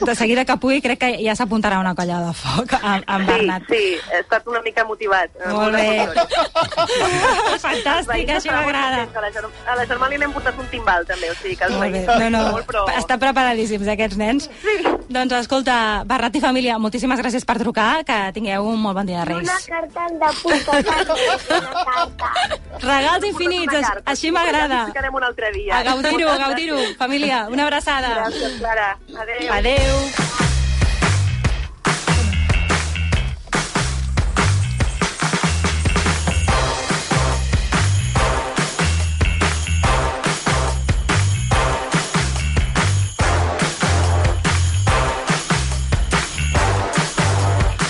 De 0.00 0.14
seguida 0.16 0.44
que 0.44 0.56
pugui, 0.56 0.80
crec 0.80 0.98
que 0.98 1.10
ja 1.22 1.34
s'apuntarà 1.36 1.78
una 1.78 1.94
colla 1.94 2.18
de 2.24 2.32
foc 2.32 2.72
amb, 2.80 3.04
amb 3.06 3.26
Sí, 3.28 3.32
Bernat. 3.32 3.62
sí, 3.68 3.82
he 4.12 4.20
estat 4.22 4.46
una 4.48 4.62
mica 4.64 4.84
motivat. 4.88 5.30
Molt 5.52 5.74
bé. 5.76 6.08
Fantàstic, 7.62 8.30
això 8.32 8.52
m'agrada. 8.54 9.04
A 9.68 9.76
la, 9.76 9.84
germana 9.86 10.10
li 10.14 10.18
n'hem 10.22 10.32
portat 10.34 10.58
un 10.58 10.66
timbal, 10.72 11.04
també, 11.06 11.30
o 11.30 11.34
sigui 11.42 11.56
que 11.60 11.64
els 11.68 11.74
Molt 11.76 11.92
bé. 11.92 12.02
veïns 12.06 12.22
No, 12.24 12.30
no, 12.34 12.42
molt, 12.56 12.66
però... 12.66 12.84
està 12.98 13.18
preparadíssims, 13.20 13.86
aquests 13.94 14.16
nens. 14.20 14.48
Doncs 15.08 15.32
escolta, 15.42 15.76
Bernat 16.08 16.34
i 16.36 16.42
família, 16.42 16.78
moltíssimes 16.78 17.20
gràcies 17.20 17.44
per 17.48 17.58
trucar, 17.60 18.04
que 18.08 18.18
tingueu 18.36 18.66
un 18.72 18.80
molt 18.80 18.96
bon 18.98 19.06
dia 19.06 19.24
de 19.24 19.34
Una 19.36 19.42
Reis. 19.44 19.66
carta 19.68 20.06
de 20.08 20.30
puta 20.42 20.70
una 20.78 21.84
carta. 21.84 22.32
Regals 22.82 23.24
infinits, 23.30 23.74
Una 23.74 23.94
així 24.06 24.26
sí, 24.28 24.32
m'agrada. 24.32 24.68
Ja 24.74 24.80
ens 24.82 24.92
ficarem 24.94 25.14
un 25.14 25.24
altre 25.24 25.52
dia. 25.52 25.78
A 25.78 25.82
gaudir-ho, 25.82 26.28
a 26.30 26.38
gaudir-ho. 26.38 26.78
Família, 26.98 27.46
una 27.50 27.64
abraçada. 27.68 28.08
Gràcies, 28.18 28.37
Clara. 28.38 28.96
Adéu. 29.18 29.52
Adéu. 29.52 29.94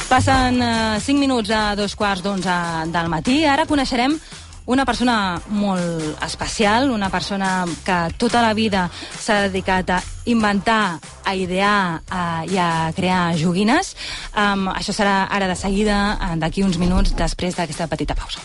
Passen 0.09 0.63
eh, 0.63 1.01
5 1.01 1.19
minuts 1.21 1.51
a 1.51 1.77
dos 1.77 1.95
quarts 1.95 2.25
d'onze 2.25 2.55
del 2.89 3.09
matí. 3.13 3.45
Ara 3.45 3.69
coneixerem 3.69 4.17
una 4.69 4.85
persona 4.85 5.41
molt 5.49 6.23
especial, 6.23 6.91
una 6.93 7.09
persona 7.09 7.65
que 7.85 7.97
tota 8.21 8.43
la 8.45 8.53
vida 8.53 8.91
s'ha 8.93 9.41
dedicat 9.49 9.91
a 9.97 10.03
inventar, 10.29 10.99
a 11.25 11.35
idear 11.35 12.03
a, 12.05 12.45
i 12.45 12.59
a 12.61 12.93
crear 12.97 13.33
joguines. 13.41 13.95
Um, 14.37 14.69
això 14.69 14.93
serà 14.93 15.25
ara 15.33 15.49
de 15.49 15.57
seguida, 15.57 16.19
eh, 16.21 16.37
d'aquí 16.37 16.63
uns 16.63 16.77
minuts, 16.77 17.17
després 17.17 17.57
d'aquesta 17.57 17.89
petita 17.89 18.15
pausa. 18.15 18.45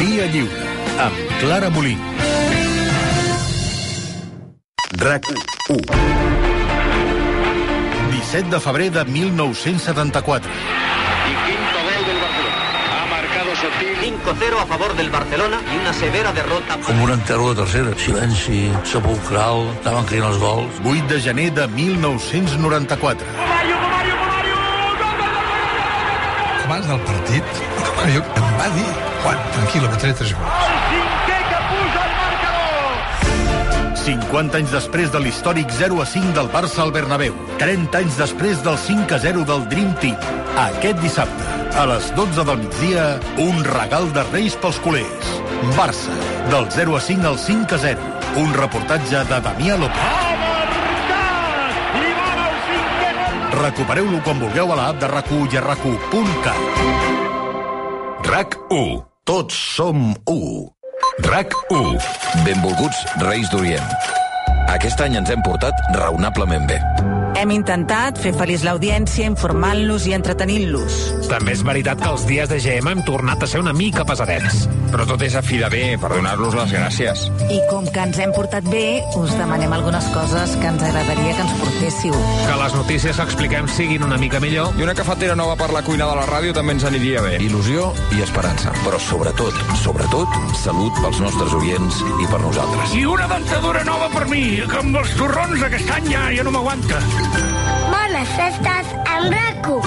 Via 0.00 0.26
Lliure, 0.32 0.64
amb 1.04 1.20
Clara 1.42 1.68
Molins. 1.68 2.00
RAC 5.02 5.28
1 5.68 5.80
17 8.12 8.48
de 8.48 8.60
febrer 8.60 8.90
de 8.90 9.04
1974. 9.04 10.48
Y 10.48 11.34
quinto 11.44 11.78
gol 11.84 12.06
del 12.06 12.20
Barcelona. 12.24 12.62
Ha 12.88 13.06
marcado 13.06 13.56
Sotil. 13.56 13.91
5-0 14.02 14.58
a 14.60 14.66
favor 14.66 14.96
del 14.96 15.10
Barcelona 15.10 15.60
i 15.72 15.76
una 15.78 15.92
severa 15.94 16.32
derrota. 16.32 16.74
Com 16.82 17.02
un 17.04 17.12
enterro 17.14 17.52
de 17.52 17.60
tercera. 17.62 17.92
Silenci, 17.94 18.64
sepulcral, 18.82 19.62
estaven 19.76 20.08
caient 20.10 20.26
els 20.26 20.40
gols. 20.42 20.80
8 20.82 21.06
de 21.12 21.20
gener 21.22 21.46
de 21.54 21.68
1994. 21.76 23.30
Abans 26.64 26.90
del 26.90 27.00
partit, 27.06 27.64
el 27.78 27.96
Mario 28.02 28.26
em 28.42 28.52
va 28.58 28.70
dir 28.74 28.90
quan, 29.22 29.42
tranquil, 29.54 29.90
metré 29.94 30.14
tres 30.18 30.34
gols. 30.34 31.11
50 34.02 34.58
anys 34.58 34.72
després 34.74 35.12
de 35.14 35.20
l'històric 35.22 35.70
0 35.78 36.00
a 36.02 36.06
5 36.10 36.32
del 36.34 36.48
Barça 36.50 36.80
al 36.82 36.90
Bernabéu. 36.90 37.36
30 37.60 38.00
anys 38.00 38.16
després 38.18 38.58
del 38.64 38.74
5 38.74 39.14
a 39.14 39.18
0 39.22 39.44
del 39.46 39.62
Dream 39.70 39.92
Team. 40.02 40.16
Aquest 40.58 40.98
dissabte, 40.98 41.46
a 41.78 41.84
les 41.86 42.08
12 42.16 42.42
del 42.48 42.58
migdia, 42.64 43.04
un 43.44 43.62
regal 43.62 44.10
de 44.16 44.24
Reis 44.32 44.58
pels 44.58 44.80
culers. 44.82 45.30
Barça, 45.78 46.10
del 46.50 46.66
0 46.74 46.98
a 46.98 47.00
5 47.06 47.30
al 47.30 47.38
5 47.38 47.78
a 47.78 47.80
0. 47.86 48.10
Un 48.42 48.50
reportatge 48.58 49.22
de 49.30 49.40
Damià 49.46 49.78
López. 49.78 50.10
Recupereu-lo 53.62 54.18
quan 54.26 54.42
vulgueu 54.42 54.74
a 54.74 54.82
l'app 54.82 54.98
de 54.98 55.06
RAC1 55.14 55.46
i 55.54 55.62
a 55.62 55.66
RAC1.cat. 55.70 56.60
RAC1. 58.26 59.02
Tots 59.22 59.54
som 59.78 60.16
1. 60.26 60.81
RAC1. 61.22 62.02
Benvolguts 62.44 63.04
Reis 63.28 63.50
d'Orient. 63.52 63.88
Aquest 64.72 65.00
any 65.04 65.18
ens 65.20 65.32
hem 65.32 65.42
portat 65.44 65.74
raonablement 65.98 66.68
bé. 66.70 66.80
Hem 67.42 67.50
intentat 67.50 68.20
fer 68.22 68.30
feliç 68.38 68.62
l'audiència 68.62 69.26
informant-los 69.26 70.04
i 70.06 70.12
entretenint-los. 70.14 70.98
També 71.26 71.56
és 71.56 71.64
veritat 71.66 71.98
que 71.98 72.10
els 72.12 72.22
dies 72.28 72.46
de 72.46 72.60
GM 72.62 72.92
hem 72.92 73.00
tornat 73.02 73.42
a 73.42 73.48
ser 73.50 73.58
una 73.58 73.72
mica 73.74 74.04
pesadets. 74.06 74.68
Però 74.92 75.02
tot 75.08 75.24
és 75.26 75.34
a 75.34 75.42
fi 75.42 75.56
de 75.58 75.66
bé 75.72 75.80
per 75.98 76.12
donar-los 76.12 76.54
les 76.54 76.70
gràcies. 76.76 77.24
I 77.50 77.58
com 77.66 77.88
que 77.90 78.04
ens 78.04 78.20
hem 78.22 78.30
portat 78.36 78.68
bé, 78.70 79.00
us 79.18 79.32
demanem 79.34 79.74
algunes 79.74 80.06
coses 80.14 80.54
que 80.60 80.68
ens 80.70 80.84
agradaria 80.86 81.32
que 81.34 81.42
ens 81.42 81.56
portéssiu. 81.58 82.14
Que 82.44 82.60
les 82.60 82.76
notícies 82.78 83.18
que 83.18 83.26
expliquem 83.26 83.66
siguin 83.74 84.06
una 84.06 84.20
mica 84.22 84.38
millor. 84.44 84.78
I 84.78 84.86
una 84.86 84.94
cafetera 84.94 85.34
nova 85.34 85.58
per 85.58 85.72
la 85.74 85.82
cuina 85.82 86.06
de 86.12 86.20
la 86.20 86.28
ràdio 86.30 86.54
també 86.54 86.76
ens 86.76 86.86
aniria 86.86 87.24
bé. 87.26 87.34
Il·lusió 87.42 87.90
i 88.14 88.22
esperança. 88.22 88.70
Però 88.84 89.02
sobretot, 89.02 89.58
sobretot, 89.82 90.38
salut 90.62 90.94
pels 91.02 91.24
nostres 91.26 91.58
oients 91.58 92.04
i 92.22 92.30
per 92.30 92.38
nosaltres. 92.44 92.94
I 92.94 93.02
una 93.16 93.26
dentadura 93.34 93.82
nova 93.88 94.12
per 94.14 94.28
mi, 94.30 94.44
que 94.62 94.78
amb 94.84 95.02
els 95.02 95.18
torrons 95.18 95.66
aquest 95.72 95.90
any 95.98 96.12
ja, 96.12 96.28
ja 96.38 96.46
no 96.46 96.54
m'aguanta. 96.54 97.02
Bones 97.36 98.28
festes 98.36 98.92
amb 99.16 99.32
RACU. 99.32 99.78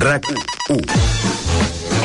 RAC1. 0.00 0.84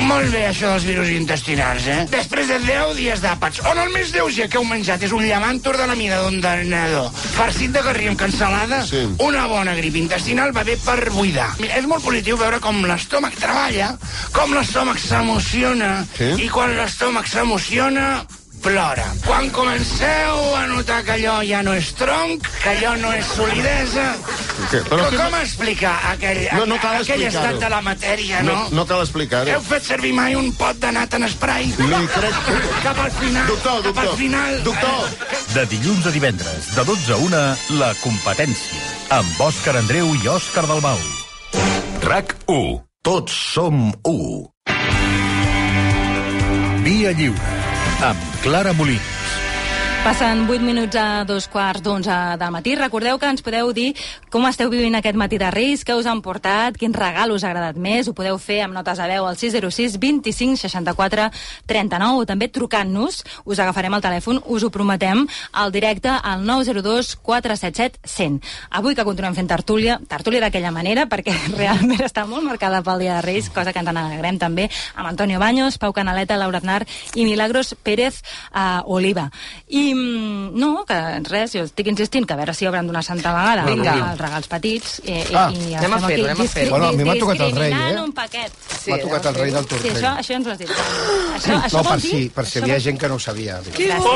Molt 0.05 0.29
bé, 0.29 0.41
això 0.45 0.69
dels 0.69 0.83
virus 0.85 1.09
intestinals, 1.09 1.85
eh? 1.89 2.01
Després 2.11 2.45
de 2.51 2.59
10 2.61 2.91
dies 2.99 3.21
d'àpats, 3.23 3.61
on 3.71 3.79
el 3.81 3.89
més 3.93 4.11
lleuger 4.13 4.45
que 4.51 4.59
heu 4.59 4.67
menjat 4.67 5.01
és 5.07 5.13
un 5.15 5.23
llamàntor 5.25 5.79
de 5.79 5.87
la 5.89 5.95
mida 5.97 6.19
d'un 6.21 6.37
denador, 6.43 7.09
farcit 7.33 7.73
de 7.73 7.81
garrí 7.81 8.11
amb 8.11 8.19
cansalada, 8.19 8.83
sí. 8.85 9.01
una 9.25 9.47
bona 9.49 9.73
grip 9.79 9.97
intestinal 9.97 10.53
va 10.53 10.63
bé 10.67 10.77
per 10.83 11.09
buidar. 11.15 11.49
Mira, 11.59 11.79
és 11.79 11.87
molt 11.89 12.05
positiu 12.05 12.37
veure 12.37 12.59
com 12.61 12.83
l'estómac 12.85 13.33
treballa, 13.41 13.95
com 14.35 14.53
l'estómac 14.53 15.01
s'emociona, 15.01 15.93
Sí? 16.19 16.29
i 16.45 16.49
quan 16.53 16.75
l'estómac 16.77 17.25
s'emociona, 17.31 18.25
plora. 18.65 19.05
Quan 19.25 19.49
comenceu 19.53 20.39
a 20.57 20.65
notar 20.67 21.03
que 21.05 21.13
allò 21.19 21.35
ja 21.45 21.61
no 21.63 21.73
és 21.77 21.91
tronc, 21.97 22.41
que 22.63 22.71
allò 22.73 22.95
no 22.97 23.11
és 23.13 23.25
solidesa... 23.35 24.05
Què? 24.71 24.79
Però 24.87 24.97
Però 24.97 25.09
què- 25.11 25.19
com 25.19 25.35
explicar 25.41 25.93
aquell, 26.13 26.39
No, 26.55 26.63
no 26.71 26.77
cal 26.81 26.97
aquell 27.03 27.25
estat 27.27 27.59
de 27.61 27.69
la 27.69 27.81
matèria, 27.85 28.41
no? 28.47 28.55
No, 28.55 28.69
no 28.79 28.85
cal 28.89 29.03
explicar-ho. 29.03 29.51
Heu 29.53 29.61
fet 29.67 29.85
servir 29.85 30.13
mai 30.17 30.33
un 30.39 30.49
pot 30.57 30.79
de 30.81 30.91
nat 30.95 31.13
en 31.19 31.27
spray? 31.29 31.69
Li 31.77 32.01
crec... 32.15 32.39
Cap 32.85 33.03
al 33.05 33.11
final. 33.19 33.45
Doctor, 33.51 33.83
Cap 33.85 33.85
al 33.85 34.09
doctor. 34.09 34.17
final. 34.23 34.57
Doctor. 34.65 35.13
De 35.53 35.65
dilluns 35.75 36.07
a 36.09 36.15
divendres, 36.15 36.71
de 36.75 36.83
12 36.89 37.13
a 37.13 37.19
1, 37.27 37.43
la 37.81 37.91
competència. 38.01 38.81
Amb 39.19 39.45
Òscar 39.45 39.75
Andreu 39.83 40.09
i 40.17 40.25
Òscar 40.33 40.65
Dalmau. 40.71 40.97
RAC1. 42.01 42.81
Tots 43.05 43.35
som 43.53 43.91
1. 44.01 44.49
Via 46.85 47.11
Lliure. 47.17 47.64
Amb 48.45 48.51
Clara 48.51 48.73
Molins. 48.73 49.14
Passen 50.05 50.45
8 50.47 50.61
minuts 50.61 50.93
a 51.01 51.23
dos 51.25 51.47
quarts 51.49 51.81
d'onze 51.81 52.13
del 52.37 52.51
matí. 52.53 52.75
Recordeu 52.77 53.17
que 53.17 53.25
ens 53.25 53.41
podeu 53.41 53.71
dir 53.73 53.95
com 54.29 54.43
esteu 54.45 54.69
vivint 54.69 54.93
aquest 54.93 55.17
matí 55.17 55.39
de 55.41 55.47
Reis, 55.49 55.81
què 55.81 55.95
us 55.97 56.05
han 56.05 56.19
portat, 56.21 56.75
quin 56.77 56.93
regal 56.93 57.31
us 57.33 57.41
ha 57.41 57.49
agradat 57.49 57.79
més. 57.81 58.05
Ho 58.05 58.13
podeu 58.13 58.37
fer 58.37 58.59
amb 58.61 58.77
notes 58.77 59.01
a 59.01 59.07
veu 59.09 59.25
al 59.25 59.33
606 59.33 59.95
25 59.97 60.61
64 60.61 61.25
39 61.65 62.21
o 62.21 62.27
també 62.29 62.49
trucant-nos. 62.53 63.23
Us 63.49 63.61
agafarem 63.63 63.97
el 63.97 64.03
telèfon, 64.05 64.43
us 64.45 64.61
ho 64.61 64.69
prometem, 64.69 65.23
al 65.51 65.73
directe 65.73 66.13
al 66.13 66.45
902 66.45 67.15
477 67.25 68.05
100. 68.05 68.37
Avui 68.77 68.93
que 68.93 69.07
continuem 69.09 69.33
fent 69.33 69.49
tertúlia, 69.49 69.97
tertúlia 70.05 70.43
d'aquella 70.45 70.69
manera, 70.69 71.07
perquè 71.09 71.33
realment 71.57 72.05
està 72.05 72.27
molt 72.29 72.45
marcada 72.45 72.83
pel 72.85 73.07
dia 73.07 73.17
de 73.17 73.25
Reis, 73.25 73.49
cosa 73.49 73.73
que 73.73 73.81
ens 73.81 73.89
n'alegrem 73.89 74.37
també 74.37 74.69
amb 74.93 75.09
Antonio 75.09 75.41
Baños, 75.41 75.81
Pau 75.81 75.97
Canaleta, 75.97 76.37
Laura 76.37 76.61
Aznar 76.61 76.83
i 77.15 77.25
Milagros 77.25 77.73
Pérez 77.81 78.21
eh, 78.53 78.85
Oliva. 78.85 79.31
I 79.65 79.94
no, 79.95 80.83
que 80.87 80.97
res, 81.29 81.53
jo 81.55 81.63
estic 81.65 81.87
insistint 81.91 82.25
que 82.27 82.33
a 82.35 82.37
veure 82.39 82.53
si 82.53 82.67
obren 82.69 82.87
d'una 82.87 83.01
santa 83.05 83.31
vegada 83.35 83.65
Vinga. 83.69 83.93
els 84.11 84.19
regals 84.21 84.47
petits. 84.51 85.01
I, 85.05 85.17
Ah. 85.35 85.49
i, 85.53 85.71
i 85.71 85.75
Anem 85.75 85.93
a 85.93 85.99
fer-ho, 86.05 86.25
anem 86.25 86.41
a 86.41 86.47
fer-ho. 86.51 86.69
Bueno, 86.71 86.87
a 86.87 86.91
mi 86.93 87.03
m'ha 87.03 87.15
tocat 87.19 87.39
el 87.47 87.55
rei, 87.55 87.73
eh? 87.73 87.99
un 88.01 88.13
paquet. 88.13 88.51
M'ha 88.87 88.97
tocat 89.01 89.25
el 89.31 89.35
rei 89.35 89.51
del 89.51 89.63
Sí, 89.63 89.69
tortell. 89.73 89.95
això, 89.97 90.13
això 90.21 90.35
ens 90.35 90.47
ho 90.47 90.51
has 90.51 90.59
dit. 90.59 90.69
Això, 91.35 91.57
això 91.65 91.81
no, 91.83 91.89
per 91.89 91.99
si, 92.01 92.29
per 92.29 92.45
si 92.47 92.59
hi 92.59 92.61
havia 92.63 92.79
gent 92.79 92.97
que 92.99 93.07
no 93.11 93.15
ho 93.15 93.19
sabia. 93.19 93.59
Que 93.75 93.89
bo! 93.99 94.13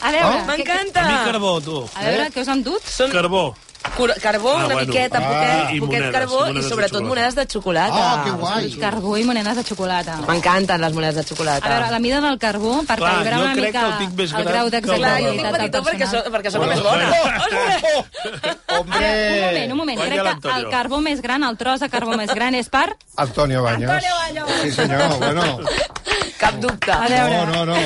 A 0.00 0.10
veure, 0.12 0.28
Oh, 0.42 0.46
M'encanta! 0.46 1.00
A 1.02 1.08
mi 1.10 1.30
carbó, 1.32 1.60
tu. 1.60 1.82
A 1.94 2.04
veure, 2.04 2.30
què 2.30 2.40
us 2.42 2.48
han 2.48 2.62
dut? 2.62 2.82
Són 2.86 3.10
Carbó. 3.10 3.54
Cur- 3.96 4.14
carbó, 4.20 4.50
Ah, 4.52 4.56
una 4.66 4.74
bueno. 4.74 4.80
miqueta, 4.92 5.18
Ah, 5.18 5.22
poquet, 5.28 5.76
i 5.76 5.80
poquet 5.80 6.00
monedes, 6.00 6.12
carbó 6.12 6.38
monedes 6.40 6.56
i 6.56 6.62
de 6.62 6.68
sobretot 6.68 6.98
xocolata. 7.00 7.08
monedes 7.08 7.34
de 7.34 7.46
xocolata. 7.46 7.94
Ah, 7.96 8.24
que 8.24 8.30
guai. 8.30 8.70
Carbó 8.78 9.16
i 9.18 9.24
monedes 9.24 9.56
de 9.56 9.64
xocolata. 9.64 10.16
M'encanten 10.28 10.80
les 10.80 10.92
monedes 10.92 11.14
de 11.14 11.20
A 11.20 11.24
xocolata. 11.24 11.68
veure, 11.68 11.90
la 11.90 11.98
mida 11.98 12.20
del 12.20 12.38
carbó, 12.38 12.82
per 12.86 12.96
Clar, 12.98 13.12
calibrar 13.12 13.40
una 13.40 13.54
mica 13.54 13.70
que 13.72 13.78
el 13.86 13.98
tinc 13.98 14.12
més 14.14 14.32
el 14.32 14.44
grau 14.44 14.66
el 14.66 14.70
Clar, 14.70 14.72
jo 14.72 14.80
tinc 14.80 14.86
d'exemplaritat 14.86 15.42
del 15.42 15.52
petitó 15.52 15.82
perquè, 15.82 16.06
so, 16.06 16.22
personal. 16.22 16.32
perquè 16.32 16.50
sóc 16.50 16.66
més 16.66 16.82
bona. 16.82 17.12
Un 18.72 18.88
moment, 18.88 19.72
un 19.72 19.76
moment. 19.78 20.00
Crec 20.00 20.40
que 20.40 20.48
el 20.56 20.68
carbó 20.70 21.00
més 21.00 21.20
gran, 21.22 21.44
el 21.44 21.56
tros 21.56 21.80
de 21.80 21.88
carbó 21.90 22.16
més 22.16 22.30
gran 22.34 22.54
és 22.54 22.68
per... 22.68 22.96
Antonio 23.16 23.62
Baños. 23.62 23.90
Antonio 23.90 24.14
Baños. 24.16 24.50
Sí, 24.62 24.70
senyor, 24.72 25.18
bueno. 25.18 25.58
Cap 26.38 26.54
dubte. 26.54 26.90
A 26.92 27.06
veure. 27.08 27.46
No, 27.46 27.64
no, 27.64 27.66
no. 27.66 27.76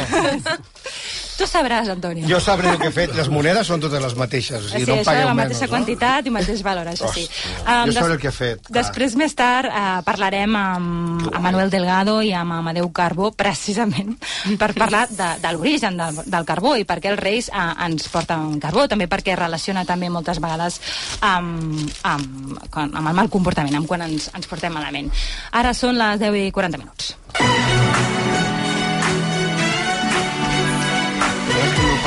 Tu 1.37 1.45
sabràs, 1.45 1.89
Antonio. 1.93 2.25
Jo 2.29 2.39
sabré 2.41 2.71
el 2.73 2.79
que 2.81 2.89
he 2.89 2.93
fet. 2.95 3.11
Les 3.15 3.29
monedes 3.29 3.67
són 3.69 3.81
totes 3.83 4.01
les 4.01 4.15
mateixes. 4.17 4.57
O 4.57 4.69
sigui, 4.71 4.85
sí, 4.87 4.91
no 4.91 4.95
això, 4.97 5.05
pagueu 5.05 5.27
la 5.29 5.35
menys. 5.35 5.51
mateixa 5.53 5.69
quantitat 5.69 6.27
i 6.27 6.31
mateix 6.33 6.63
valor, 6.65 6.87
això 6.89 7.11
sí. 7.13 7.27
jo 7.29 7.85
des- 7.91 7.95
sabré 7.99 8.15
el 8.15 8.21
que 8.23 8.29
he 8.29 8.33
fet. 8.33 8.63
clar. 8.63 8.73
Després, 8.79 9.17
més 9.21 9.35
tard, 9.37 9.69
eh, 9.69 10.01
parlarem 10.07 10.57
amb, 10.57 11.27
amb 11.35 11.43
Manuel 11.45 11.69
Delgado 11.71 12.23
i 12.23 12.33
amb 12.33 12.53
Amadeu 12.57 12.89
Carbó, 12.93 13.33
precisament 13.33 14.17
per 14.59 14.73
parlar 14.75 15.09
de, 15.11 15.29
de 15.43 15.53
l'origen 15.53 15.97
del, 16.01 16.23
del 16.25 16.45
carbó 16.49 16.75
i 16.81 16.85
per 16.89 17.01
què 17.05 17.13
els 17.13 17.21
reis 17.21 17.51
eh, 17.53 17.67
ens 17.85 18.09
porten 18.09 18.59
carbó, 18.61 18.87
també 18.89 19.07
perquè 19.07 19.37
relaciona 19.37 19.85
també 19.85 20.09
moltes 20.09 20.41
vegades 20.41 20.81
amb, 21.21 21.85
amb, 22.03 22.59
amb 22.73 22.97
el 23.09 23.15
mal 23.15 23.29
comportament, 23.29 23.77
amb 23.77 23.87
quan 23.87 24.03
ens, 24.09 24.31
ens 24.35 24.47
portem 24.49 24.73
malament. 24.73 25.13
Ara 25.53 25.75
són 25.75 25.99
les 26.01 26.19
10 26.19 26.35
i 26.47 26.51
40 26.51 26.79
minuts. 26.81 27.15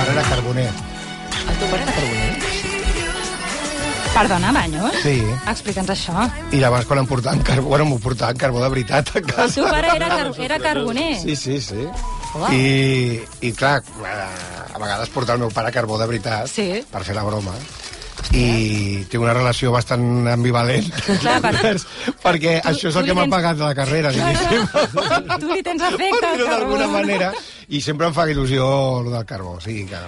Pare 0.09 0.19
era 0.19 0.29
carboner. 0.29 0.69
El 1.49 1.57
teu 1.59 1.69
pare 1.69 1.83
era 1.83 1.93
carboner? 1.93 2.29
Perdona, 4.09 4.51
Banyos? 4.51 4.95
Sí. 5.03 5.21
Explica'ns 5.47 5.91
això. 5.93 6.23
I 6.51 6.59
llavors 6.59 6.87
quan 6.89 6.99
em 7.03 7.07
portaven 7.07 7.43
carbó, 7.45 7.69
bueno, 7.69 7.85
m'ho 7.87 7.99
portaven 8.03 8.39
carbó 8.41 8.63
de 8.63 8.69
veritat 8.73 9.11
a 9.13 9.19
El 9.21 9.25
casa. 9.27 9.53
teu 9.53 9.67
pare 9.69 9.91
era, 9.95 10.09
car 10.09 10.31
era 10.43 10.57
carboner. 10.59 11.11
Sí, 11.21 11.35
sí, 11.35 11.59
sí. 11.61 11.85
Uau. 12.35 12.49
I, 12.53 13.21
I 13.41 13.51
clar, 13.57 13.79
eh, 13.81 14.73
a 14.73 14.77
vegades 14.81 15.09
portava 15.13 15.37
el 15.37 15.45
meu 15.45 15.53
pare 15.53 15.71
carbó 15.71 15.97
de 16.01 16.07
veritat 16.09 16.49
Sí. 16.49 16.83
per 16.91 17.03
fer 17.05 17.15
la 17.15 17.23
broma 17.23 17.53
i 18.35 19.03
té 19.09 19.17
una 19.17 19.33
relació 19.33 19.71
bastant 19.73 20.27
ambivalent 20.29 20.85
Clar, 21.21 21.39
per- 21.41 21.75
perquè 22.23 22.57
això 22.61 22.89
és 22.91 22.93
tu 22.93 22.99
el 23.01 23.05
que 23.09 23.13
m'ha 23.17 23.25
tens- 23.25 23.33
pagat 23.35 23.57
la 23.63 23.73
carrera 23.77 24.11
diguéssim, 24.13 24.67
Tu 25.39 25.53
li 25.53 25.63
tens 25.65 25.81
afecte 25.87 26.33
d'alguna 26.45 26.87
manera 26.87 27.31
i 27.69 27.81
sempre 27.81 28.07
em 28.09 28.13
fa 28.13 28.27
il·lusió 28.29 28.65
el 29.03 29.11
del 29.13 29.25
carbó 29.29 29.57
o 29.57 29.61
sigui 29.61 29.85
que... 29.89 30.01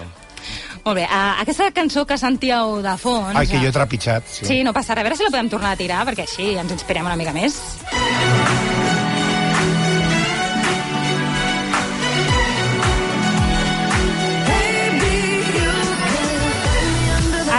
Molt 0.82 0.96
bé, 0.98 1.04
uh, 1.06 1.38
aquesta 1.42 1.68
cançó 1.70 2.02
que 2.04 2.16
sentíeu 2.18 2.80
de 2.82 2.96
fons... 2.98 3.36
Ai, 3.38 3.46
que 3.46 3.60
jo 3.60 3.68
he 3.68 3.70
eh, 3.70 3.76
trepitjat 3.76 4.26
Sí. 4.26 4.46
sí. 4.48 4.56
no 4.66 4.72
passa 4.74 4.96
res. 4.96 5.04
A 5.04 5.06
veure 5.06 5.16
si 5.20 5.22
la 5.28 5.30
podem 5.30 5.48
tornar 5.52 5.76
a 5.76 5.78
tirar, 5.78 6.02
perquè 6.08 6.26
així 6.26 6.56
ens 6.58 6.74
inspirem 6.74 7.06
una 7.06 7.14
mica 7.20 7.30
més. 7.36 7.60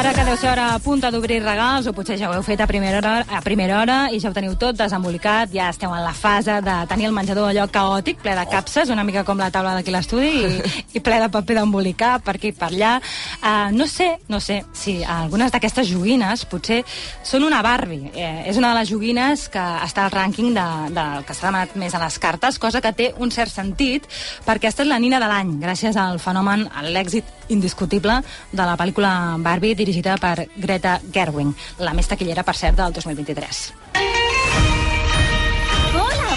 Ara 0.03 0.11
que 0.11 0.23
deu 0.27 0.35
ser 0.35 0.49
hora 0.51 0.65
a 0.75 0.79
punta 0.83 1.07
d'obrir 1.15 1.37
regals, 1.39 1.85
o 1.87 1.93
potser 1.95 2.17
ja 2.19 2.27
ho 2.27 2.33
heu 2.35 2.41
fet 2.43 2.59
a 2.59 2.65
primera, 2.67 2.97
hora, 2.97 3.11
a 3.23 3.39
primera 3.39 3.77
hora 3.79 3.97
i 4.11 4.17
ja 4.19 4.33
ho 4.33 4.35
teniu 4.35 4.57
tot 4.59 4.75
desembolicat, 4.75 5.47
ja 5.55 5.69
esteu 5.71 5.93
en 5.95 6.01
la 6.03 6.11
fase 6.11 6.57
de 6.59 6.73
tenir 6.91 7.05
el 7.07 7.13
menjador 7.15 7.47
allò 7.47 7.69
caòtic, 7.71 8.19
ple 8.19 8.33
de 8.35 8.43
capses, 8.51 8.91
una 8.91 9.05
mica 9.07 9.23
com 9.23 9.39
la 9.39 9.47
taula 9.47 9.77
d'aquí 9.77 9.93
l'estudi, 9.95 10.31
i, 10.43 10.73
i 10.99 11.01
ple 11.05 11.21
de 11.23 11.29
paper 11.31 11.55
d'embolicar 11.55 12.17
per 12.19 12.33
aquí 12.35 12.51
i 12.51 12.55
per 12.57 12.67
allà. 12.73 12.97
Uh, 13.39 13.71
no 13.71 13.87
sé, 13.87 14.09
no 14.27 14.41
sé 14.43 14.65
si 14.75 14.97
algunes 15.07 15.55
d'aquestes 15.55 15.87
joguines 15.87 16.43
potser 16.51 16.81
són 17.23 17.47
una 17.47 17.63
Barbie. 17.63 18.11
Eh, 18.11 18.49
és 18.51 18.59
una 18.59 18.73
de 18.73 18.81
les 18.81 18.91
joguines 18.91 19.47
que 19.55 19.63
està 19.87 20.03
al 20.03 20.11
rànquing 20.11 20.51
de, 20.51 20.67
del 20.99 21.23
que 21.23 21.31
s'ha 21.31 21.47
demanat 21.47 21.79
més 21.79 21.95
a 21.95 22.03
les 22.03 22.19
cartes, 22.19 22.59
cosa 22.59 22.83
que 22.83 22.91
té 22.91 23.13
un 23.23 23.31
cert 23.31 23.55
sentit, 23.55 24.11
perquè 24.43 24.67
aquesta 24.67 24.83
és 24.83 24.91
la 24.91 24.99
nina 24.99 25.23
de 25.23 25.31
l'any, 25.31 25.55
gràcies 25.63 25.95
al 25.95 26.19
fenomen, 26.19 26.67
a 26.75 26.83
l'èxit 26.83 27.47
indiscutible 27.53 28.19
de 28.51 28.63
la 28.63 28.75
pel·lícula 28.79 29.37
Barbie 29.43 29.75
dirigida 29.75 29.92
per 30.19 30.47
Greta 30.55 30.99
Gerwig, 31.13 31.53
la 31.79 31.93
més 31.93 32.07
taquillera, 32.09 32.43
per 32.43 32.55
cert, 32.57 32.79
del 32.79 32.93
2023. 32.93 34.22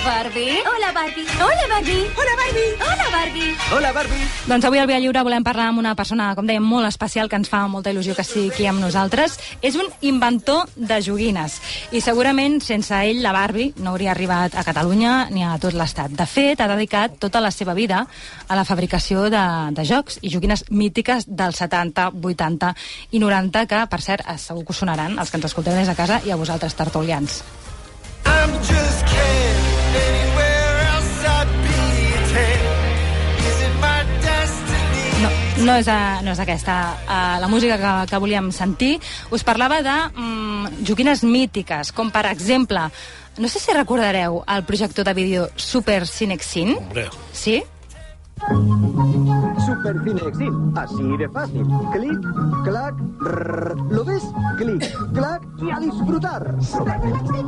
Hola, 0.06 0.22
Barbie. 0.22 0.62
Hola, 0.62 0.92
Barbie. 0.92 1.26
Hola, 1.42 1.66
Barbie. 1.68 2.06
Hola, 2.14 2.34
Barbie. 2.38 2.76
Hola, 2.78 3.06
Barbie. 3.10 3.56
Hola, 3.74 3.92
Barbie. 3.92 4.28
Doncs 4.46 4.64
avui 4.64 4.78
al 4.78 4.86
Via 4.86 5.00
Lliure 5.02 5.24
volem 5.26 5.42
parlar 5.42 5.64
amb 5.72 5.80
una 5.82 5.96
persona, 5.98 6.28
com 6.38 6.46
dèiem, 6.46 6.62
molt 6.62 6.86
especial, 6.86 7.26
que 7.26 7.34
ens 7.34 7.50
fa 7.50 7.64
molta 7.66 7.90
il·lusió 7.90 8.14
que 8.14 8.22
estigui 8.22 8.52
aquí 8.52 8.68
amb 8.70 8.78
nosaltres. 8.78 9.34
És 9.66 9.74
un 9.74 9.90
inventor 10.06 10.70
de 10.76 11.00
joguines. 11.02 11.58
I 11.90 12.04
segurament 12.04 12.60
sense 12.62 12.94
ell 12.94 13.18
la 13.24 13.34
Barbie 13.34 13.72
no 13.82 13.96
hauria 13.96 14.12
arribat 14.14 14.54
a 14.54 14.62
Catalunya 14.62 15.26
ni 15.34 15.42
a 15.42 15.58
tot 15.58 15.74
l'Estat. 15.74 16.14
De 16.14 16.28
fet, 16.30 16.62
ha 16.62 16.70
dedicat 16.70 17.18
tota 17.18 17.42
la 17.42 17.50
seva 17.50 17.74
vida 17.74 18.04
a 18.46 18.54
la 18.54 18.64
fabricació 18.64 19.26
de, 19.26 19.44
de 19.74 19.90
jocs 19.90 20.20
i 20.22 20.30
joguines 20.30 20.68
mítiques 20.70 21.26
dels 21.26 21.58
70, 21.66 22.12
80 22.14 22.74
i 23.10 23.26
90, 23.26 23.66
que, 23.66 23.82
per 23.90 24.02
cert, 24.06 24.22
segur 24.38 24.62
que 24.62 24.70
us 24.70 24.86
sonaran 24.86 25.18
els 25.18 25.34
que 25.34 25.42
ens 25.42 25.50
escolteu 25.50 25.74
des 25.74 25.90
de 25.90 25.98
casa 25.98 26.22
i 26.22 26.30
a 26.30 26.38
vosaltres, 26.38 26.78
tertulians. 26.78 27.42
I'm 28.22 28.54
just 28.62 29.02
can't 29.10 29.65
anywhere 29.96 30.76
else 30.92 31.12
I'd 31.24 31.52
be. 31.64 31.80
Is 33.48 33.58
it 33.66 33.74
my 33.82 34.00
destiny? 34.24 35.04
No, 35.24 35.30
no 35.66 35.76
és, 35.80 35.88
a, 35.88 36.00
no 36.22 36.32
és 36.36 36.40
aquesta 36.44 36.78
la 37.40 37.48
música 37.48 37.78
que, 37.80 37.92
que 38.10 38.22
volíem 38.22 38.50
sentir. 38.52 38.96
Us 39.30 39.44
parlava 39.44 39.82
de 39.84 39.96
mm, 40.14 40.82
joguines 40.88 41.24
mítiques, 41.24 41.92
com 41.96 42.10
per 42.14 42.26
exemple, 42.30 42.88
no 43.38 43.48
sé 43.52 43.60
si 43.60 43.72
recordareu 43.76 44.42
el 44.48 44.64
projector 44.64 45.04
de 45.04 45.12
vídeo 45.14 45.48
Super 45.56 46.06
Cinexin. 46.06 46.76
Hombre. 46.78 47.08
Sí? 47.32 47.62
Super 49.66 49.96
Cinexin, 50.04 50.72
así 50.76 51.16
de 51.18 51.28
fácil. 51.28 51.66
Clic, 51.92 52.20
clac, 52.64 52.94
rrr. 53.20 53.76
¿lo 53.90 54.04
ves? 54.04 54.22
Clic, 54.56 55.12
clac 55.12 55.42
y 55.60 55.70
a 55.70 55.80
disfrutar. 55.80 56.56
Super 56.62 57.00
Cinexin. 57.02 57.46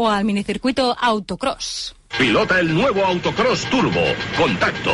O 0.00 0.08
el 0.14 0.24
minicircuito 0.24 0.94
Autocross. 0.96 1.97
Pilota 2.16 2.58
el 2.58 2.74
nuevo 2.74 3.04
Autocross 3.04 3.64
Turbo. 3.66 4.00
Contacto. 4.36 4.92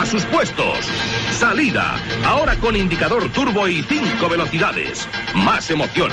A 0.00 0.06
sus 0.06 0.24
puestos. 0.24 0.78
Salida. 1.30 1.96
Ahora 2.24 2.56
con 2.56 2.74
indicador 2.74 3.30
turbo 3.30 3.68
y 3.68 3.82
cinco 3.82 4.28
velocidades. 4.28 5.06
Más 5.34 5.70
emoción. 5.70 6.10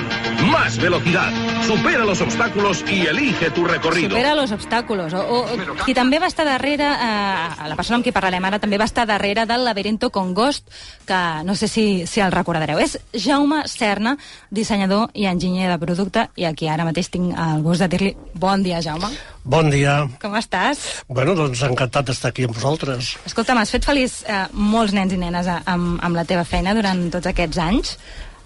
Más 0.52 0.78
velocidad. 0.78 1.32
Supera 1.66 2.06
los 2.06 2.22
obstáculos 2.22 2.84
y 2.88 3.08
elige 3.08 3.50
tu 3.52 3.66
recorrido. 3.66 4.10
Supera 4.10 4.36
los 4.36 4.52
obstáculos. 4.52 5.14
O, 5.14 5.42
o, 5.42 5.46
qui 5.86 5.96
també 5.96 6.20
va 6.22 6.28
estar 6.30 6.46
darrere, 6.46 6.86
eh, 6.86 7.68
la 7.70 7.78
persona 7.80 7.98
amb 7.98 8.06
qui 8.06 8.14
parlarem 8.14 8.46
ara, 8.46 8.60
també 8.62 8.78
va 8.78 8.86
estar 8.86 9.08
darrere 9.10 9.48
del 9.50 9.64
Laberinto 9.66 10.12
con 10.12 10.34
Ghost, 10.36 10.68
que 11.08 11.22
no 11.48 11.56
sé 11.56 11.68
si, 11.68 12.06
si 12.06 12.22
el 12.22 12.36
recordareu. 12.36 12.82
És 12.84 13.00
Jaume 13.16 13.64
Serna, 13.72 14.18
dissenyador 14.52 15.10
i 15.14 15.26
enginyer 15.26 15.72
de 15.72 15.80
producte, 15.82 16.28
i 16.36 16.46
aquí 16.46 16.68
ara 16.70 16.86
mateix 16.86 17.10
tinc 17.10 17.32
el 17.32 17.64
gust 17.64 17.82
de 17.82 17.90
dir-li 17.96 18.18
bon 18.36 18.62
dia, 18.62 18.84
Jaume. 18.84 19.10
Bon 19.44 19.68
dia. 19.70 20.06
Com 20.24 20.36
estàs? 20.40 20.80
Bueno, 21.12 21.34
doncs 21.36 21.62
encantat 21.68 22.08
d'estar 22.08 22.32
aquí 22.32 22.46
amb 22.48 22.56
vosaltres. 22.56 23.14
Escolta, 23.28 23.56
m'has 23.58 23.74
fet 23.76 23.84
feliç 23.84 24.22
eh, 24.24 24.46
molts 24.56 24.94
nens 24.96 25.12
i 25.12 25.20
nenes 25.20 25.50
eh, 25.52 25.58
amb, 25.68 25.98
amb 26.00 26.16
la 26.16 26.24
teva 26.30 26.46
feina 26.48 26.72
durant 26.78 27.10
tots 27.12 27.28
aquests 27.28 27.60
anys. 27.60 27.98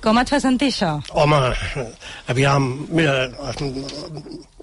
Com 0.01 0.17
et 0.21 0.29
fa 0.29 0.39
sentir 0.41 0.71
això? 0.71 0.95
Home, 1.17 1.37
aviam, 2.33 2.65
mira, 2.93 3.27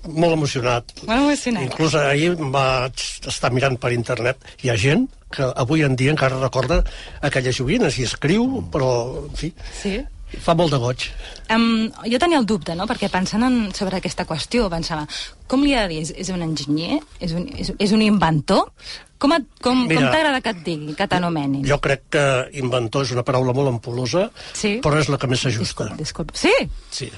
molt 0.06 0.34
emocionat. 0.36 0.90
Molt 1.06 1.20
emocionat. 1.20 1.68
Inclús 1.68 1.94
ahir 1.98 2.34
vaig 2.54 3.04
estar 3.30 3.50
mirant 3.54 3.78
per 3.82 3.92
internet. 3.94 4.42
Hi 4.62 4.70
ha 4.70 4.76
gent 4.78 5.06
que 5.34 5.46
avui 5.58 5.82
en 5.86 5.94
dia 5.98 6.14
encara 6.14 6.38
recorda 6.42 6.80
aquelles 7.26 7.58
joguines 7.58 7.98
i 7.98 8.06
escriu, 8.06 8.62
però, 8.74 8.90
en 9.24 9.38
fi, 9.38 9.50
Sí? 9.82 9.96
Fa 10.40 10.54
molt 10.58 10.72
de 10.74 10.78
goig. 10.82 11.06
Um, 11.54 11.90
jo 12.08 12.18
tenia 12.18 12.38
el 12.40 12.46
dubte, 12.46 12.74
no?, 12.74 12.86
perquè 12.88 13.10
pensant 13.12 13.42
en, 13.46 13.58
sobre 13.76 13.98
aquesta 14.00 14.24
qüestió, 14.26 14.68
pensava, 14.72 15.06
com 15.46 15.62
li 15.62 15.74
ha 15.74 15.82
de 15.84 15.94
dir? 15.94 16.02
És, 16.06 16.12
és 16.16 16.30
un 16.34 16.42
enginyer? 16.42 17.00
És 17.20 17.32
un, 17.36 17.48
és, 17.56 17.72
és 17.78 17.92
un 17.92 18.02
inventor? 18.02 18.70
Com, 19.18 19.32
et- 19.32 19.46
com, 19.62 19.84
Mira, 19.86 20.00
com 20.02 20.10
t'agrada 20.12 20.40
que 20.44 20.50
et 20.52 20.64
digui, 20.66 20.94
que 20.98 21.06
t'anomenin? 21.08 21.62
Jo 21.68 21.78
crec 21.80 22.02
que 22.12 22.24
inventor 22.60 23.04
és 23.06 23.12
una 23.14 23.22
paraula 23.24 23.54
molt 23.56 23.70
ampul·losa, 23.70 24.30
Sí. 24.52 24.80
però 24.84 24.98
és 25.00 25.08
la 25.08 25.16
que 25.18 25.26
més 25.30 25.40
s'ajusta. 25.40 25.92
Disculpa. 25.96 26.34
Sí? 26.36 26.52
Sí. 26.90 27.10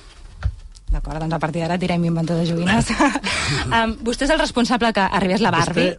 D'acord, 0.87 1.19
doncs 1.19 1.35
a 1.35 1.39
partir 1.43 1.63
d'ara 1.65 1.77
direm 1.83 2.05
inventor 2.07 2.37
de 2.39 2.47
joguines. 2.47 2.91
um, 3.67 3.97
vostè 4.07 4.23
és 4.29 4.31
el 4.31 4.39
responsable 4.39 4.93
que 4.95 5.01
arribés 5.03 5.41
la 5.43 5.51
Barbie? 5.51 5.97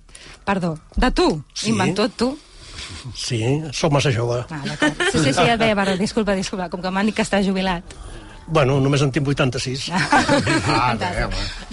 Perdó, 0.48 0.78
de 0.96 1.12
tu? 1.12 1.26
Sí. 1.54 1.74
Inventor 1.74 2.10
tu? 2.16 2.30
Sí, 3.16 3.42
sóc 3.74 3.92
massa 3.94 4.12
jove. 4.14 4.44
Ah, 4.50 4.62
d'acord. 4.66 4.94
Sí, 5.12 5.20
sí, 5.20 5.34
sí, 5.34 5.42
ja 5.44 5.54
et 5.56 5.60
veia, 5.60 5.76
perdó, 5.76 5.98
disculpa, 6.00 6.36
disculpa, 6.38 6.70
com 6.70 6.82
que 6.82 6.92
m'han 6.92 7.06
dit 7.10 7.16
que 7.16 7.26
està 7.26 7.42
jubilat. 7.44 7.84
Bueno, 8.48 8.78
només 8.80 9.02
en 9.04 9.10
tinc 9.12 9.28
86. 9.28 9.90
Ah, 9.92 10.94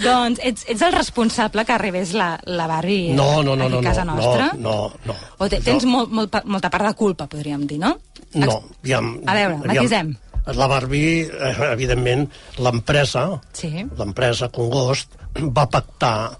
Doncs 0.01 0.41
ets, 0.43 0.65
ets 0.67 0.81
el 0.83 0.91
responsable 0.91 1.63
que 1.65 1.71
arribés 1.71 2.11
la, 2.13 2.33
la 2.45 2.65
Barbie 2.67 3.13
No, 3.15 3.41
no, 3.43 3.55
no, 3.55 3.65
aquí 3.69 3.73
no, 3.73 3.79
a 3.79 3.83
casa 3.83 4.03
no, 4.03 4.15
nostra? 4.17 4.49
no, 4.57 4.75
no, 5.05 5.13
no. 5.13 5.15
O 5.39 5.47
te, 5.49 5.61
tens 5.63 5.85
molt, 5.87 6.11
molt, 6.11 6.29
pa- 6.33 6.43
molta 6.45 6.69
part 6.73 6.89
de 6.89 6.93
culpa, 6.99 7.27
podríem 7.31 7.63
dir, 7.69 7.79
no? 7.79 7.93
No, 8.35 8.57
aviam, 8.83 9.13
A 9.25 9.33
veure, 9.37 9.57
matisem. 9.63 10.11
La 10.59 10.67
Barbie, 10.67 11.23
eh, 11.31 11.53
evidentment, 11.71 12.27
l'empresa, 12.59 13.41
Sí. 13.55 13.71
l'empresa 13.97 14.49
Congost, 14.53 15.15
va 15.39 15.63
pactar 15.71 16.37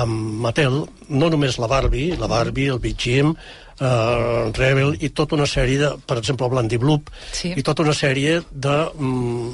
amb 0.00 0.40
Mattel, 0.42 0.80
no 1.08 1.28
només 1.30 1.58
la 1.62 1.68
Barbie, 1.70 2.16
la 2.18 2.26
Barbie, 2.26 2.70
el 2.72 2.80
Big 2.82 2.96
Jim, 2.98 3.34
eh, 3.80 4.52
Rebel 4.54 4.94
i 5.00 5.10
tota 5.10 5.36
una 5.38 5.46
sèrie 5.50 5.78
de, 5.80 5.90
per 6.06 6.18
exemple, 6.20 6.48
Blandy 6.52 6.78
Bloop, 6.78 7.10
Sí. 7.32 7.52
i 7.56 7.62
tota 7.62 7.82
una 7.82 7.94
sèrie 7.94 8.40
de 8.50 8.76
mm, 8.94 9.48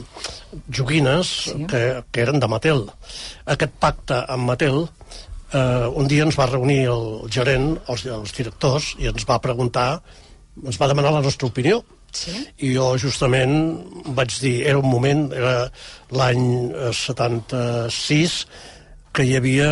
joguines 0.72 1.34
sí. 1.50 1.66
que, 1.70 2.02
que 2.10 2.24
eren 2.24 2.40
de 2.40 2.48
Mattel. 2.50 2.86
Aquest 3.46 3.76
pacte 3.80 4.24
amb 4.28 4.50
Mattel 4.50 4.82
eh, 5.52 5.86
un 5.94 6.08
dia 6.10 6.26
ens 6.26 6.38
va 6.38 6.48
reunir 6.50 6.82
el 6.90 7.06
gerent, 7.32 7.72
els, 7.88 8.04
els 8.06 8.34
directors, 8.36 8.94
i 8.98 9.10
ens 9.10 9.26
va 9.28 9.40
preguntar, 9.42 10.00
ens 10.64 10.80
va 10.80 10.90
demanar 10.90 11.14
la 11.16 11.24
nostra 11.24 11.48
opinió. 11.50 11.82
Sí. 12.10 12.34
I 12.66 12.72
jo 12.74 12.96
justament 12.98 13.52
vaig 14.16 14.34
dir, 14.42 14.56
era 14.66 14.80
un 14.80 14.90
moment, 14.90 15.28
era 15.32 15.70
l'any 16.10 16.46
eh, 16.74 16.90
76, 16.96 18.40
que 19.14 19.26
hi 19.26 19.36
havia 19.38 19.70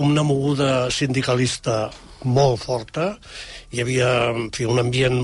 una 0.00 0.24
moguda 0.26 0.88
sindicalista 0.90 1.90
molt 2.24 2.64
forta, 2.64 3.12
hi 3.74 3.82
havia 3.82 4.08
en 4.30 4.48
fi, 4.54 4.64
un 4.70 4.78
ambient 4.82 5.20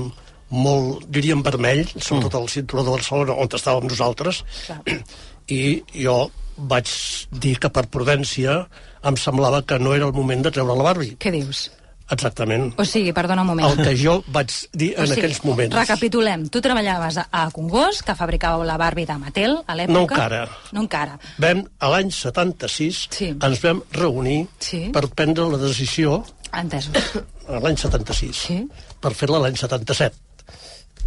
molt, 0.51 1.05
diríem, 1.07 1.41
vermell, 1.45 1.85
sobretot 1.95 2.35
al 2.41 2.49
cinturó 2.51 2.83
de 2.83 2.91
Barcelona, 2.97 3.37
on 3.39 3.47
estàvem 3.55 3.87
nosaltres, 3.87 4.43
i 5.47 5.81
jo 5.95 6.25
vaig 6.57 6.89
dir 7.31 7.55
que 7.63 7.71
per 7.73 7.85
prudència 7.89 8.65
em 9.07 9.15
semblava 9.17 9.63
que 9.65 9.79
no 9.79 9.95
era 9.95 10.05
el 10.09 10.13
moment 10.13 10.43
de 10.45 10.51
treure 10.53 10.75
la 10.77 10.83
Barbie. 10.91 11.15
Què 11.17 11.31
dius? 11.33 11.69
Exactament. 12.11 12.73
O 12.75 12.83
sigui, 12.83 13.13
perdona 13.15 13.45
un 13.45 13.47
moment. 13.53 13.69
El 13.71 13.79
que 13.87 13.93
jo 13.95 14.17
vaig 14.35 14.51
dir 14.75 14.89
O 14.97 15.05
en 15.05 15.07
sigui, 15.07 15.21
aquells 15.21 15.39
moments. 15.47 15.77
Recapitulem. 15.79 16.43
Tu 16.51 16.59
treballaves 16.59 17.21
a, 17.21 17.25
a 17.31 17.45
Congost, 17.55 18.03
que 18.03 18.15
fabricàveu 18.19 18.65
la 18.67 18.75
Barbie 18.81 19.07
de 19.07 19.15
Mattel 19.21 19.55
a 19.63 19.77
l'època. 19.79 19.95
No 19.95 20.01
encara. 20.03 20.41
No 20.75 20.83
encara. 20.83 21.15
Vam, 21.39 21.63
a 21.79 21.93
l'any 21.93 22.11
76, 22.11 23.05
Sí. 23.15 23.31
ens 23.31 23.63
vam 23.63 23.79
reunir 23.95 24.41
Sí. 24.59 24.89
per 24.91 25.07
prendre 25.15 25.47
la 25.53 25.61
decisió 25.63 26.19
Entesos. 26.53 26.93
l'any 27.63 27.77
76, 27.77 28.35
Sí. 28.47 28.57
per 29.01 29.13
fer-la 29.17 29.39
l'any 29.43 29.55
77. 29.59 30.15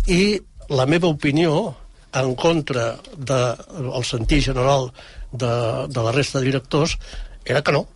I 0.09 0.41
la 0.73 0.87
meva 0.87 1.09
opinió, 1.09 1.75
en 2.15 2.35
contra 2.39 2.95
del 3.17 3.61
de, 3.91 4.03
sentir 4.07 4.41
general 4.45 4.91
de, 5.33 5.51
de 5.91 6.03
la 6.05 6.13
resta 6.13 6.39
de 6.41 6.47
directors, 6.47 6.97
era 7.45 7.61
que 7.63 7.73
no. 7.73 7.87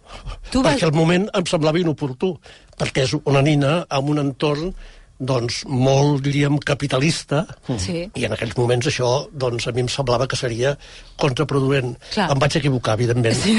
Tu 0.50 0.60
vas- 0.62 0.74
Perquè 0.76 0.88
al 0.88 0.92
moment 0.96 1.28
em 1.32 1.46
semblava 1.48 1.78
inoportú, 1.80 2.34
perquè 2.78 3.04
és 3.06 3.14
una 3.24 3.40
nina 3.42 3.86
amb 3.88 4.10
un 4.10 4.18
entorn 4.18 4.74
doncs, 5.18 5.64
molt, 5.66 6.22
diríem, 6.22 6.58
capitalista, 6.62 7.40
Sí. 7.76 8.08
i 8.14 8.24
en 8.24 8.32
aquells 8.32 8.56
moments 8.56 8.86
això, 8.86 9.28
doncs, 9.32 9.66
a 9.66 9.72
mi 9.72 9.80
em 9.82 9.88
semblava 9.88 10.28
que 10.28 10.36
seria 10.36 10.76
contraproduent. 11.16 11.96
Clar. 12.14 12.30
Em 12.30 12.38
vaig 12.38 12.56
equivocar, 12.60 12.94
evidentment. 12.94 13.34
Sí. 13.34 13.56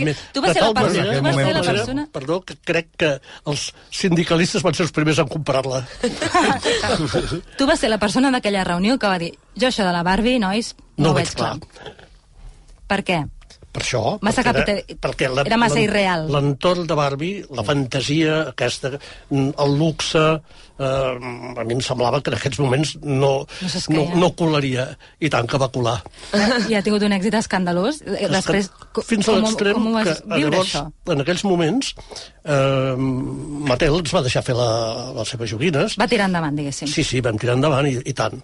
Que 0.00 0.14
tu 0.32 0.40
vas 0.40 0.52
ser 0.54 0.62
la 0.62 0.72
persona- 0.72 1.04
manera- 1.04 1.16
tu 1.18 1.22
vas 1.22 1.34
ser 1.34 1.54
la 1.54 1.62
persona- 1.62 2.08
Perdó, 2.12 2.40
que 2.42 2.56
crec 2.56 2.88
que 2.96 3.20
els 3.46 3.74
sindicalistes 3.90 4.62
van 4.62 4.74
ser 4.74 4.84
els 4.86 4.92
primers 4.92 5.18
en 5.18 5.28
comprar-la. 5.28 5.84
Tu 7.58 7.66
vas 7.66 7.78
ser 7.80 7.90
la 7.90 7.98
persona 7.98 8.30
d'aquella 8.30 8.64
reunió 8.64 8.98
que 8.98 9.06
va 9.10 9.18
dir 9.18 9.32
jo 9.56 9.68
això 9.68 9.84
de 9.86 9.92
la 9.92 10.02
Barbie, 10.02 10.38
nois, 10.38 10.74
no, 10.96 11.04
No 11.08 11.10
ho 11.10 11.14
veig 11.14 11.34
clar. 11.34 11.58
clar. 11.58 11.94
Per 12.86 13.02
què? 13.04 13.20
Per 13.70 13.82
això... 13.84 14.00
Massa 14.20 14.42
perquè 14.42 14.64
capital- 14.64 14.98
perquè 15.04 15.28
la, 15.30 15.44
era 15.46 15.56
massa 15.60 15.78
irreal. 15.78 16.24
L'entorn 16.34 16.88
de 16.90 16.96
Barbie, 16.98 17.44
la 17.54 17.62
fantasia 17.62 18.40
aquesta, 18.50 18.90
el 19.30 19.76
luxe, 19.78 20.24
eh, 20.80 20.82
a 20.82 21.64
mi 21.68 21.76
em 21.76 21.82
semblava 21.86 22.18
que 22.20 22.32
en 22.32 22.36
aquests 22.40 22.58
moments 22.58 22.96
no, 23.02 23.46
No 23.46 23.94
no, 23.94 24.04
no 24.24 24.32
colaria. 24.34 24.88
I 25.22 25.30
tant 25.30 25.46
que 25.46 25.60
va 25.62 25.68
colar. 25.70 26.00
I 26.66 26.74
ha 26.74 26.82
tingut 26.82 27.04
un 27.06 27.14
èxit 27.14 27.36
escandalós. 27.38 28.02
Eh, 28.02 28.26
Després, 28.32 28.72
co- 28.90 29.06
Fins 29.06 29.28
a 29.30 29.36
l'extrem 29.38 29.78
que 29.78 30.16
viure, 30.34 30.50
llavors, 30.50 30.74
això? 30.74 30.84
en 31.14 31.22
aquells 31.22 31.44
moments 31.46 31.94
eh, 32.42 32.94
Mattel 33.70 34.00
ens 34.02 34.14
va 34.14 34.22
deixar 34.26 34.42
fer 34.46 34.54
la, 34.58 34.68
les 35.14 35.30
seves 35.36 35.50
joguines 35.54 35.94
Va 36.00 36.08
tirar 36.10 36.26
endavant, 36.30 36.56
diguéssim. 36.58 36.90
Sí, 36.90 37.04
sí, 37.06 37.20
vam 37.22 37.38
tirar 37.38 37.54
endavant 37.58 37.86
i, 37.86 37.98
i 38.02 38.14
tant. 38.16 38.40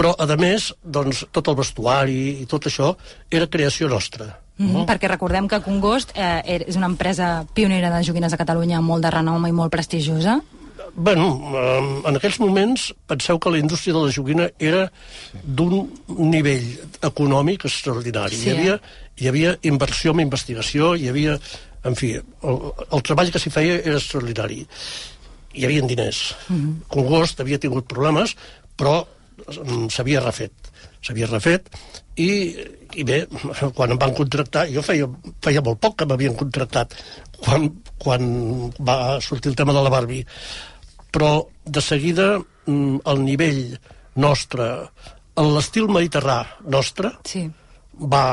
Però, 0.00 0.14
a 0.16 0.36
més, 0.40 0.70
doncs, 0.80 1.26
tot 1.28 1.50
el 1.52 1.58
vestuari 1.58 2.20
i 2.40 2.46
tot 2.48 2.70
això 2.70 2.94
era 3.28 3.50
creació 3.52 3.88
nostra. 3.88 4.30
Mm 4.56 4.68
-hmm, 4.68 4.86
perquè 4.88 5.08
recordem 5.08 5.48
que 5.48 5.60
Congost 5.60 6.12
eh, 6.14 6.64
és 6.68 6.76
una 6.76 6.86
empresa 6.86 7.44
pionera 7.54 7.90
de 7.90 8.04
joguines 8.04 8.32
a 8.32 8.36
Catalunya 8.36 8.80
molt 8.80 9.02
de 9.02 9.10
renom 9.10 9.46
i 9.46 9.52
molt 9.52 9.70
prestigiosa. 9.70 10.40
Bueno, 10.94 11.52
eh, 11.54 12.08
en 12.08 12.16
aquells 12.16 12.38
moments 12.40 12.94
penseu 13.06 13.38
que 13.38 13.50
la 13.50 13.58
indústria 13.58 13.94
de 13.94 14.00
la 14.06 14.12
joguina 14.12 14.50
era 14.58 14.90
d'un 15.44 15.88
nivell 16.08 16.80
econòmic 17.02 17.64
extraordinari. 17.64 18.36
Sí, 18.36 18.48
hi, 18.48 18.56
havia, 18.56 18.74
eh? 18.74 18.80
hi 19.16 19.28
havia 19.28 19.58
inversió 19.62 20.12
en 20.12 20.20
investigació, 20.20 20.94
hi 20.94 21.08
havia... 21.08 21.38
En 21.84 21.94
fi, 21.96 22.12
el, 22.42 22.56
el 22.92 23.02
treball 23.02 23.30
que 23.30 23.38
s'hi 23.38 23.50
feia 23.50 23.80
era 23.80 23.96
extraordinari. 23.96 24.66
Hi 25.54 25.64
havia 25.64 25.82
diners. 25.82 26.34
Mm 26.48 26.56
-hmm. 26.56 26.74
Congost 26.88 27.40
havia 27.40 27.58
tingut 27.58 27.86
problemes, 27.86 28.36
però 28.76 29.06
s'havia 29.92 30.22
refet. 30.24 30.70
S'havia 31.00 31.28
refet 31.30 31.70
i, 32.20 32.30
i 32.98 33.04
bé, 33.06 33.22
quan 33.76 33.94
em 33.94 34.00
van 34.00 34.14
contractar, 34.16 34.66
jo 34.72 34.82
feia, 34.84 35.08
feia 35.44 35.62
molt 35.64 35.80
poc 35.82 36.00
que 36.00 36.08
m'havien 36.08 36.36
contractat 36.38 36.96
quan, 37.40 37.68
quan 38.00 38.26
va 38.78 39.20
sortir 39.24 39.52
el 39.52 39.58
tema 39.58 39.74
de 39.76 39.84
la 39.84 39.92
Barbie, 39.92 40.26
però 41.10 41.32
de 41.64 41.82
seguida 41.84 42.34
mm, 42.38 43.00
el 43.12 43.24
nivell 43.24 43.62
nostre, 44.20 44.68
l'estil 45.40 45.88
mediterrà 45.88 46.42
nostre, 46.68 47.14
sí. 47.24 47.46
va, 47.96 48.24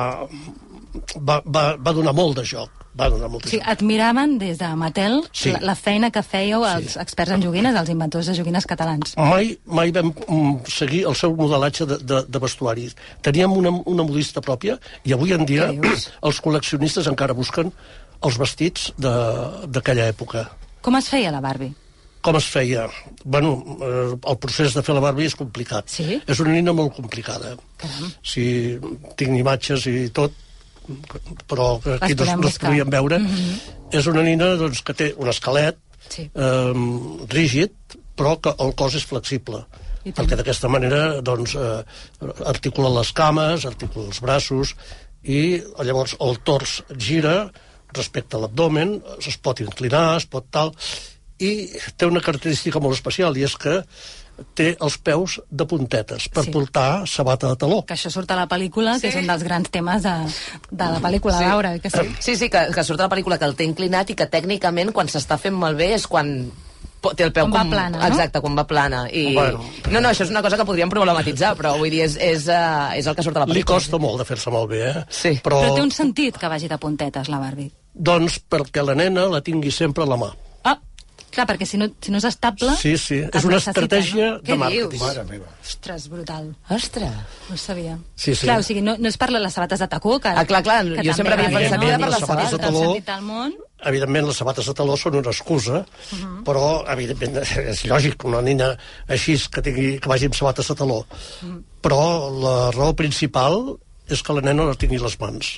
va, 1.16 1.40
va, 1.46 1.64
va 1.78 1.96
donar 1.96 2.16
molt 2.18 2.42
de 2.42 2.46
joc. 2.48 2.74
Va 2.98 3.10
donar 3.14 3.30
molt 3.30 3.44
de 3.44 3.48
O 3.48 3.52
sigui, 3.52 3.62
joc. 3.62 3.72
admiraven 3.76 4.38
des 4.42 4.58
de 4.58 4.68
Mattel 4.76 5.20
Sí. 5.32 5.52
la, 5.54 5.60
la 5.62 5.76
feina 5.76 6.10
que 6.12 6.24
fèieu 6.26 6.64
els 6.66 6.98
experts 6.98 7.32
en 7.36 7.42
joguines, 7.44 7.76
els 7.78 7.90
inventors 7.94 8.26
de 8.32 8.34
joguines 8.34 8.66
catalans. 8.66 9.14
Mai, 9.18 9.52
mai 9.66 9.92
vam 9.92 10.10
mm, 10.14 10.66
seguir 10.68 11.04
el 11.06 11.16
seu 11.16 11.36
modelatge 11.36 11.86
de, 11.86 11.98
de, 12.02 12.24
de 12.28 12.40
vestuaris. 12.42 12.96
Teníem 13.22 13.52
una, 13.54 13.70
una 13.86 14.04
modista 14.08 14.42
pròpia 14.42 14.80
i 15.06 15.14
avui 15.14 15.34
en 15.38 15.46
dia 15.46 15.70
els 16.28 16.42
col·leccionistes 16.42 17.08
encara 17.12 17.34
busquen 17.38 17.70
els 18.26 18.38
vestits 18.42 18.92
de- 18.98 19.68
d'aquella 19.70 20.08
època. 20.10 20.48
Com 20.82 20.96
es 20.98 21.10
feia 21.14 21.30
la 21.32 21.42
Barbie? 21.44 21.74
Com 22.26 22.36
es 22.36 22.48
feia? 22.50 22.88
Bueno, 23.24 23.52
eh, 23.78 24.18
el 24.18 24.38
procés 24.42 24.74
de 24.74 24.82
fer 24.84 24.96
la 24.98 25.04
Barbie 25.04 25.28
és 25.30 25.36
complicat. 25.38 25.86
Sí? 25.88 26.18
És 26.28 26.40
una 26.42 26.52
nina 26.56 26.74
molt 26.74 26.96
complicada. 26.98 27.54
Caram. 27.78 28.10
Si 28.26 28.44
tinc 29.16 29.38
imatges 29.38 29.86
i 29.88 30.10
tot, 30.10 30.34
però 31.48 31.82
que 31.84 31.98
aquí 32.00 32.16
Les 32.16 32.30
no, 32.30 32.38
no 32.44 32.48
es 32.48 32.60
podien 32.62 32.90
veure. 32.90 33.20
Mhm. 33.20 33.60
És 33.92 34.08
una 34.08 34.24
nina 34.24 34.54
doncs, 34.60 34.82
que 34.84 34.94
té 34.94 35.14
un 35.18 35.30
esquelet 35.32 35.78
Sí. 36.10 36.30
eh, 36.34 36.74
rígid, 37.28 37.74
però 38.16 38.38
que 38.42 38.54
el 38.64 38.74
cos 38.80 38.96
és 38.96 39.06
flexible 39.06 39.66
I 40.08 40.14
perquè 40.16 40.38
d'aquesta 40.40 40.70
manera 40.72 41.22
doncs, 41.22 41.56
eh, 41.56 41.84
articula 42.48 42.90
les 43.00 43.12
cames, 43.12 43.66
articula 43.66 44.08
els 44.08 44.22
braços 44.24 44.76
i 45.24 45.62
llavors 45.84 46.16
el 46.24 46.40
tors 46.48 46.82
gira 46.98 47.52
respecte 47.94 48.38
a 48.38 48.40
l'abdomen, 48.40 49.02
es 49.20 49.38
pot 49.38 49.60
inclinar, 49.60 50.18
es 50.18 50.26
pot 50.26 50.46
tal, 50.52 50.74
i 51.40 51.70
té 51.98 52.08
una 52.08 52.22
característica 52.24 52.80
molt 52.80 52.96
especial 52.98 53.38
i 53.38 53.44
és 53.44 53.56
que 53.60 53.82
té 54.54 54.76
els 54.80 54.98
peus 55.02 55.40
de 55.50 55.66
puntetes 55.66 56.28
per 56.30 56.44
Sí. 56.46 56.52
portar 56.52 57.08
sabata 57.08 57.48
de 57.50 57.56
taló. 57.56 57.80
Que 57.86 57.96
això 57.96 58.12
surt 58.14 58.30
a 58.32 58.36
la 58.36 58.48
pel·lícula, 58.48 59.00
que 59.02 59.08
és 59.10 59.16
un 59.16 59.26
dels 59.28 59.44
grans 59.44 59.70
temes 59.74 60.04
de, 60.04 60.14
de 60.72 60.84
la 60.94 61.00
pel·lícula, 61.02 61.38
sí. 61.40 61.46
Laura, 61.46 61.80
que 61.80 61.90
sí. 61.90 62.06
Sí, 62.20 62.36
sí, 62.36 62.50
que, 62.50 62.68
que 62.74 62.84
surt 62.84 63.00
a 63.02 63.08
la 63.08 63.10
pel·lícula 63.16 63.40
que 63.40 63.46
el 63.46 63.56
té 63.56 63.64
inclinat 63.66 64.10
i 64.10 64.16
que 64.16 64.28
tècnicament 64.30 64.92
quan 64.94 65.08
s'està 65.08 65.38
fent 65.42 65.56
malbé 65.58 65.94
és 65.96 66.06
quan 66.08 66.52
té 67.16 67.24
el 67.24 67.32
peu 67.32 67.46
Quan 67.48 67.54
va 67.54 67.60
com... 67.62 67.70
plana, 67.72 67.98
no? 68.02 68.08
Exacte, 68.08 68.42
quan 68.42 68.56
va 68.58 68.66
plana. 68.68 69.06
I... 69.14 69.34
Bueno. 69.34 69.64
No, 69.92 70.02
no, 70.02 70.10
això 70.10 70.26
és 70.26 70.32
una 70.34 70.42
cosa 70.44 70.58
que 70.58 70.66
podríem 70.66 70.90
problematitzar, 70.92 71.54
però 71.56 71.76
vull 71.78 71.90
dir, 71.94 72.02
és, 72.04 72.18
és, 72.20 72.48
uh, 72.52 72.92
és 72.98 73.06
el 73.08 73.16
que 73.16 73.24
surt 73.24 73.38
a 73.38 73.40
la 73.40 73.46
Li 73.46 73.54
pel·lícula. 73.62 73.78
costa 73.78 73.98
molt 74.02 74.18
de 74.20 74.26
fer-se 74.26 74.52
malbé, 74.52 74.82
eh? 74.90 75.04
Sí. 75.10 75.36
Però, 75.46 75.62
Però 75.64 75.76
té 75.78 75.82
un 75.86 75.92
sentit 75.94 76.38
que 76.38 76.50
vagi 76.52 76.68
de 76.68 76.78
puntetes, 76.78 77.30
la 77.30 77.40
Barbie. 77.40 77.72
doncs 77.94 78.42
perquè 78.50 78.84
la 78.86 78.94
nena 78.94 79.26
la 79.32 79.40
tingui 79.42 79.72
sempre 79.72 80.04
a 80.04 80.08
la 80.08 80.18
mà. 80.18 80.34
Clar, 81.34 81.46
perquè 81.50 81.68
si 81.68 81.78
no, 81.78 81.90
si 82.02 82.12
no 82.14 82.22
és 82.22 82.26
estable... 82.30 82.72
Sí, 82.80 82.96
sí, 82.98 83.20
es 83.26 83.36
és 83.36 83.46
una 83.46 83.58
necessita, 83.58 83.74
estratègia 83.74 84.30
no? 84.30 84.38
de 84.40 84.48
Què 84.48 84.58
màrqueting. 84.58 84.94
dius? 84.94 85.04
Mare 85.04 85.24
meva. 85.28 85.50
Ostres, 85.62 86.08
brutal. 86.10 86.48
Ostres. 86.74 87.18
No 87.50 87.58
ho 87.58 87.60
sabia. 87.62 87.98
Sí, 88.16 88.34
sí. 88.34 88.48
Clar, 88.48 88.60
o 88.62 88.66
sigui, 88.66 88.84
no, 88.86 88.96
no 88.98 89.12
és 89.12 89.20
per 89.20 89.30
les 89.36 89.54
sabates 89.54 89.84
de 89.84 89.90
tacó, 89.92 90.16
que... 90.24 90.32
Ah, 90.32 90.46
clar, 90.50 90.64
clar, 90.66 90.80
que 90.88 91.04
jo 91.04 91.04
també 91.04 91.18
sempre 91.20 91.36
havia 91.38 91.52
pensat 91.54 91.84
que 91.84 91.92
era 91.92 92.00
per 92.02 92.12
les 92.14 92.26
sabates 92.26 92.56
de 92.56 92.62
taló 92.64 93.22
món. 93.28 93.58
evidentment 93.86 94.26
les 94.26 94.40
sabates 94.42 94.66
de 94.66 94.74
taló 94.74 94.96
són 94.98 95.20
una 95.20 95.34
excusa, 95.36 95.84
però 96.48 96.64
evidentment 96.96 97.44
és 97.74 97.84
lògic 97.86 98.26
una 98.26 98.42
nina 98.42 98.72
així 99.08 99.38
que, 99.52 99.62
tingui, 99.62 99.90
que 100.02 100.10
vagi 100.10 100.32
amb 100.32 100.40
sabates 100.40 100.72
de 100.72 100.80
taló. 100.80 101.04
Però 101.86 102.02
la 102.34 102.58
raó 102.74 102.96
principal 102.98 103.76
és 104.10 104.24
que 104.24 104.34
la 104.34 104.42
nena 104.42 104.64
no 104.64 104.80
tingui 104.80 104.98
les 105.04 105.20
mans. 105.22 105.58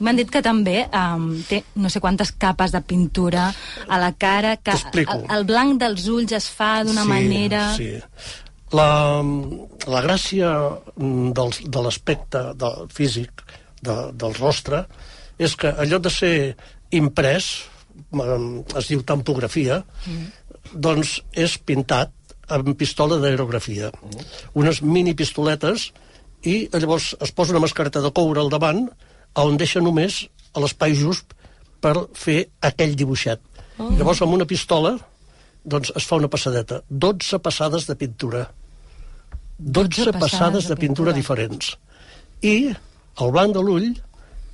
M'han 0.00 0.18
dit 0.18 0.30
que 0.30 0.42
també 0.44 0.82
um, 0.90 1.28
té 1.48 1.62
no 1.80 1.90
sé 1.92 2.02
quantes 2.04 2.32
capes 2.36 2.74
de 2.74 2.82
pintura 2.84 3.48
a 3.88 4.00
la 4.02 4.12
cara, 4.12 4.56
que 4.60 4.74
el, 5.02 5.22
el 5.32 5.46
blanc 5.48 5.78
dels 5.80 6.08
ulls 6.12 6.34
es 6.36 6.48
fa 6.52 6.82
d'una 6.84 7.06
Sí, 7.06 7.12
manera... 7.12 7.62
Sí. 7.76 7.92
La, 8.74 9.22
la 9.86 10.00
gràcia 10.02 10.48
mm, 10.98 11.30
del, 11.38 11.52
de 11.70 11.82
l'aspecte 11.84 12.40
de, 12.58 12.70
físic 12.90 13.44
de, 13.86 13.94
del 14.18 14.34
rostre 14.40 14.82
és 15.38 15.54
que 15.54 15.70
en 15.70 15.86
lloc 15.86 16.02
de 16.02 16.10
ser 16.10 16.34
imprès, 16.98 17.46
mm, 18.10 18.76
es 18.80 18.90
diu 18.90 19.04
tampografia, 19.06 19.84
doncs 20.74 21.20
és 21.32 21.56
pintat 21.62 22.10
amb 22.52 22.74
pistola 22.78 23.20
d'aerografia. 23.22 23.92
Unes 24.58 24.82
mini 24.82 25.14
pistoletes 25.18 25.92
i 26.46 26.66
llavors 26.74 27.12
es 27.22 27.32
posa 27.32 27.54
una 27.54 27.62
mascareta 27.64 28.02
de 28.02 28.12
coure 28.14 28.42
al 28.42 28.50
davant 28.52 28.86
on 29.44 29.58
deixa 29.60 29.82
només 29.84 30.22
a 30.54 30.62
l'espai 30.62 30.94
just 30.96 31.34
per 31.80 31.94
fer 32.16 32.46
aquell 32.64 32.96
dibuixet. 32.96 33.42
Oh. 33.76 33.90
Llavors 33.98 34.22
amb 34.24 34.32
una 34.38 34.46
pistola 34.48 34.96
doncs 35.66 35.92
es 35.98 36.06
fa 36.06 36.16
una 36.20 36.30
passadeta. 36.30 36.80
12 36.88 37.40
passades 37.42 37.86
de 37.90 37.96
pintura. 37.98 38.46
12, 39.58 40.12
passades 40.20 40.68
de 40.68 40.76
pintura, 40.76 41.12
diferents. 41.16 41.76
I 42.44 42.74
el 43.24 43.30
blanc 43.32 43.54
de 43.56 43.62
l'ull, 43.64 43.86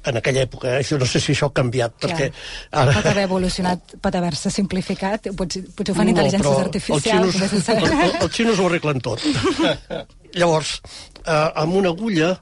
en 0.06 0.18
aquella 0.18 0.44
època, 0.46 0.70
eh, 0.70 0.82
això 0.82 0.98
no 0.98 1.06
sé 1.06 1.20
si 1.22 1.34
això 1.34 1.48
ha 1.50 1.54
canviat, 1.54 1.96
Clar. 1.98 2.12
perquè 2.12 2.28
Pot 2.70 3.08
haver 3.10 3.24
evolucionat, 3.26 3.96
pot 4.02 4.14
haver-se 4.18 4.50
simplificat, 4.50 5.28
potser, 5.38 5.64
potser 5.74 5.94
ho 5.94 5.98
fan 5.98 6.10
intel·ligències 6.10 6.46
però 6.46 6.64
artificials. 6.64 7.34
Els 7.34 7.50
xinos, 7.50 7.66
saber. 7.66 7.90
el, 7.90 8.00
el, 8.06 8.16
els 8.26 8.38
xinos 8.38 8.62
ho 8.62 8.70
arreglen 8.70 9.02
tot. 9.02 9.26
Llavors, 10.40 10.78
eh, 11.26 11.48
amb 11.64 11.78
una 11.82 11.92
agulla 11.94 12.32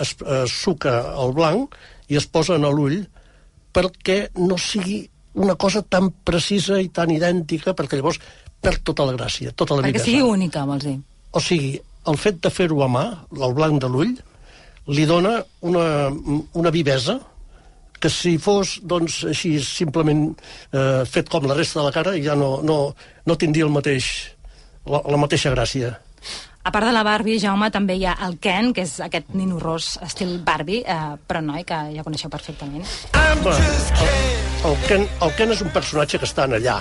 es, 0.00 0.14
es 0.18 0.54
suca 0.64 0.94
el 1.22 1.34
blanc 1.36 1.74
i 2.08 2.18
es 2.20 2.26
posa 2.26 2.56
en 2.58 2.66
l'ull 2.68 3.00
perquè 3.74 4.28
no 4.38 4.58
sigui 4.60 5.02
una 5.34 5.56
cosa 5.58 5.82
tan 5.82 6.12
precisa 6.24 6.78
i 6.80 6.88
tan 6.94 7.10
idèntica, 7.10 7.74
perquè 7.74 7.98
llavors 7.98 8.20
perd 8.62 8.84
tota 8.86 9.04
la 9.08 9.16
gràcia, 9.16 9.50
tota 9.52 9.74
la 9.74 9.82
Perquè 9.82 9.98
vivesa. 9.98 10.06
sigui 10.10 10.22
única, 10.22 10.62
vols 10.68 10.86
dir. 10.86 10.96
O 11.34 11.42
sigui, 11.42 11.74
el 12.06 12.18
fet 12.20 12.38
de 12.44 12.52
fer-ho 12.54 12.82
a 12.84 12.88
mà, 12.88 13.04
el 13.34 13.54
blanc 13.56 13.80
de 13.82 13.90
l'ull, 13.90 14.14
li 14.94 15.06
dona 15.08 15.38
una, 15.66 15.86
una 16.54 16.70
vivesa 16.70 17.18
que 18.00 18.10
si 18.12 18.36
fos 18.38 18.76
doncs, 18.84 19.22
així 19.30 19.56
simplement 19.64 20.26
eh, 20.76 21.02
fet 21.08 21.30
com 21.32 21.46
la 21.48 21.56
resta 21.56 21.80
de 21.80 21.86
la 21.86 21.92
cara 21.94 22.12
ja 22.20 22.34
no, 22.36 22.58
no, 22.62 22.78
no 23.24 23.36
tindria 23.40 23.64
el 23.64 23.72
mateix, 23.72 24.10
la, 24.84 25.00
la 25.08 25.20
mateixa 25.20 25.52
gràcia. 25.54 25.94
A 26.64 26.72
part 26.72 26.86
de 26.88 26.92
la 26.96 27.02
Barbie, 27.04 27.36
Jaume, 27.38 27.68
també 27.70 27.98
hi 28.00 28.06
ha 28.08 28.14
el 28.24 28.38
Ken, 28.40 28.70
que 28.72 28.86
és 28.86 28.94
aquest 29.04 29.34
nino 29.36 29.58
ros 29.60 29.98
estil 30.04 30.38
Barbie, 30.46 30.80
eh, 30.80 31.16
però 31.28 31.42
noi, 31.44 31.60
que 31.68 31.76
ja 31.92 32.04
coneixeu 32.06 32.32
perfectament. 32.32 32.86
Bueno, 33.42 33.58
el, 33.60 34.70
el, 34.70 34.76
Ken, 34.88 35.04
el 35.26 35.34
Ken 35.36 35.52
és 35.52 35.60
un 35.60 35.68
personatge 35.74 36.22
que 36.22 36.24
està 36.24 36.46
en 36.48 36.56
allà. 36.56 36.78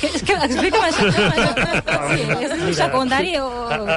Que, 0.00 0.10
és 0.10 0.24
que 0.26 0.34
explica'm 0.48 0.88
això. 0.88 1.06
Sí, 2.14 2.26
és 2.44 2.52
un 2.58 2.74
secundari 2.76 3.36
o 3.38 3.46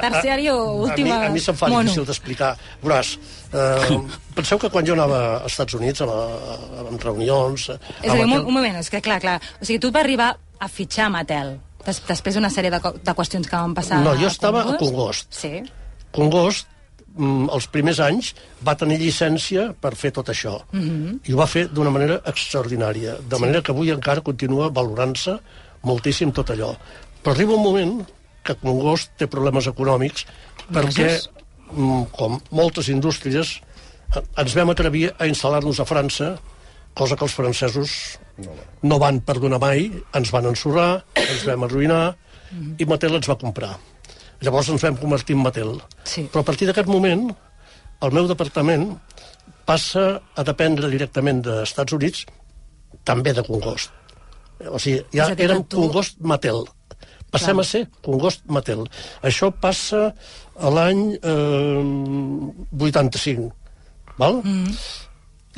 terciari 0.00 0.46
o 0.54 0.56
última 0.86 1.16
A 1.18 1.20
mi, 1.26 1.26
a 1.26 1.34
mi 1.34 1.42
se'm 1.42 1.58
fa 1.58 1.68
mono. 1.68 1.82
difícil 1.90 2.06
d'explicar. 2.08 2.54
Veuràs, 2.84 3.16
eh, 3.52 3.98
penseu 4.38 4.62
que 4.62 4.70
quan 4.70 4.86
jo 4.86 4.94
anava 4.94 5.20
als 5.42 5.52
Estats 5.58 5.74
Units, 5.76 6.06
a, 6.06 6.06
reunions... 7.02 7.68
És 7.74 8.10
a 8.10 8.14
dir, 8.14 8.24
un, 8.24 8.38
un 8.38 8.54
moment, 8.54 8.78
és 8.78 8.90
que 8.94 9.02
clar, 9.02 9.18
clar. 9.24 9.40
O 9.58 9.66
sigui, 9.66 9.82
tu 9.82 9.90
vas 9.90 10.06
arribar 10.06 10.36
a 10.58 10.70
fitxar 10.70 11.10
Mattel, 11.10 11.56
des, 11.84 12.00
després 12.08 12.34
d'una 12.34 12.50
sèrie 12.50 12.72
de, 12.74 12.80
de 13.04 13.14
qüestions 13.14 13.46
que 13.48 13.56
van 13.56 13.76
passar 13.76 14.00
No, 14.04 14.16
jo 14.18 14.28
a 14.28 14.32
estava 14.32 14.64
a 14.64 14.74
Congost. 14.78 14.82
Congost. 14.82 15.38
Sí. 15.38 15.52
Congost, 16.14 16.68
mm, 17.14 17.48
els 17.54 17.68
primers 17.72 18.00
anys, 18.04 18.32
va 18.64 18.76
tenir 18.80 18.98
llicència 19.00 19.68
per 19.80 19.94
fer 19.96 20.12
tot 20.16 20.28
això. 20.34 20.58
Mhm. 20.72 21.20
I 21.28 21.34
ho 21.34 21.40
va 21.40 21.46
fer 21.46 21.68
d'una 21.68 21.92
manera 21.94 22.20
extraordinària. 22.26 23.18
De 23.28 23.38
manera 23.38 23.62
que 23.62 23.72
avui 23.72 23.92
encara 23.94 24.24
continua 24.24 24.70
valorant-se 24.70 25.38
moltíssim 25.82 26.32
tot 26.32 26.50
allò. 26.50 26.74
Però 27.22 27.34
arriba 27.34 27.54
un 27.54 27.62
moment 27.62 28.06
que 28.42 28.56
Congost 28.56 29.12
té 29.20 29.26
problemes 29.26 29.66
econòmics 29.66 30.24
perquè, 30.72 31.10
mm, 31.70 32.04
com 32.12 32.40
moltes 32.50 32.88
indústries, 32.88 33.60
eh, 34.16 34.22
ens 34.36 34.54
vam 34.54 34.70
atrevir 34.70 35.12
a 35.18 35.26
instal·lar-nos 35.26 35.80
a 35.80 35.84
França, 35.84 36.38
cosa 36.94 37.16
que 37.16 37.24
els 37.24 37.34
francesos 37.34 38.18
no 38.82 38.98
van 39.02 39.20
perdonar 39.26 39.58
mai, 39.62 39.88
ens 40.14 40.30
van 40.34 40.46
ensorrar, 40.50 41.02
ens 41.18 41.44
vam 41.48 41.64
arruïnar, 41.66 42.02
i 42.78 42.86
Mattel 42.88 43.14
ens 43.18 43.28
va 43.28 43.36
comprar. 43.40 43.74
Llavors 44.40 44.68
ens 44.72 44.84
vam 44.86 44.96
convertir 44.96 45.34
en 45.36 45.42
Mattel. 45.42 45.74
Sí. 46.06 46.28
Però 46.32 46.40
a 46.44 46.46
partir 46.46 46.68
d'aquest 46.68 46.88
moment, 46.88 47.26
el 48.00 48.12
meu 48.14 48.28
departament 48.30 48.92
passa 49.66 50.20
a 50.38 50.44
dependre 50.46 50.88
directament 50.88 51.42
dels 51.44 51.68
Estats 51.72 51.92
Units, 51.92 52.24
també 53.04 53.34
de 53.36 53.42
Congost. 53.44 53.90
O 54.70 54.78
sigui, 54.78 55.02
ja 55.14 55.28
érem 55.36 55.64
tu- 55.64 55.76
Congost 55.82 56.18
Mattel. 56.20 56.64
Passem 57.30 57.58
Clar. 57.58 57.64
a 57.66 57.68
ser 57.68 57.82
Congost 58.02 58.46
Mattel. 58.48 58.86
Això 59.22 59.50
passa 59.52 60.14
a 60.56 60.70
l'any 60.72 61.18
eh, 61.20 62.78
85. 62.78 63.52
Val? 64.18 64.40
Mm. 64.44 64.72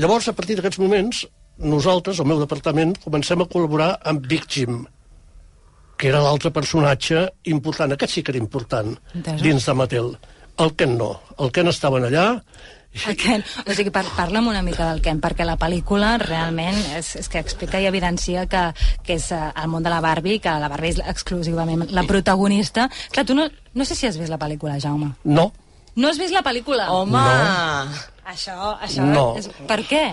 Llavors, 0.03 0.27
a 0.29 0.35
partir 0.35 0.57
d'aquests 0.59 0.81
moments, 0.83 1.23
nosaltres, 1.61 2.19
el 2.21 2.27
meu 2.27 2.41
departament, 2.41 2.97
comencem 3.05 3.41
a 3.43 3.49
col·laborar 3.51 3.93
amb 4.09 4.27
Big 4.27 4.47
Jim, 4.49 4.83
que 6.01 6.09
era 6.09 6.23
l'altre 6.25 6.51
personatge 6.51 7.27
important. 7.53 7.93
Aquest 7.93 8.15
sí 8.17 8.23
que 8.25 8.33
era 8.33 8.41
important, 8.41 8.95
Entesos. 9.15 9.43
dins 9.45 9.67
de 9.67 9.75
Mattel. 9.75 10.13
El 10.61 10.75
Ken 10.77 10.97
no. 10.99 11.15
El 11.39 11.53
Ken 11.53 11.69
estaven 11.69 12.05
allà, 12.09 12.43
El 13.07 13.15
Ken. 13.17 13.45
O 13.71 13.73
sigui, 13.73 13.93
par 13.95 14.03
parla'm 14.17 14.49
una 14.51 14.65
mica 14.67 14.89
del 14.91 14.99
Ken, 15.01 15.21
perquè 15.23 15.45
la 15.47 15.55
pel·lícula 15.57 16.17
realment 16.19 16.75
és, 16.99 17.13
és 17.21 17.29
que 17.31 17.39
explica 17.39 17.79
i 17.79 17.87
evidencia 17.87 18.49
que, 18.51 18.65
que 19.07 19.15
és 19.15 19.29
eh, 19.31 19.39
el 19.63 19.69
món 19.71 19.85
de 19.87 19.93
la 19.93 20.01
Barbie, 20.03 20.41
que 20.43 20.51
la 20.59 20.67
Barbie 20.69 20.97
és 20.97 20.99
exclusivament 21.07 21.85
la 21.95 22.03
protagonista. 22.03 22.89
Clar, 23.15 23.25
tu 23.29 23.37
no, 23.39 23.47
no 23.79 23.87
sé 23.87 23.95
si 23.95 24.09
has 24.09 24.19
vist 24.19 24.33
la 24.35 24.41
pel·lícula, 24.43 24.81
Jaume. 24.83 25.13
no. 25.25 25.53
No 25.95 26.09
has 26.09 26.19
vist 26.19 26.33
la 26.33 26.43
pel·lícula? 26.43 26.85
Home! 26.95 27.19
No. 27.19 28.03
Això, 28.31 28.77
això... 28.81 29.03
No. 29.07 29.25
És, 29.37 29.49
per 29.67 29.81
què? 29.87 30.05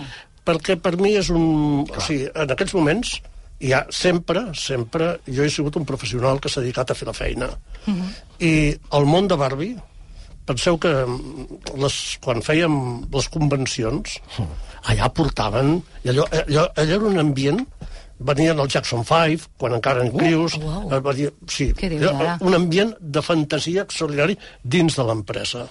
Perquè 0.48 0.78
per 0.80 0.96
mi 1.00 1.12
és 1.20 1.28
un... 1.34 1.84
O 1.84 2.00
sigui, 2.04 2.24
en 2.32 2.54
aquests 2.56 2.74
moments, 2.78 3.12
ja 3.60 3.82
sempre, 3.92 4.46
sempre, 4.56 5.12
jo 5.28 5.44
he 5.44 5.50
sigut 5.52 5.76
un 5.76 5.84
professional 5.88 6.40
que 6.40 6.48
s'ha 6.52 6.64
dedicat 6.64 6.90
a 6.90 6.96
fer 6.98 7.08
la 7.10 7.16
feina. 7.16 7.52
Mhm. 7.84 8.08
I 8.40 8.52
el 8.98 9.08
món 9.10 9.28
de 9.28 9.36
Barbie, 9.40 9.76
penseu 10.48 10.78
que 10.80 10.90
les, 11.76 11.96
quan 12.24 12.40
fèiem 12.40 12.74
les 13.12 13.28
convencions, 13.34 14.18
allà 14.88 15.10
portaven... 15.12 15.76
I 16.06 16.14
allò, 16.14 16.24
allò, 16.32 16.68
allò 16.74 16.96
era 17.02 17.10
un 17.12 17.20
ambient 17.20 17.60
venien 18.18 18.58
els 18.58 18.72
Jackson 18.74 19.04
5, 19.06 19.52
quan 19.60 19.76
encara 19.76 20.02
en 20.02 20.08
crius, 20.10 20.56
Oh, 20.58 20.64
wow. 20.64 20.86
eh, 20.90 20.98
va 21.04 21.12
dir, 21.14 21.28
sí, 21.46 21.68
dius, 21.78 22.40
un 22.42 22.56
ambient 22.56 22.96
de 22.98 23.22
fantasia 23.22 23.84
extraordinari 23.86 24.34
dins 24.64 24.96
de 24.98 25.04
l'empresa. 25.06 25.68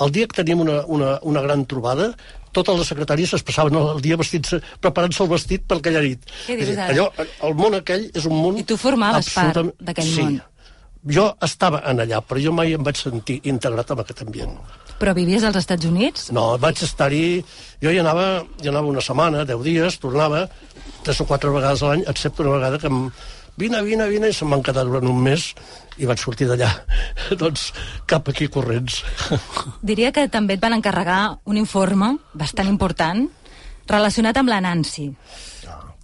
El 0.00 0.12
dia 0.14 0.28
que 0.28 0.38
tenim 0.40 0.62
una, 0.64 0.82
una, 0.86 1.18
una 1.28 1.42
gran 1.44 1.66
trobada, 1.68 2.12
totes 2.52 2.78
les 2.78 2.88
secretàries 2.92 3.32
es 3.36 3.44
passaven 3.44 3.76
el 3.80 4.00
dia 4.04 4.16
vestits, 4.20 4.56
preparant-se 4.80 5.22
el 5.24 5.30
vestit 5.32 5.66
per 5.68 5.80
aquella 5.80 6.02
nit. 6.04 6.24
Què 6.46 6.56
dius 6.60 6.72
ara? 6.76 6.88
allò, 6.92 7.26
el 7.48 7.58
món 7.58 7.76
aquell 7.80 8.08
és 8.12 8.28
un 8.28 8.36
món... 8.36 8.60
I 8.60 8.64
tu 8.68 8.76
formaves 8.80 9.28
part 9.32 9.52
absolutament- 9.52 9.76
d'aquell 9.88 10.08
sí. 10.08 10.22
món. 10.22 10.40
Jo 11.12 11.24
estava 11.42 11.80
en 11.90 11.98
allà, 12.04 12.20
però 12.22 12.38
jo 12.38 12.52
mai 12.54 12.76
em 12.76 12.84
vaig 12.86 13.00
sentir 13.00 13.40
integrat 13.50 13.90
en 13.90 14.02
aquest 14.04 14.22
ambient. 14.22 14.52
Però 15.00 15.14
vivies 15.18 15.42
als 15.42 15.58
Estats 15.58 15.88
Units? 15.88 16.28
No, 16.36 16.52
vaig 16.62 16.78
estar-hi... 16.86 17.42
Jo 17.82 17.90
hi 17.90 17.98
anava, 17.98 18.44
hi 18.62 18.70
anava 18.70 18.86
una 18.92 19.02
setmana, 19.02 19.42
deu 19.48 19.64
dies, 19.66 19.98
tornava 19.98 20.44
tres 21.02 21.18
o 21.18 21.26
quatre 21.26 21.50
vegades 21.50 21.82
a 21.82 21.90
l'any, 21.90 22.04
excepte 22.12 22.44
una 22.46 22.54
vegada 22.60 22.78
que 22.78 22.92
em... 22.92 23.08
Vine, 23.58 23.82
vine, 23.84 24.06
vine, 24.08 24.30
i 24.30 24.36
se'm 24.36 24.48
van 24.54 24.62
quedar 24.64 24.86
durant 24.88 25.10
un 25.10 25.18
mes 25.20 25.50
i 25.98 26.06
vaig 26.08 26.18
sortir 26.22 26.48
d'allà, 26.48 26.70
doncs, 27.42 27.72
cap 28.06 28.28
aquí 28.28 28.48
corrents. 28.48 29.02
Diria 29.82 30.12
que 30.12 30.28
també 30.32 30.54
et 30.56 30.62
van 30.62 30.76
encarregar 30.78 31.38
un 31.44 31.56
informe 31.60 32.14
bastant 32.34 32.68
important 32.70 33.26
relacionat 33.90 34.36
amb 34.36 34.48
la 34.48 34.60
Nancy. 34.60 35.10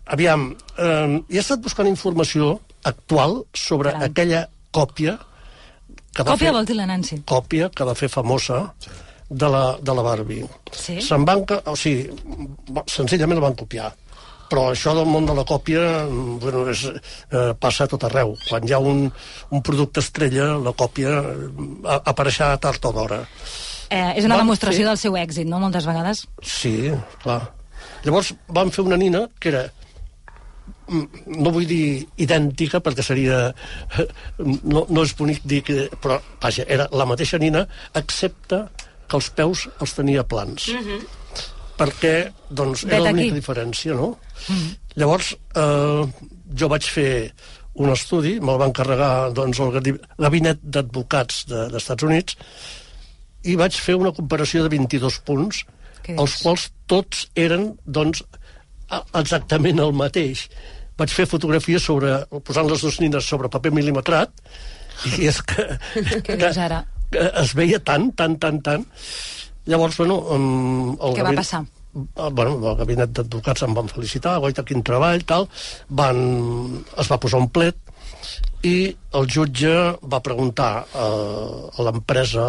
aviam, 0.09 0.55
eh, 0.78 1.20
he 1.28 1.39
estat 1.39 1.61
buscant 1.61 1.86
informació 1.89 2.59
actual 2.89 3.43
sobre 3.53 3.93
Caram. 3.93 4.07
aquella 4.09 4.49
còpia 4.72 5.18
que 6.14 6.22
va 6.24 6.32
Còpia 6.32 6.49
fer, 6.49 6.53
vol 6.57 6.64
dir 6.64 6.76
la 6.76 6.86
Nancy. 6.86 7.22
còpia 7.26 7.68
que 7.70 7.84
va 7.84 7.95
fer 7.95 8.09
famosa 8.09 8.72
de 9.28 9.49
la, 9.49 9.76
de 9.82 9.95
la 9.95 10.03
Barbie. 10.03 10.47
Sí? 10.72 11.01
Se'n 11.05 11.24
van... 11.28 11.45
O 11.66 11.76
sigui, 11.76 12.09
senzillament 12.89 13.39
la 13.39 13.45
van 13.49 13.55
copiar. 13.55 13.93
Però 14.49 14.70
això 14.72 14.94
del 14.96 15.05
món 15.11 15.26
de 15.28 15.34
la 15.36 15.44
còpia 15.44 15.82
bueno, 16.40 16.62
és, 16.72 16.86
eh, 16.88 17.53
passa 17.61 17.84
a 17.84 17.90
tot 17.92 18.05
arreu. 18.09 18.34
Quan 18.49 18.64
hi 18.64 18.72
ha 18.72 18.78
un, 18.80 19.07
un 19.53 19.62
producte 19.62 20.01
estrella, 20.01 20.55
la 20.57 20.72
còpia 20.72 21.11
eh, 21.20 21.99
apareixerà 22.09 22.55
tard 22.62 22.84
o 22.88 22.92
d'hora. 22.96 23.20
Eh, 23.90 24.14
és 24.18 24.24
una 24.24 24.36
Van 24.36 24.44
demostració 24.46 24.84
fer- 24.84 24.88
del 24.90 24.99
seu 25.01 25.16
èxit, 25.20 25.46
no?, 25.49 25.61
moltes 25.61 25.84
vegades. 25.88 26.24
Sí, 26.44 26.90
clar. 27.22 27.42
Llavors 28.05 28.32
van 28.49 28.70
fer 28.72 28.84
una 28.84 28.96
nina 29.01 29.26
que 29.40 29.49
era 29.53 29.62
mm, 30.88 31.05
no 31.44 31.53
vull 31.55 31.66
dir 31.68 32.07
idèntica 32.20 32.80
perquè 32.84 33.05
seria 33.05 33.38
no, 34.72 34.84
no 34.88 35.05
és 35.05 35.14
bonic 35.18 35.40
dir 35.44 35.62
que 35.66 35.88
però 36.03 36.18
vaja, 36.42 36.64
era 36.68 36.88
la 36.92 37.07
mateixa 37.09 37.38
nina 37.42 37.66
excepte 37.99 38.64
que 39.09 39.16
els 39.18 39.30
peus 39.38 39.66
els 39.80 39.94
tenia 39.96 40.24
plans 40.28 40.68
perquè 41.79 42.14
doncs 42.51 42.85
era 42.89 42.99
Vet 42.99 43.12
l'única 43.12 43.39
diferència 43.39 43.95
no? 43.97 44.11
llavors 44.99 45.33
eh, 45.35 46.03
jo 46.59 46.68
vaig 46.72 46.91
fer 46.91 47.12
un 47.79 47.93
estudi, 47.95 48.39
me'l 48.43 48.59
va 48.59 48.66
encarregar 48.66 49.31
doncs, 49.31 49.61
el 49.62 49.99
gabinet 50.18 50.62
d'advocats 50.62 51.45
de, 51.47 51.66
dels 51.70 51.83
Estats 51.85 52.07
Units 52.07 52.39
i 53.47 53.55
vaig 53.59 53.76
fer 53.79 53.95
una 53.95 54.11
comparació 54.16 54.64
de 54.64 54.72
22 54.74 55.20
punts 55.29 55.62
els 56.16 56.35
quals 56.43 56.68
tots 56.89 57.26
eren 57.37 57.72
doncs, 57.85 58.22
exactament 59.18 59.81
el 59.85 59.93
mateix. 59.97 60.47
Vaig 60.99 61.12
fer 61.14 61.29
fotografies 61.31 61.85
sobre, 61.85 62.14
posant 62.45 62.68
les 62.70 62.83
dues 62.83 63.01
nines 63.03 63.26
sobre 63.29 63.51
paper 63.53 63.72
mil·limetrat 63.76 64.33
i 65.18 65.29
és 65.31 65.41
que, 65.47 65.66
dius 66.41 66.59
ara? 66.59 66.83
que 67.12 67.29
es 67.43 67.55
veia 67.57 67.79
tant, 67.81 68.11
tant, 68.16 68.37
tant, 68.41 68.61
tant. 68.64 68.87
Llavors, 69.69 69.99
bueno... 70.01 70.16
Um, 70.35 70.95
el 70.97 71.12
Què 71.19 71.23
va 71.23 71.31
gabinet- 71.33 71.43
passar? 71.45 71.64
el, 71.99 72.31
bueno, 72.37 72.53
el 72.71 72.77
gabinet 72.79 73.11
d'advocats 73.16 73.64
em 73.66 73.73
van 73.75 73.89
felicitar, 73.91 74.37
goita, 74.45 74.62
quin 74.64 74.83
treball, 74.87 75.25
tal, 75.27 75.49
van, 75.89 76.19
es 77.01 77.09
va 77.11 77.19
posar 77.21 77.41
un 77.43 77.49
plet 77.51 77.77
i 78.69 78.75
el 79.19 79.27
jutge 79.31 79.73
va 80.12 80.21
preguntar 80.23 80.85
eh, 80.85 81.59
a 81.75 81.87
l'empresa 81.87 82.45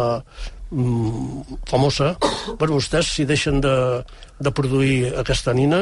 mm, 0.70 1.58
famosa 1.70 2.12
bueno, 2.58 2.74
vostès 2.76 3.10
si 3.16 3.24
deixen 3.26 3.60
de, 3.64 3.74
de 4.38 4.50
produir 4.54 5.12
aquesta 5.22 5.54
nina 5.56 5.80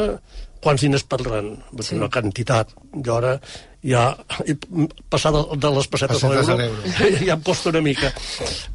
quants 0.62 0.82
diners 0.82 1.04
perdran? 1.06 1.52
Sí. 1.80 1.94
Una 1.94 2.08
quantitat. 2.10 2.72
Jo 3.04 3.18
ara 3.20 3.36
ja 3.86 4.08
passar 5.08 5.30
de, 5.36 5.42
de 5.54 5.70
les 5.76 5.86
pessetes, 5.86 6.18
Pessetes 6.24 6.48
a 6.50 6.56
a 6.56 6.58
l'euro 6.58 7.20
ja 7.28 7.36
em 7.36 7.44
costa 7.46 7.70
una 7.70 7.82
mica. 7.84 8.10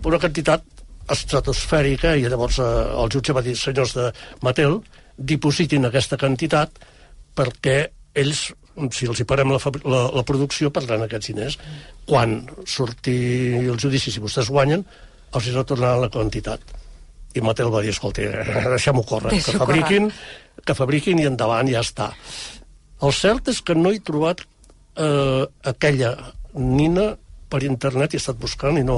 Una 0.08 0.20
quantitat 0.22 0.64
estratosfèrica 1.12 2.16
i 2.16 2.28
llavors 2.28 2.60
eh, 2.64 2.72
el 3.04 3.12
jutge 3.14 3.36
va 3.36 3.44
dir 3.46 3.56
senyors 3.60 3.96
de 3.98 4.10
Mattel, 4.46 4.80
dipositin 5.18 5.86
aquesta 5.90 6.18
quantitat 6.18 6.80
perquè 7.36 7.78
ells 8.14 8.52
si 8.94 9.06
els 9.06 9.20
hi 9.22 9.26
parem 9.30 9.52
la, 9.54 9.60
la, 9.86 10.00
la 10.18 10.24
producció 10.26 10.72
perdran 10.74 11.06
aquests 11.06 11.30
diners. 11.30 11.58
Quan 12.10 12.40
surti 12.66 13.16
el 13.60 13.78
judici 13.78 14.12
si 14.12 14.24
vostès 14.24 14.50
guanyen 14.50 14.82
els 15.34 15.48
hi 15.48 15.54
retornaran 15.54 16.02
la 16.02 16.10
quantitat. 16.14 16.64
I 17.34 17.42
Mattel 17.42 17.72
va 17.74 17.82
dir, 17.82 17.94
escolta, 17.94 18.26
deixem-ho 18.74 19.04
córrer, 19.10 19.38
que 19.42 19.58
fabriquin, 19.58 20.10
que 20.66 20.76
fabriquin 20.78 21.22
i 21.22 21.30
endavant, 21.30 21.70
ja 21.70 21.82
està. 21.86 22.12
El 23.04 23.14
cert 23.18 23.50
és 23.52 23.62
que 23.66 23.76
no 23.78 23.92
he 23.94 24.02
trobat 24.06 24.44
eh, 24.44 25.46
aquella 25.70 26.14
nina 26.54 27.12
per 27.50 27.64
internet 27.66 28.14
i 28.14 28.20
he 28.20 28.22
estat 28.22 28.38
buscant 28.42 28.78
i 28.78 28.86
no, 28.86 28.98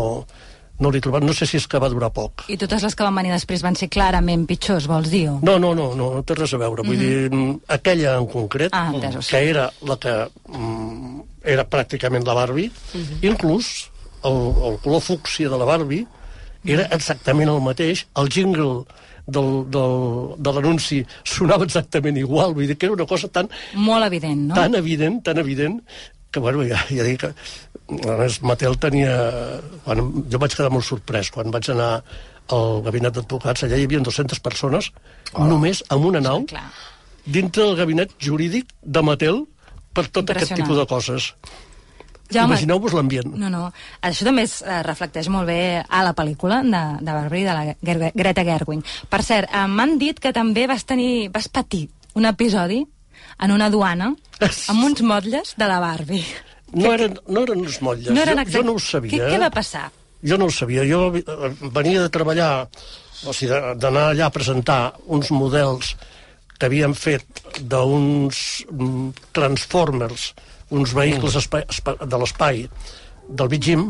no 0.80 0.90
l'he 0.92 1.00
trobat. 1.02 1.24
No 1.24 1.34
sé 1.34 1.46
si 1.48 1.58
és 1.58 1.68
que 1.68 1.80
va 1.80 1.90
durar 1.90 2.12
poc. 2.14 2.44
I 2.52 2.58
totes 2.58 2.84
les 2.84 2.96
que 2.96 3.04
van 3.04 3.16
venir 3.16 3.32
després 3.32 3.62
van 3.64 3.76
ser 3.76 3.88
clarament 3.90 4.46
pitjors, 4.50 4.88
vols 4.88 5.10
dir? 5.10 5.30
O? 5.32 5.40
No, 5.42 5.58
no, 5.60 5.74
no, 5.76 5.94
no, 5.96 6.10
no 6.16 6.24
té 6.24 6.36
res 6.36 6.54
a 6.54 6.58
veure. 6.58 6.84
Vull 6.84 6.98
Mhm. 6.98 7.02
dir, 7.02 7.30
mm, 7.32 7.60
aquella 7.68 8.18
en 8.18 8.28
concret, 8.28 8.70
Ah, 8.74 8.92
entesos. 8.94 9.28
que 9.30 9.50
era 9.50 9.72
la 9.82 9.98
que 9.98 10.28
mm, 10.50 11.22
era 11.44 11.70
pràcticament 11.70 12.26
la 12.26 12.34
Barbie, 12.34 12.72
Mhm. 12.94 13.24
inclús 13.24 13.90
el, 14.24 14.54
el 14.74 14.78
color 14.80 15.02
fúcsia 15.02 15.48
de 15.50 15.58
la 15.58 15.66
Barbie 15.66 16.08
era 16.66 16.84
exactament 16.92 17.48
el 17.50 17.62
mateix, 17.62 18.08
el 18.16 18.28
jingle 18.30 18.86
del, 19.28 19.66
del, 19.70 20.36
de 20.38 20.52
l'anunci 20.54 21.06
sonava 21.24 21.64
exactament 21.66 22.18
igual, 22.18 22.54
vull 22.54 22.68
dir 22.68 22.76
que 22.78 22.86
era 22.88 22.94
una 22.94 23.06
cosa 23.06 23.28
tan, 23.28 23.50
Molt 23.74 24.06
evident, 24.06 24.48
no? 24.50 24.54
tan 24.56 24.76
evident, 24.76 25.24
tan 25.24 25.38
evident, 25.38 25.80
que 26.36 26.44
bueno, 26.44 26.66
ja, 26.68 26.82
ja 26.92 27.08
dic 27.08 27.24
que 27.24 27.32
a 27.86 28.16
més, 28.20 28.40
Mattel 28.42 28.78
tenia... 28.82 29.16
Bueno, 29.86 30.08
jo 30.32 30.42
vaig 30.42 30.56
quedar 30.58 30.72
molt 30.74 30.88
sorprès 30.88 31.30
quan 31.34 31.54
vaig 31.54 31.70
anar 31.74 31.92
al 32.56 32.82
gabinet 32.86 33.16
d'advocats, 33.16 33.66
allà 33.66 33.78
hi 33.80 33.86
havia 33.88 34.02
200 34.06 34.42
persones, 34.46 34.92
oh. 35.34 35.46
només 35.50 35.82
amb 35.94 36.06
una 36.12 36.22
nau, 36.22 36.44
clar. 36.50 36.68
dintre 37.26 37.66
del 37.66 37.78
gabinet 37.80 38.14
jurídic 38.22 38.70
de 38.82 39.02
Mattel 39.06 39.46
per 39.96 40.06
tot 40.14 40.30
aquest 40.34 40.54
tipus 40.54 40.78
de 40.78 40.86
coses. 40.90 41.32
Jaume, 42.26 42.56
Imagineu-vos 42.56 42.94
l'ambient. 42.98 43.36
No, 43.38 43.52
no. 43.54 43.68
Això 44.06 44.26
també 44.26 44.48
es 44.48 44.58
eh, 44.66 44.80
reflecteix 44.86 45.30
molt 45.30 45.46
bé 45.46 45.60
a 45.86 46.02
la 46.06 46.14
pel·lícula 46.18 46.64
de, 46.66 46.82
de 47.06 47.14
Barbie, 47.14 47.46
de 47.46 47.54
la 47.54 47.76
Ger 47.86 48.12
Greta 48.18 48.46
Gerwig. 48.48 48.96
Per 49.12 49.22
cert, 49.26 49.52
eh, 49.54 49.68
m'han 49.70 50.00
dit 50.02 50.20
que 50.22 50.34
també 50.34 50.66
vas 50.70 50.86
tenir, 50.90 51.30
vas 51.34 51.50
patir 51.54 51.86
un 52.18 52.26
episodi 52.26 52.82
en 53.40 53.52
una 53.52 53.68
aduana 53.72 54.12
amb 54.70 54.84
uns 54.88 55.02
motlles 55.02 55.54
de 55.58 55.68
la 55.68 55.80
Barbie. 55.84 56.26
No 56.76 56.92
eren, 56.94 57.18
no 57.28 57.44
eren 57.46 57.62
uns 57.62 57.80
motlles, 57.82 58.12
No 58.12 58.22
eren 58.22 58.38
jo, 58.38 58.42
exact- 58.44 58.56
jo 58.58 58.64
no 58.68 58.74
ho 58.76 58.80
sabia. 58.84 59.12
Què, 59.14 59.32
què 59.34 59.40
va 59.40 59.50
passar? 59.54 59.86
Jo 60.26 60.38
no 60.42 60.46
ho 60.50 60.52
sabia. 60.52 60.84
Jo 60.90 61.12
eh, 61.16 61.52
venia 61.76 62.02
de 62.02 62.10
treballar, 62.10 62.68
o 63.28 63.34
sigui, 63.34 63.54
d'anar 63.80 64.10
allà 64.14 64.26
a 64.28 64.34
presentar 64.34 64.80
uns 65.06 65.30
models 65.32 65.96
que 66.58 66.66
havien 66.70 66.94
fet 66.96 67.26
d'uns 67.62 68.66
mm, 68.72 69.10
Transformers, 69.36 70.34
uns 70.72 70.94
vehicles 70.96 71.36
de 71.52 72.18
l'espai 72.18 72.66
del 73.30 73.50
Big 73.52 73.62
Jim, 73.64 73.90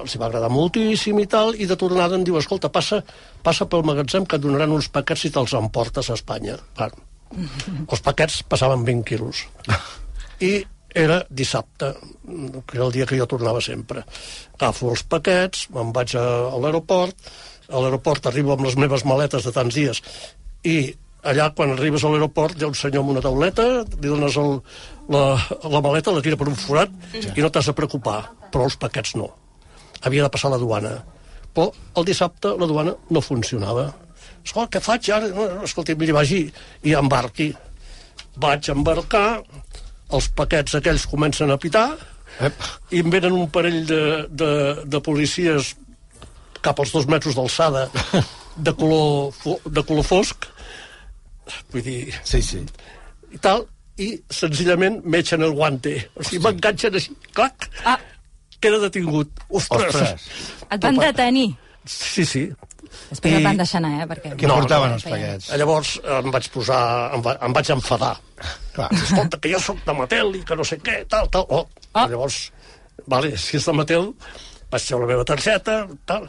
els 0.00 0.14
hi 0.14 0.18
va 0.18 0.26
agradar 0.26 0.50
moltíssim 0.50 1.18
i 1.22 1.26
tal, 1.30 1.54
i 1.54 1.66
de 1.70 1.76
tornada 1.78 2.16
em 2.18 2.24
diu, 2.26 2.38
escolta, 2.40 2.70
passa, 2.72 3.02
passa 3.46 3.66
pel 3.70 3.84
magatzem 3.86 4.24
que 4.26 4.38
et 4.38 4.42
donaran 4.42 4.72
uns 4.74 4.88
paquets 4.90 5.26
i 5.28 5.30
te'ls 5.34 5.54
emportes 5.58 6.10
a 6.10 6.16
Espanya. 6.18 6.56
Clar, 6.78 6.90
els 7.32 8.04
paquets 8.04 8.42
passaven 8.48 8.84
20 8.86 9.08
quilos. 9.08 9.44
I 10.44 10.64
era 10.94 11.24
dissabte, 11.28 11.90
que 12.68 12.76
era 12.78 12.86
el 12.86 12.92
dia 12.94 13.06
que 13.06 13.18
jo 13.18 13.26
tornava 13.26 13.60
sempre. 13.64 14.04
Agafo 14.54 14.92
els 14.94 15.02
paquets, 15.10 15.66
me'n 15.74 15.90
vaig 15.94 16.14
a, 16.18 16.24
a 16.54 16.60
l'aeroport, 16.62 17.32
a 17.68 17.80
l'aeroport 17.80 18.28
arribo 18.30 18.54
amb 18.54 18.66
les 18.66 18.76
meves 18.78 19.04
maletes 19.08 19.46
de 19.46 19.52
tants 19.54 19.74
dies 19.74 20.00
i 20.64 20.76
allà 21.24 21.48
quan 21.56 21.72
arribes 21.72 22.04
a 22.04 22.10
l'aeroport 22.12 22.58
hi 22.58 22.66
ha 22.66 22.70
un 22.70 22.76
senyor 22.78 23.02
amb 23.02 23.14
una 23.14 23.24
tauleta, 23.24 23.64
li 23.82 24.10
dones 24.10 24.36
el, 24.40 24.58
la, 25.12 25.24
la 25.72 25.82
maleta, 25.84 26.12
la 26.12 26.22
tira 26.24 26.38
per 26.40 26.50
un 26.50 26.58
forat 26.60 26.92
i 27.16 27.40
no 27.40 27.50
t'has 27.50 27.70
de 27.70 27.76
preocupar, 27.76 28.20
però 28.52 28.68
els 28.68 28.76
paquets 28.80 29.16
no. 29.18 29.30
Havia 30.04 30.26
de 30.26 30.32
passar 30.32 30.52
la 30.52 30.60
duana. 30.60 30.98
Però 31.56 31.70
el 31.96 32.06
dissabte 32.06 32.52
la 32.60 32.68
duana 32.68 32.92
no 33.10 33.22
funcionava. 33.24 33.88
Escolta, 34.44 34.76
què 34.76 34.84
faig 34.84 35.10
ara? 35.14 35.30
No, 35.32 35.46
escolta, 35.64 35.96
miri, 35.98 36.14
vagi 36.16 36.42
i 36.84 36.96
embarqui. 36.98 37.50
Vaig 38.40 38.68
embarcar, 38.72 39.42
els 40.14 40.28
paquets 40.36 40.76
aquells 40.78 41.06
comencen 41.10 41.52
a 41.54 41.58
pitar, 41.60 41.88
Ep. 42.42 42.64
i 42.90 43.00
em 43.04 43.10
venen 43.12 43.34
un 43.36 43.46
parell 43.54 43.84
de, 43.86 44.00
de, 44.28 44.50
de 44.90 45.00
policies 45.06 45.74
cap 46.64 46.80
als 46.82 46.94
dos 46.94 47.06
metres 47.10 47.36
d'alçada 47.36 47.86
de, 48.66 48.72
color, 48.74 49.30
de 49.66 49.84
color 49.86 50.06
fosc 50.06 50.48
vull 51.70 51.84
dir 51.84 52.00
sí, 52.24 52.40
sí. 52.42 52.64
i 53.30 53.38
tal, 53.44 53.66
i 54.00 54.10
senzillament 54.32 54.98
m'eixen 55.04 55.44
el 55.46 55.54
guante 55.54 55.94
o 56.16 56.24
sigui, 56.24 56.42
m'enganxen 56.46 56.98
així, 56.98 57.14
clac 57.36 57.68
ah. 57.86 57.98
queda 58.58 58.80
detingut 58.82 59.44
ostres, 59.50 59.94
Ostres. 59.94 60.28
Et 60.72 60.88
van 60.88 60.98
detenir. 61.04 61.50
sí, 61.84 62.26
sí 62.26 62.48
Després 63.10 63.36
et 63.38 63.46
van 63.46 63.60
deixar 63.60 63.80
anar, 63.80 63.92
eh? 64.02 64.08
Perquè... 64.10 64.34
Què 64.40 64.50
portaven 64.50 64.96
els 64.96 65.06
feien- 65.06 65.24
paquets? 65.24 65.48
Llavors 65.60 65.94
em 66.18 66.30
vaig 66.34 66.48
posar, 66.54 66.80
em, 67.16 67.24
va, 67.24 67.36
em 67.46 67.56
vaig 67.56 67.70
enfadar. 67.74 68.12
Clar. 68.74 68.90
Escolta, 68.98 69.40
que 69.40 69.52
jo 69.52 69.60
sóc 69.62 69.80
de 69.86 69.96
Mattel 69.96 70.34
i 70.40 70.44
que 70.46 70.58
no 70.58 70.66
sé 70.66 70.78
què, 70.82 71.00
tal, 71.10 71.30
tal. 71.34 71.46
Oh. 71.48 71.64
Ah. 71.94 72.06
Llavors, 72.10 72.38
vale, 73.10 73.34
si 73.40 73.58
és 73.60 73.66
de 73.70 73.74
Mattel, 73.76 74.10
vaig 74.72 74.86
treure 74.86 75.06
la 75.06 75.12
meva 75.14 75.26
targeta, 75.28 75.80
tal. 76.08 76.28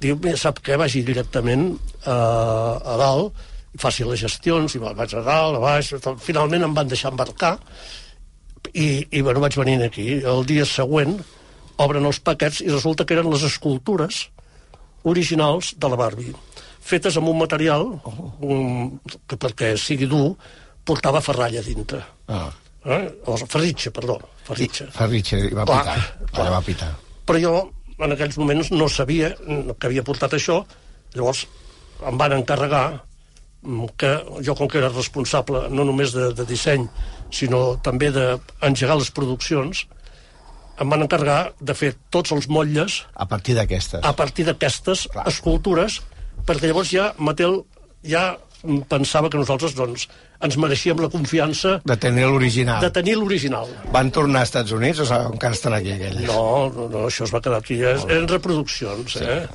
Diu, 0.00 0.18
mira, 0.20 0.36
sap 0.40 0.60
què? 0.64 0.76
Vagi 0.76 1.00
directament 1.06 1.70
uh, 1.72 2.76
a 2.76 2.96
dalt, 3.00 3.46
i 3.72 3.80
faci 3.80 4.04
les 4.08 4.20
gestions, 4.20 4.76
i 4.76 4.80
vaig 4.82 5.14
a 5.16 5.22
dalt, 5.24 5.56
a 5.56 5.62
baix, 5.62 5.94
tal. 6.04 6.18
finalment 6.20 6.66
em 6.68 6.76
van 6.76 6.88
deixar 6.92 7.12
embarcar, 7.14 7.56
i, 8.74 9.06
i 9.10 9.22
bueno, 9.24 9.40
vaig 9.40 9.56
venint 9.56 9.84
aquí. 9.86 10.10
El 10.20 10.44
dia 10.48 10.66
següent 10.68 11.16
obren 11.80 12.08
els 12.08 12.20
paquets 12.24 12.62
i 12.64 12.70
resulta 12.70 13.04
que 13.04 13.16
eren 13.16 13.28
les 13.32 13.44
escultures 13.46 14.26
originals 15.06 15.74
de 15.78 15.90
la 15.90 15.98
Barbie, 16.00 16.34
fetes 16.86 17.16
amb 17.18 17.30
un 17.32 17.40
material 17.40 17.86
oh. 17.96 18.28
un, 18.46 19.00
que 19.26 19.38
perquè 19.40 19.74
sigui 19.80 20.08
dur, 20.10 20.34
portava 20.86 21.22
ferralla 21.24 21.62
dintre. 21.64 22.02
Ah. 22.30 22.48
Eh? 22.86 23.02
O 23.26 23.36
ferritxa, 23.40 23.90
perdó. 23.90 24.20
Ferritxa. 24.46 24.86
Ferritxa, 24.94 25.40
i 25.42 25.54
va 25.54 25.66
Clar, 25.66 25.82
pitar. 25.82 26.36
Allà 26.36 26.52
va 26.54 26.62
pitar. 26.62 26.92
Però 27.26 27.40
jo, 27.42 27.54
en 27.98 28.14
aquells 28.14 28.38
moments, 28.38 28.70
no 28.70 28.86
sabia 28.92 29.32
que 29.34 29.88
havia 29.88 30.06
portat 30.06 30.36
això. 30.38 30.60
Llavors, 31.16 31.46
em 32.06 32.18
van 32.20 32.36
encarregar 32.36 32.86
que 33.98 34.12
jo, 34.46 34.54
com 34.54 34.68
que 34.70 34.78
era 34.78 34.92
responsable 34.92 35.64
no 35.74 35.84
només 35.88 36.12
de, 36.14 36.28
de 36.38 36.46
disseny, 36.46 36.86
sinó 37.34 37.80
també 37.82 38.12
d'engegar 38.14 38.98
les 39.00 39.10
produccions, 39.10 39.86
em 40.80 40.90
van 40.92 41.02
encarregar 41.06 41.52
de 41.60 41.74
fer 41.74 41.94
tots 42.10 42.32
els 42.32 42.48
motlles 42.48 43.02
A 43.14 43.26
partir 43.26 43.54
d'aquestes. 43.56 44.00
a 44.04 44.12
partir 44.16 44.44
d'aquestes 44.46 45.06
escultures, 45.26 46.00
perquè 46.46 46.68
llavors 46.68 46.90
ja 46.92 47.12
Mattel 47.18 47.62
ja 48.04 48.36
pensava 48.88 49.28
que 49.30 49.38
nosaltres 49.38 49.74
doncs, 49.76 50.08
ens 50.42 50.56
mereixíem 50.58 50.98
la 50.98 51.08
confiança 51.12 51.76
De 51.84 51.96
tenir 51.96 52.24
l'original. 52.26 52.80
de 52.82 52.90
tenir 52.90 53.14
l'original. 53.16 53.68
Van 53.92 54.10
tornar 54.10 54.40
als 54.40 54.48
Estats 54.50 54.72
Units 54.72 55.00
o 55.00 55.06
encara 55.32 55.54
estan 55.54 55.74
aquí 55.76 55.92
aquelles? 55.92 56.26
No, 56.26 56.68
no, 56.74 56.88
no, 56.88 57.06
això 57.06 57.24
es 57.24 57.34
va 57.34 57.40
quedar 57.40 57.58
aquí. 57.62 57.78
Eh? 57.82 57.94
Eren 58.08 58.26
reproduccions, 58.28 59.16
eh? 59.22 59.46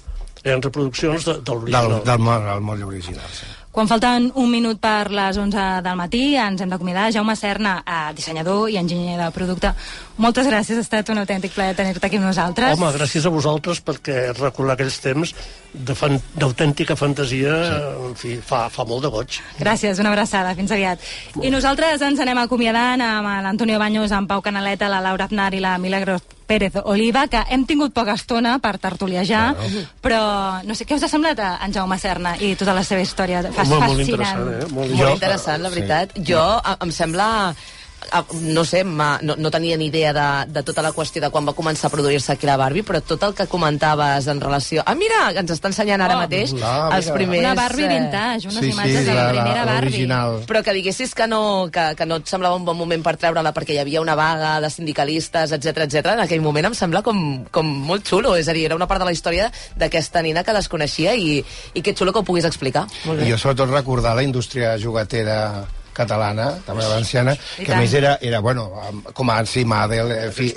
Eren 0.43 0.61
reproduccions 0.61 1.25
de, 1.25 1.33
de 1.33 1.41
Del, 1.41 1.55
l'original. 1.59 2.03
del, 2.05 2.19
moll, 2.19 2.47
el 2.55 2.61
moll 2.61 2.83
original, 2.83 3.27
sí. 3.35 3.45
Quan 3.71 3.87
falten 3.87 4.31
un 4.35 4.49
minut 4.51 4.81
per 4.83 5.07
les 5.15 5.37
11 5.39 5.81
del 5.85 5.95
matí, 5.95 6.35
ens 6.35 6.59
hem 6.59 6.67
d'acomiadar. 6.73 7.05
Jaume 7.15 7.35
Serna, 7.39 7.77
eh, 7.87 8.13
dissenyador 8.17 8.65
i 8.69 8.75
enginyer 8.81 9.15
de 9.21 9.29
producte. 9.31 9.71
Moltes 10.21 10.45
gràcies, 10.45 10.77
ha 10.77 10.83
estat 10.85 11.09
un 11.09 11.17
autèntic 11.17 11.53
plaer 11.55 11.73
tenir-te 11.75 12.05
aquí 12.05 12.19
amb 12.19 12.27
nosaltres. 12.29 12.75
Home, 12.77 12.91
gràcies 12.93 13.25
a 13.25 13.31
vosaltres 13.33 13.79
perquè 13.83 14.31
recordar 14.37 14.75
aquells 14.77 14.99
temps 15.01 15.31
de 15.73 15.95
fan- 15.97 16.19
d'autèntica 16.37 16.95
fantasia, 16.99 17.55
sí. 17.65 17.79
en 18.09 18.15
fi, 18.19 18.35
fa, 18.45 18.67
fa 18.69 18.85
molt 18.85 19.01
de 19.07 19.09
goig. 19.13 19.39
Gràcies, 19.59 19.97
una 20.03 20.11
abraçada, 20.13 20.53
fins 20.55 20.71
aviat. 20.75 20.99
I 21.41 21.49
nosaltres 21.49 22.01
ens 22.05 22.19
anem 22.21 22.37
acomiadant 22.43 23.01
amb 23.01 23.31
l'Antonio 23.47 23.79
Baños, 23.81 24.11
en 24.13 24.27
Pau 24.29 24.41
Canaleta, 24.45 24.89
la 24.93 25.01
Laura 25.01 25.25
Aznar 25.25 25.49
i 25.57 25.63
la 25.63 25.77
Milagros 25.81 26.21
Pérez 26.45 26.73
Oliva, 26.83 27.25
que 27.31 27.39
hem 27.49 27.65
tingut 27.65 27.93
poca 27.95 28.13
estona 28.19 28.57
per 28.59 28.75
tertuliajar, 28.77 29.55
però 30.03 30.21
no 30.67 30.75
sé, 30.75 30.85
què 30.85 30.97
us 30.99 31.03
ha 31.07 31.09
semblat 31.11 31.39
a 31.39 31.51
en 31.65 31.71
Jaume 31.73 31.97
Serna 31.97 32.35
i 32.43 32.53
tota 32.59 32.73
la 32.75 32.83
seva 32.83 33.01
història? 33.01 33.41
Fas 33.55 33.69
Home, 33.71 33.79
molt 33.87 34.01
fascinant. 34.01 34.09
interessant, 34.09 34.49
eh? 34.53 34.73
Molt 34.75 34.91
Molt 34.99 35.13
interessant, 35.15 35.63
la 35.63 35.69
veritat. 35.73 36.13
Jo, 36.27 36.41
a- 36.59 36.77
em 36.83 36.91
sembla 36.91 37.29
no 38.41 38.65
sé, 38.65 38.83
m'ha- 38.83 39.19
no, 39.21 39.35
no 39.37 39.51
tenia 39.51 39.77
ni 39.77 39.85
idea 39.87 40.11
de, 40.13 40.51
de 40.51 40.63
tota 40.63 40.81
la 40.81 40.91
qüestió 40.91 41.21
de 41.21 41.29
quan 41.31 41.45
va 41.47 41.53
començar 41.53 41.87
a 41.87 41.93
produir-se 41.93 42.31
aquí 42.33 42.45
la 42.49 42.57
Barbie, 42.57 42.83
però 42.83 42.99
tot 43.01 43.21
el 43.23 43.33
que 43.37 43.45
comentaves 43.47 44.27
en 44.27 44.41
relació... 44.41 44.83
Ah, 44.85 44.95
mira, 44.95 45.29
ens 45.39 45.51
està 45.53 45.69
ensenyant 45.71 46.01
ara 46.01 46.17
Oh, 46.17 46.21
mateix 46.25 46.51
ah, 46.61 46.89
els 46.97 47.09
primers... 47.13 47.39
Una 47.45 47.53
Barbie 47.55 47.85
eh, 47.85 47.91
vintage, 47.93 48.47
unes 48.49 48.57
Sí, 48.59 48.71
sí, 48.71 48.71
imatges 48.73 49.05
de 49.05 49.13
la, 49.13 49.23
la- 49.23 49.31
la- 49.33 49.41
primera 49.43 49.65
Barbie. 49.65 49.89
l'original. 49.91 50.39
Però 50.49 50.63
que 50.65 50.73
diguessis 50.75 51.13
que 51.15 51.27
no, 51.27 51.69
que, 51.71 51.85
que 51.95 52.05
no 52.09 52.17
et 52.21 52.27
semblava 52.27 52.55
un 52.59 52.65
bon 52.67 52.77
moment 52.77 53.03
per 53.05 53.15
treure-la 53.21 53.53
perquè 53.55 53.77
hi 53.77 53.81
havia 53.83 54.01
una 54.01 54.15
vaga 54.19 54.57
de 54.61 54.69
sindicalistes, 54.73 55.51
etc 55.55 55.85
etc. 55.87 56.11
en 56.17 56.25
aquell 56.25 56.41
moment 56.41 56.71
em 56.71 56.75
sembla 56.77 57.01
com, 57.05 57.45
com 57.51 57.65
molt 57.87 58.07
xulo. 58.09 58.35
És 58.35 58.49
a 58.49 58.53
dir, 58.57 58.65
era 58.67 58.75
una 58.75 58.87
part 58.89 58.99
de 59.05 59.07
la 59.11 59.15
història 59.15 59.51
d'aquesta 59.77 60.21
nina 60.25 60.43
que 60.43 60.53
desconeixia 60.57 61.13
i, 61.15 61.39
i 61.73 61.81
que 61.81 61.93
xulo 61.95 62.11
que 62.11 62.19
ho 62.19 62.27
puguis 62.27 62.45
explicar. 62.49 62.87
Molt 63.05 63.21
I 63.21 63.23
bé. 63.25 63.31
jo 63.31 63.37
sobretot 63.37 63.69
recordar 63.71 64.15
la 64.17 64.23
indústria 64.25 64.75
juguetera 64.81 65.65
catalana, 65.93 66.51
també 66.65 66.85
valenciana, 66.87 67.35
I 67.59 67.67
que 67.67 67.73
a 67.75 67.79
més 67.81 67.93
era, 67.97 68.17
era 68.21 68.39
bueno, 68.39 68.69
com 69.13 69.29
a 69.29 69.39
Ansi 69.41 69.65
Madel, 69.65 70.11
en 70.27 70.35
fi, 70.35 70.51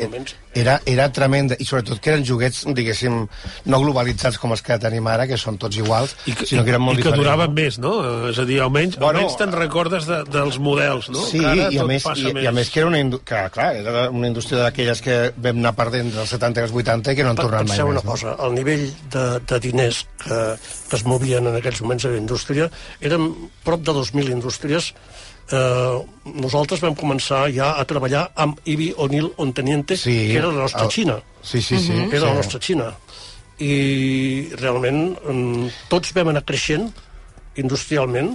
era, 0.54 0.78
era 0.86 1.08
tremenda, 1.12 1.56
i 1.58 1.64
sobretot 1.66 2.00
que 2.02 2.12
eren 2.12 2.24
joguets, 2.26 2.64
diguéssim, 2.76 3.20
no 3.66 3.80
globalitzats 3.82 4.38
com 4.40 4.54
els 4.54 4.62
que 4.64 4.78
tenim 4.82 5.06
ara, 5.10 5.26
que 5.30 5.36
són 5.40 5.58
tots 5.60 5.76
iguals, 5.80 6.14
I 6.30 6.34
que, 6.38 6.46
sinó 6.46 6.64
que 6.64 6.72
eren 6.74 6.82
molt 6.84 6.98
i 6.98 7.02
que 7.02 7.08
diferents. 7.10 7.24
duraven 7.24 7.54
més, 7.56 7.78
no? 7.82 7.94
És 8.30 8.38
a 8.38 8.46
dir, 8.48 8.60
almenys, 8.64 8.98
Bueno, 8.98 9.18
almenys 9.18 9.36
te'n 9.40 9.52
recordes 9.56 10.06
de, 10.10 10.20
dels 10.30 10.58
models, 10.62 11.10
no? 11.14 11.24
Sí, 11.28 11.40
Que 11.42 11.46
ara 11.52 11.68
i 11.74 11.78
a, 11.82 11.86
més, 11.88 12.06
i, 12.16 12.32
i 12.44 12.46
a 12.46 12.52
més 12.54 12.70
que 12.70 12.80
era 12.84 12.88
una, 12.90 13.02
que, 13.18 13.42
clar, 13.54 13.68
era 13.82 14.06
una 14.10 14.30
indústria 14.30 14.62
d'aquelles 14.62 15.02
que 15.04 15.18
vam 15.36 15.60
anar 15.64 15.74
perdent 15.78 16.12
dels 16.14 16.30
70 16.36 16.60
i 16.62 16.68
els 16.68 16.76
80 16.84 17.12
i 17.12 17.18
que 17.18 17.26
no 17.26 17.34
han 17.34 17.40
tornat 17.42 17.66
mai 17.66 17.74
Penseu 17.74 17.90
més. 17.90 17.98
una 17.98 18.06
cosa, 18.12 18.36
el 18.46 18.54
nivell 18.54 18.86
de, 19.12 19.24
de 19.50 19.60
diners 19.68 20.04
que, 20.24 20.40
que 20.90 20.96
es 21.00 21.04
movien 21.04 21.46
en 21.50 21.58
aquells 21.60 21.82
moments 21.82 22.06
a 22.06 22.14
la 22.14 22.20
indústria 22.22 22.70
eren 23.00 23.30
prop 23.64 23.82
de 23.84 23.92
2.000 23.96 24.30
indústries 24.38 24.92
eh, 25.52 25.98
nosaltres 26.34 26.80
vam 26.80 26.94
començar 26.96 27.46
ja 27.52 27.74
a 27.80 27.84
treballar 27.84 28.30
amb 28.36 28.58
Ibi 28.64 28.92
O'Neill 28.96 29.32
Onteniente, 29.36 29.96
Sí, 29.96 30.28
que 30.32 30.38
era 30.38 30.48
la 30.48 30.62
nostra 30.64 30.84
el- 30.84 30.90
Xina. 30.90 31.18
Sí, 31.42 31.60
sí, 31.62 31.78
sí. 31.78 31.92
Que 32.10 32.16
era 32.16 32.26
sí. 32.28 32.32
la 32.32 32.34
nostra 32.34 32.60
Xina. 32.60 32.92
I 33.60 34.48
realment 34.58 35.14
mm, 35.20 35.68
tots 35.88 36.12
vam 36.16 36.28
anar 36.32 36.44
creixent 36.44 36.88
industrialment 37.56 38.32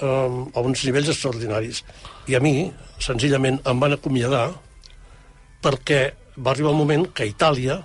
eh, 0.00 0.06
a 0.54 0.60
uns 0.64 0.84
nivells 0.86 1.10
extraordinaris. 1.12 1.82
I 2.28 2.36
a 2.36 2.40
mi, 2.40 2.70
senzillament, 2.98 3.60
em 3.68 3.80
van 3.80 3.92
acomiadar 3.92 4.46
perquè 5.64 6.12
va 6.38 6.50
arribar 6.52 6.72
un 6.72 6.78
moment 6.82 7.06
que 7.14 7.26
Itàlia 7.28 7.82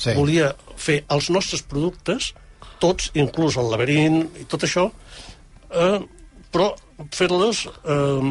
Sí. 0.00 0.14
volia 0.16 0.54
fer 0.80 1.02
els 1.12 1.26
nostres 1.30 1.60
productes, 1.62 2.30
tots, 2.80 3.10
inclús 3.14 3.58
el 3.60 3.66
laberint 3.70 4.22
i 4.40 4.46
tot 4.48 4.62
això, 4.64 4.86
eh, 5.70 5.98
però 6.50 6.70
fer-les 7.14 7.64
eh, 7.66 8.30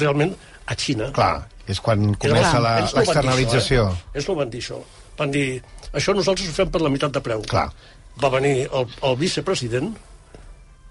realment 0.00 0.34
a 0.66 0.76
Xina. 0.78 1.10
Clar, 1.16 1.46
és 1.70 1.80
quan 1.84 2.12
comença 2.20 2.60
l'externalització. 2.62 3.88
Això, 3.90 4.10
eh? 4.12 4.18
Ells 4.18 4.28
no 4.30 4.38
van 4.38 4.52
dir 4.52 4.62
això. 4.64 4.80
Van 5.18 5.34
dir, 5.34 5.46
això 5.92 6.14
nosaltres 6.16 6.48
ho 6.48 6.56
fem 6.56 6.70
per 6.72 6.82
la 6.84 6.92
meitat 6.92 7.16
de 7.16 7.22
preu. 7.24 7.42
Clar. 7.50 7.68
Va 8.20 8.30
venir 8.32 8.54
el, 8.66 8.88
el 9.08 9.18
vicepresident, 9.20 9.92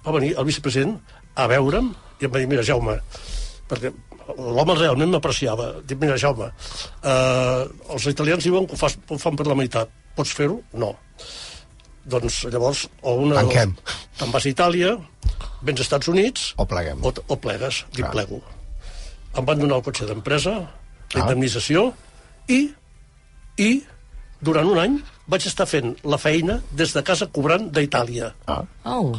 va 0.05 0.15
venir 0.15 0.35
el 0.37 0.47
vicepresident 0.47 0.95
a 1.39 1.47
veure'm 1.51 1.91
i 2.19 2.27
em 2.27 2.31
va 2.33 2.41
dir, 2.41 2.49
mira, 2.51 2.65
Jaume, 2.65 2.97
perquè 3.69 3.91
l'home 4.37 4.75
realment 4.77 5.13
m'apreciava. 5.13 5.71
Dic, 5.87 5.99
mira, 6.01 6.17
Jaume, 6.19 6.49
eh, 7.01 7.61
els 7.95 8.09
italians 8.11 8.45
diuen 8.45 8.67
que 8.67 8.75
ho, 8.75 8.79
fas, 8.79 8.97
ho 9.09 9.19
fan 9.21 9.39
per 9.39 9.47
la 9.47 9.57
meitat. 9.57 9.91
Pots 10.17 10.33
fer-ho? 10.35 10.59
No. 10.81 10.93
Doncs 12.09 12.41
llavors, 12.49 12.87
o 13.05 13.15
una... 13.23 13.39
Tanquem. 13.39 13.75
Te'n 14.19 14.33
vas 14.33 14.45
a 14.45 14.51
Itàlia, 14.51 14.95
vens 15.61 15.79
als 15.79 15.87
Estats 15.87 16.09
Units... 16.11 16.49
O 16.57 16.65
pleguem. 16.69 17.01
O, 17.03 17.11
o 17.11 17.37
plegues, 17.41 17.83
dic 17.93 18.05
Clar. 18.05 18.11
plego. 18.15 18.41
Em 19.37 19.45
van 19.45 19.61
donar 19.61 19.79
el 19.79 19.85
cotxe 19.85 20.07
d'empresa, 20.09 20.55
l'indemnització, 21.13 21.89
i, 22.49 22.61
i 23.61 23.71
durant 24.41 24.69
un 24.71 24.79
any 24.81 24.99
vaig 25.29 25.45
estar 25.49 25.67
fent 25.69 25.93
la 26.07 26.17
feina 26.21 26.59
des 26.71 26.95
de 26.95 27.03
casa 27.05 27.27
cobrant 27.33 27.69
d'Itàlia. 27.75 28.31
Ah. 28.49 28.63
Oh. 28.85 29.13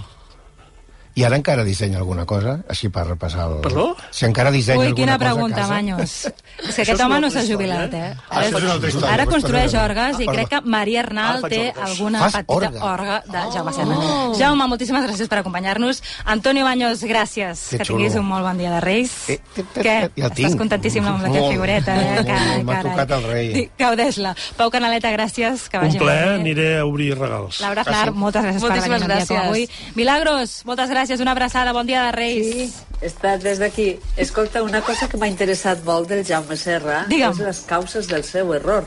I 1.21 1.25
ara 1.29 1.37
encara 1.37 1.65
dissenya 1.67 1.99
alguna 2.01 2.25
cosa? 2.27 2.59
Així 2.73 2.89
per 2.89 3.05
repassar 3.07 3.47
el... 3.51 3.59
Perdó? 3.65 3.91
Si 4.11 4.25
encara 4.27 4.51
dissenya 4.55 4.81
Ui, 4.81 4.87
alguna 4.89 5.01
quina 5.03 5.19
cosa 5.19 5.25
pregunta, 5.27 5.57
a 5.57 5.61
casa... 5.61 5.75
Baños. 5.75 6.15
És 6.71 6.75
que 6.77 6.83
aquest 6.83 7.01
home 7.05 7.21
no 7.21 7.31
s'ha 7.33 7.43
jubilat, 7.47 7.95
eh? 7.95 8.01
eh? 8.11 8.17
Ah, 8.29 8.43
és 8.45 8.53
història, 8.53 9.11
Ara 9.15 9.25
construeix 9.27 9.75
orgues 9.81 10.17
Ah, 10.19 10.23
i 10.23 10.27
crec 10.29 10.49
que 10.53 10.61
Maria 10.65 11.01
Arnal 11.05 11.41
Ah, 11.45 11.49
té 11.49 11.61
orgues. 11.71 11.85
alguna 11.91 12.21
Fas 12.25 12.35
petita 12.41 12.55
orgue? 12.57 12.81
orga 12.85 13.17
de 13.27 13.45
Jaume 13.55 13.73
Serna. 13.73 13.97
Jaume, 14.39 14.67
moltíssimes 14.69 15.07
gràcies 15.09 15.29
per 15.29 15.39
acompanyar-nos. 15.41 16.03
Antonio 16.25 16.65
Baños, 16.65 17.03
gràcies. 17.05 17.67
Que 17.71 17.79
Que, 17.81 17.85
tinguis 17.89 18.15
un 18.21 18.27
molt 18.29 18.45
bon 18.45 18.59
dia 18.59 18.71
de 18.77 18.81
Reis. 18.81 19.15
Eh, 19.29 19.39
eh, 19.57 19.61
eh, 19.61 19.65
Què? 19.81 19.83
ja 19.85 20.05
el 20.05 20.31
Estàs 20.31 20.35
tinc. 20.37 20.59
contentíssim 20.59 21.07
amb 21.07 21.25
aquesta 21.25 21.49
figureta, 21.49 21.97
eh? 21.97 22.63
M'ha 22.65 22.81
tocat 22.83 23.11
el 23.17 23.25
rei. 23.25 23.71
Gaudeix-la. 23.79 24.35
Pau 24.57 24.71
Canaleta, 24.71 25.11
gràcies. 25.17 25.69
Que 25.71 25.79
Un 25.79 25.85
vagi 25.89 25.99
molt 25.99 26.11
bé. 26.11 26.19
aniré 26.35 26.69
a 26.79 26.85
obrir 26.87 27.15
regals. 27.19 27.61
Laura 27.61 27.83
Aznar, 27.83 28.13
moltes 28.13 28.45
gràcies 28.45 28.61
per 28.63 28.81
venir 28.81 29.27
un 29.31 29.37
avui. 29.41 29.69
Milagros, 29.97 30.63
moltes 30.67 30.91
gràcies. 30.91 31.10
Una 31.19 31.33
abraçada. 31.33 31.73
Bon 31.73 31.87
dia 31.87 32.05
de 32.05 32.13
Reis. 32.13 32.47
Sí, 32.47 32.73
està 33.03 33.37
des 33.43 33.59
d'aquí. 33.59 33.99
Escolta, 34.17 34.63
una 34.63 34.83
cosa 34.87 35.09
que 35.09 35.17
m'ha 35.19 35.27
interessat 35.27 35.83
molt 35.85 36.09
del 36.09 36.23
Jaume 36.25 36.55
Serra 36.57 37.07
Digue'm. 37.09 37.33
és 37.33 37.39
les 37.41 37.61
causes 37.67 38.07
del 38.07 38.23
seu 38.23 38.55
error. 38.55 38.85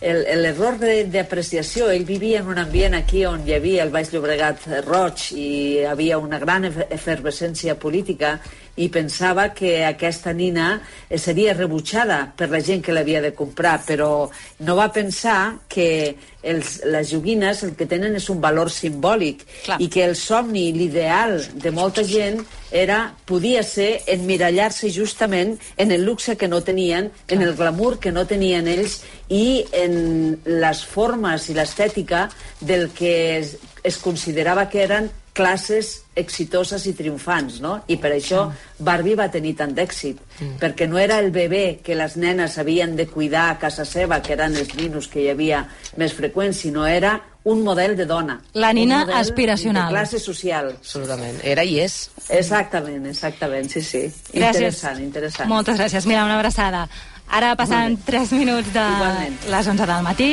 El- 0.00 0.26
L'error 0.42 0.76
de- 0.78 1.04
d'apreciació, 1.04 1.88
ell 1.90 2.04
vivia 2.04 2.40
en 2.40 2.48
un 2.48 2.58
ambient 2.58 2.94
aquí 2.94 3.24
on 3.24 3.46
hi 3.48 3.54
havia 3.54 3.82
el 3.82 3.90
Baix 3.90 4.10
Llobregat 4.12 4.66
roig 4.84 5.30
i 5.32 5.84
havia 5.88 6.18
una 6.18 6.38
gran 6.38 6.64
efe- 6.66 6.86
efervescència 6.90 7.78
política 7.78 8.40
i 8.76 8.88
pensava 8.92 9.48
que 9.56 9.80
aquesta 9.86 10.32
nina 10.36 10.80
eh, 11.08 11.18
seria 11.18 11.54
rebutjada 11.56 12.20
per 12.36 12.50
la 12.52 12.60
gent 12.60 12.82
que 12.84 12.94
l'havia 12.94 13.22
de 13.24 13.32
comprar, 13.34 13.78
però 13.86 14.28
no 14.60 14.76
va 14.76 14.90
pensar 14.92 15.56
que 15.68 15.88
els, 16.46 16.80
les 16.84 17.10
joguines 17.10 17.62
el 17.66 17.74
que 17.76 17.88
tenen 17.90 18.14
és 18.18 18.28
un 18.30 18.40
valor 18.40 18.70
simbòlic 18.70 19.42
Clar. 19.64 19.80
i 19.82 19.88
que 19.92 20.04
el 20.04 20.14
somni, 20.16 20.68
l'ideal 20.76 21.40
de 21.56 21.72
molta 21.74 22.04
gent 22.06 22.42
era, 22.70 23.00
podia 23.26 23.62
ser 23.66 24.02
emmirallar-se 24.12 24.90
justament 24.92 25.56
en 25.76 25.92
el 25.92 26.04
luxe 26.04 26.36
que 26.36 26.48
no 26.48 26.62
tenien, 26.62 27.10
en 27.28 27.42
el 27.42 27.54
glamour 27.56 27.98
que 27.98 28.12
no 28.12 28.26
tenien 28.26 28.68
ells 28.68 29.00
i 29.32 29.64
en 29.74 30.36
les 30.44 30.84
formes 30.84 31.48
i 31.50 31.56
l'estètica 31.56 32.26
del 32.60 32.90
que 32.94 33.14
es, 33.38 33.56
es 33.82 33.96
considerava 34.02 34.68
que 34.70 34.84
eren 34.84 35.10
classes 35.36 36.02
exitoses 36.16 36.86
i 36.88 36.94
triomfants, 36.96 37.60
no? 37.60 37.76
I 37.92 37.98
per 38.00 38.14
això 38.16 38.46
Barbie 38.80 39.18
va 39.18 39.28
tenir 39.32 39.52
tant 39.58 39.74
d'èxit, 39.76 40.22
perquè 40.60 40.88
no 40.88 40.96
era 40.98 41.18
el 41.20 41.28
bebè 41.34 41.82
que 41.84 41.94
les 41.98 42.16
nenes 42.16 42.56
havien 42.58 42.96
de 42.96 43.04
cuidar 43.06 43.50
a 43.50 43.58
casa 43.60 43.84
seva, 43.84 44.22
que 44.24 44.32
eren 44.32 44.56
els 44.56 44.72
ninos 44.78 45.10
que 45.12 45.26
hi 45.26 45.28
havia 45.34 45.66
més 46.00 46.16
freqüents, 46.16 46.64
sinó 46.64 46.86
era 46.88 47.18
un 47.46 47.62
model 47.62 47.94
de 47.96 48.06
dona. 48.08 48.40
La 48.54 48.72
nina 48.74 49.04
aspiracional. 49.20 49.92
De 49.92 49.98
classe 49.98 50.18
social. 50.18 50.72
Absolutament. 50.80 51.36
Era 51.44 51.62
i 51.62 51.78
és. 51.84 52.08
Exactament, 52.28 53.04
exactament, 53.06 53.68
sí, 53.70 53.84
sí. 53.86 54.06
Gràcies. 54.32 54.56
Interessant, 54.56 55.04
interessant. 55.04 55.52
Moltes 55.52 55.78
gràcies. 55.78 56.08
Mira, 56.10 56.24
una 56.24 56.40
abraçada. 56.40 56.88
Ara 57.28 57.54
passant 57.58 57.96
3 58.06 58.32
minuts 58.38 58.72
de 58.72 58.82
Igualment. 58.82 59.38
les 59.50 59.68
11 59.68 59.86
del 59.86 60.02
matí. 60.06 60.30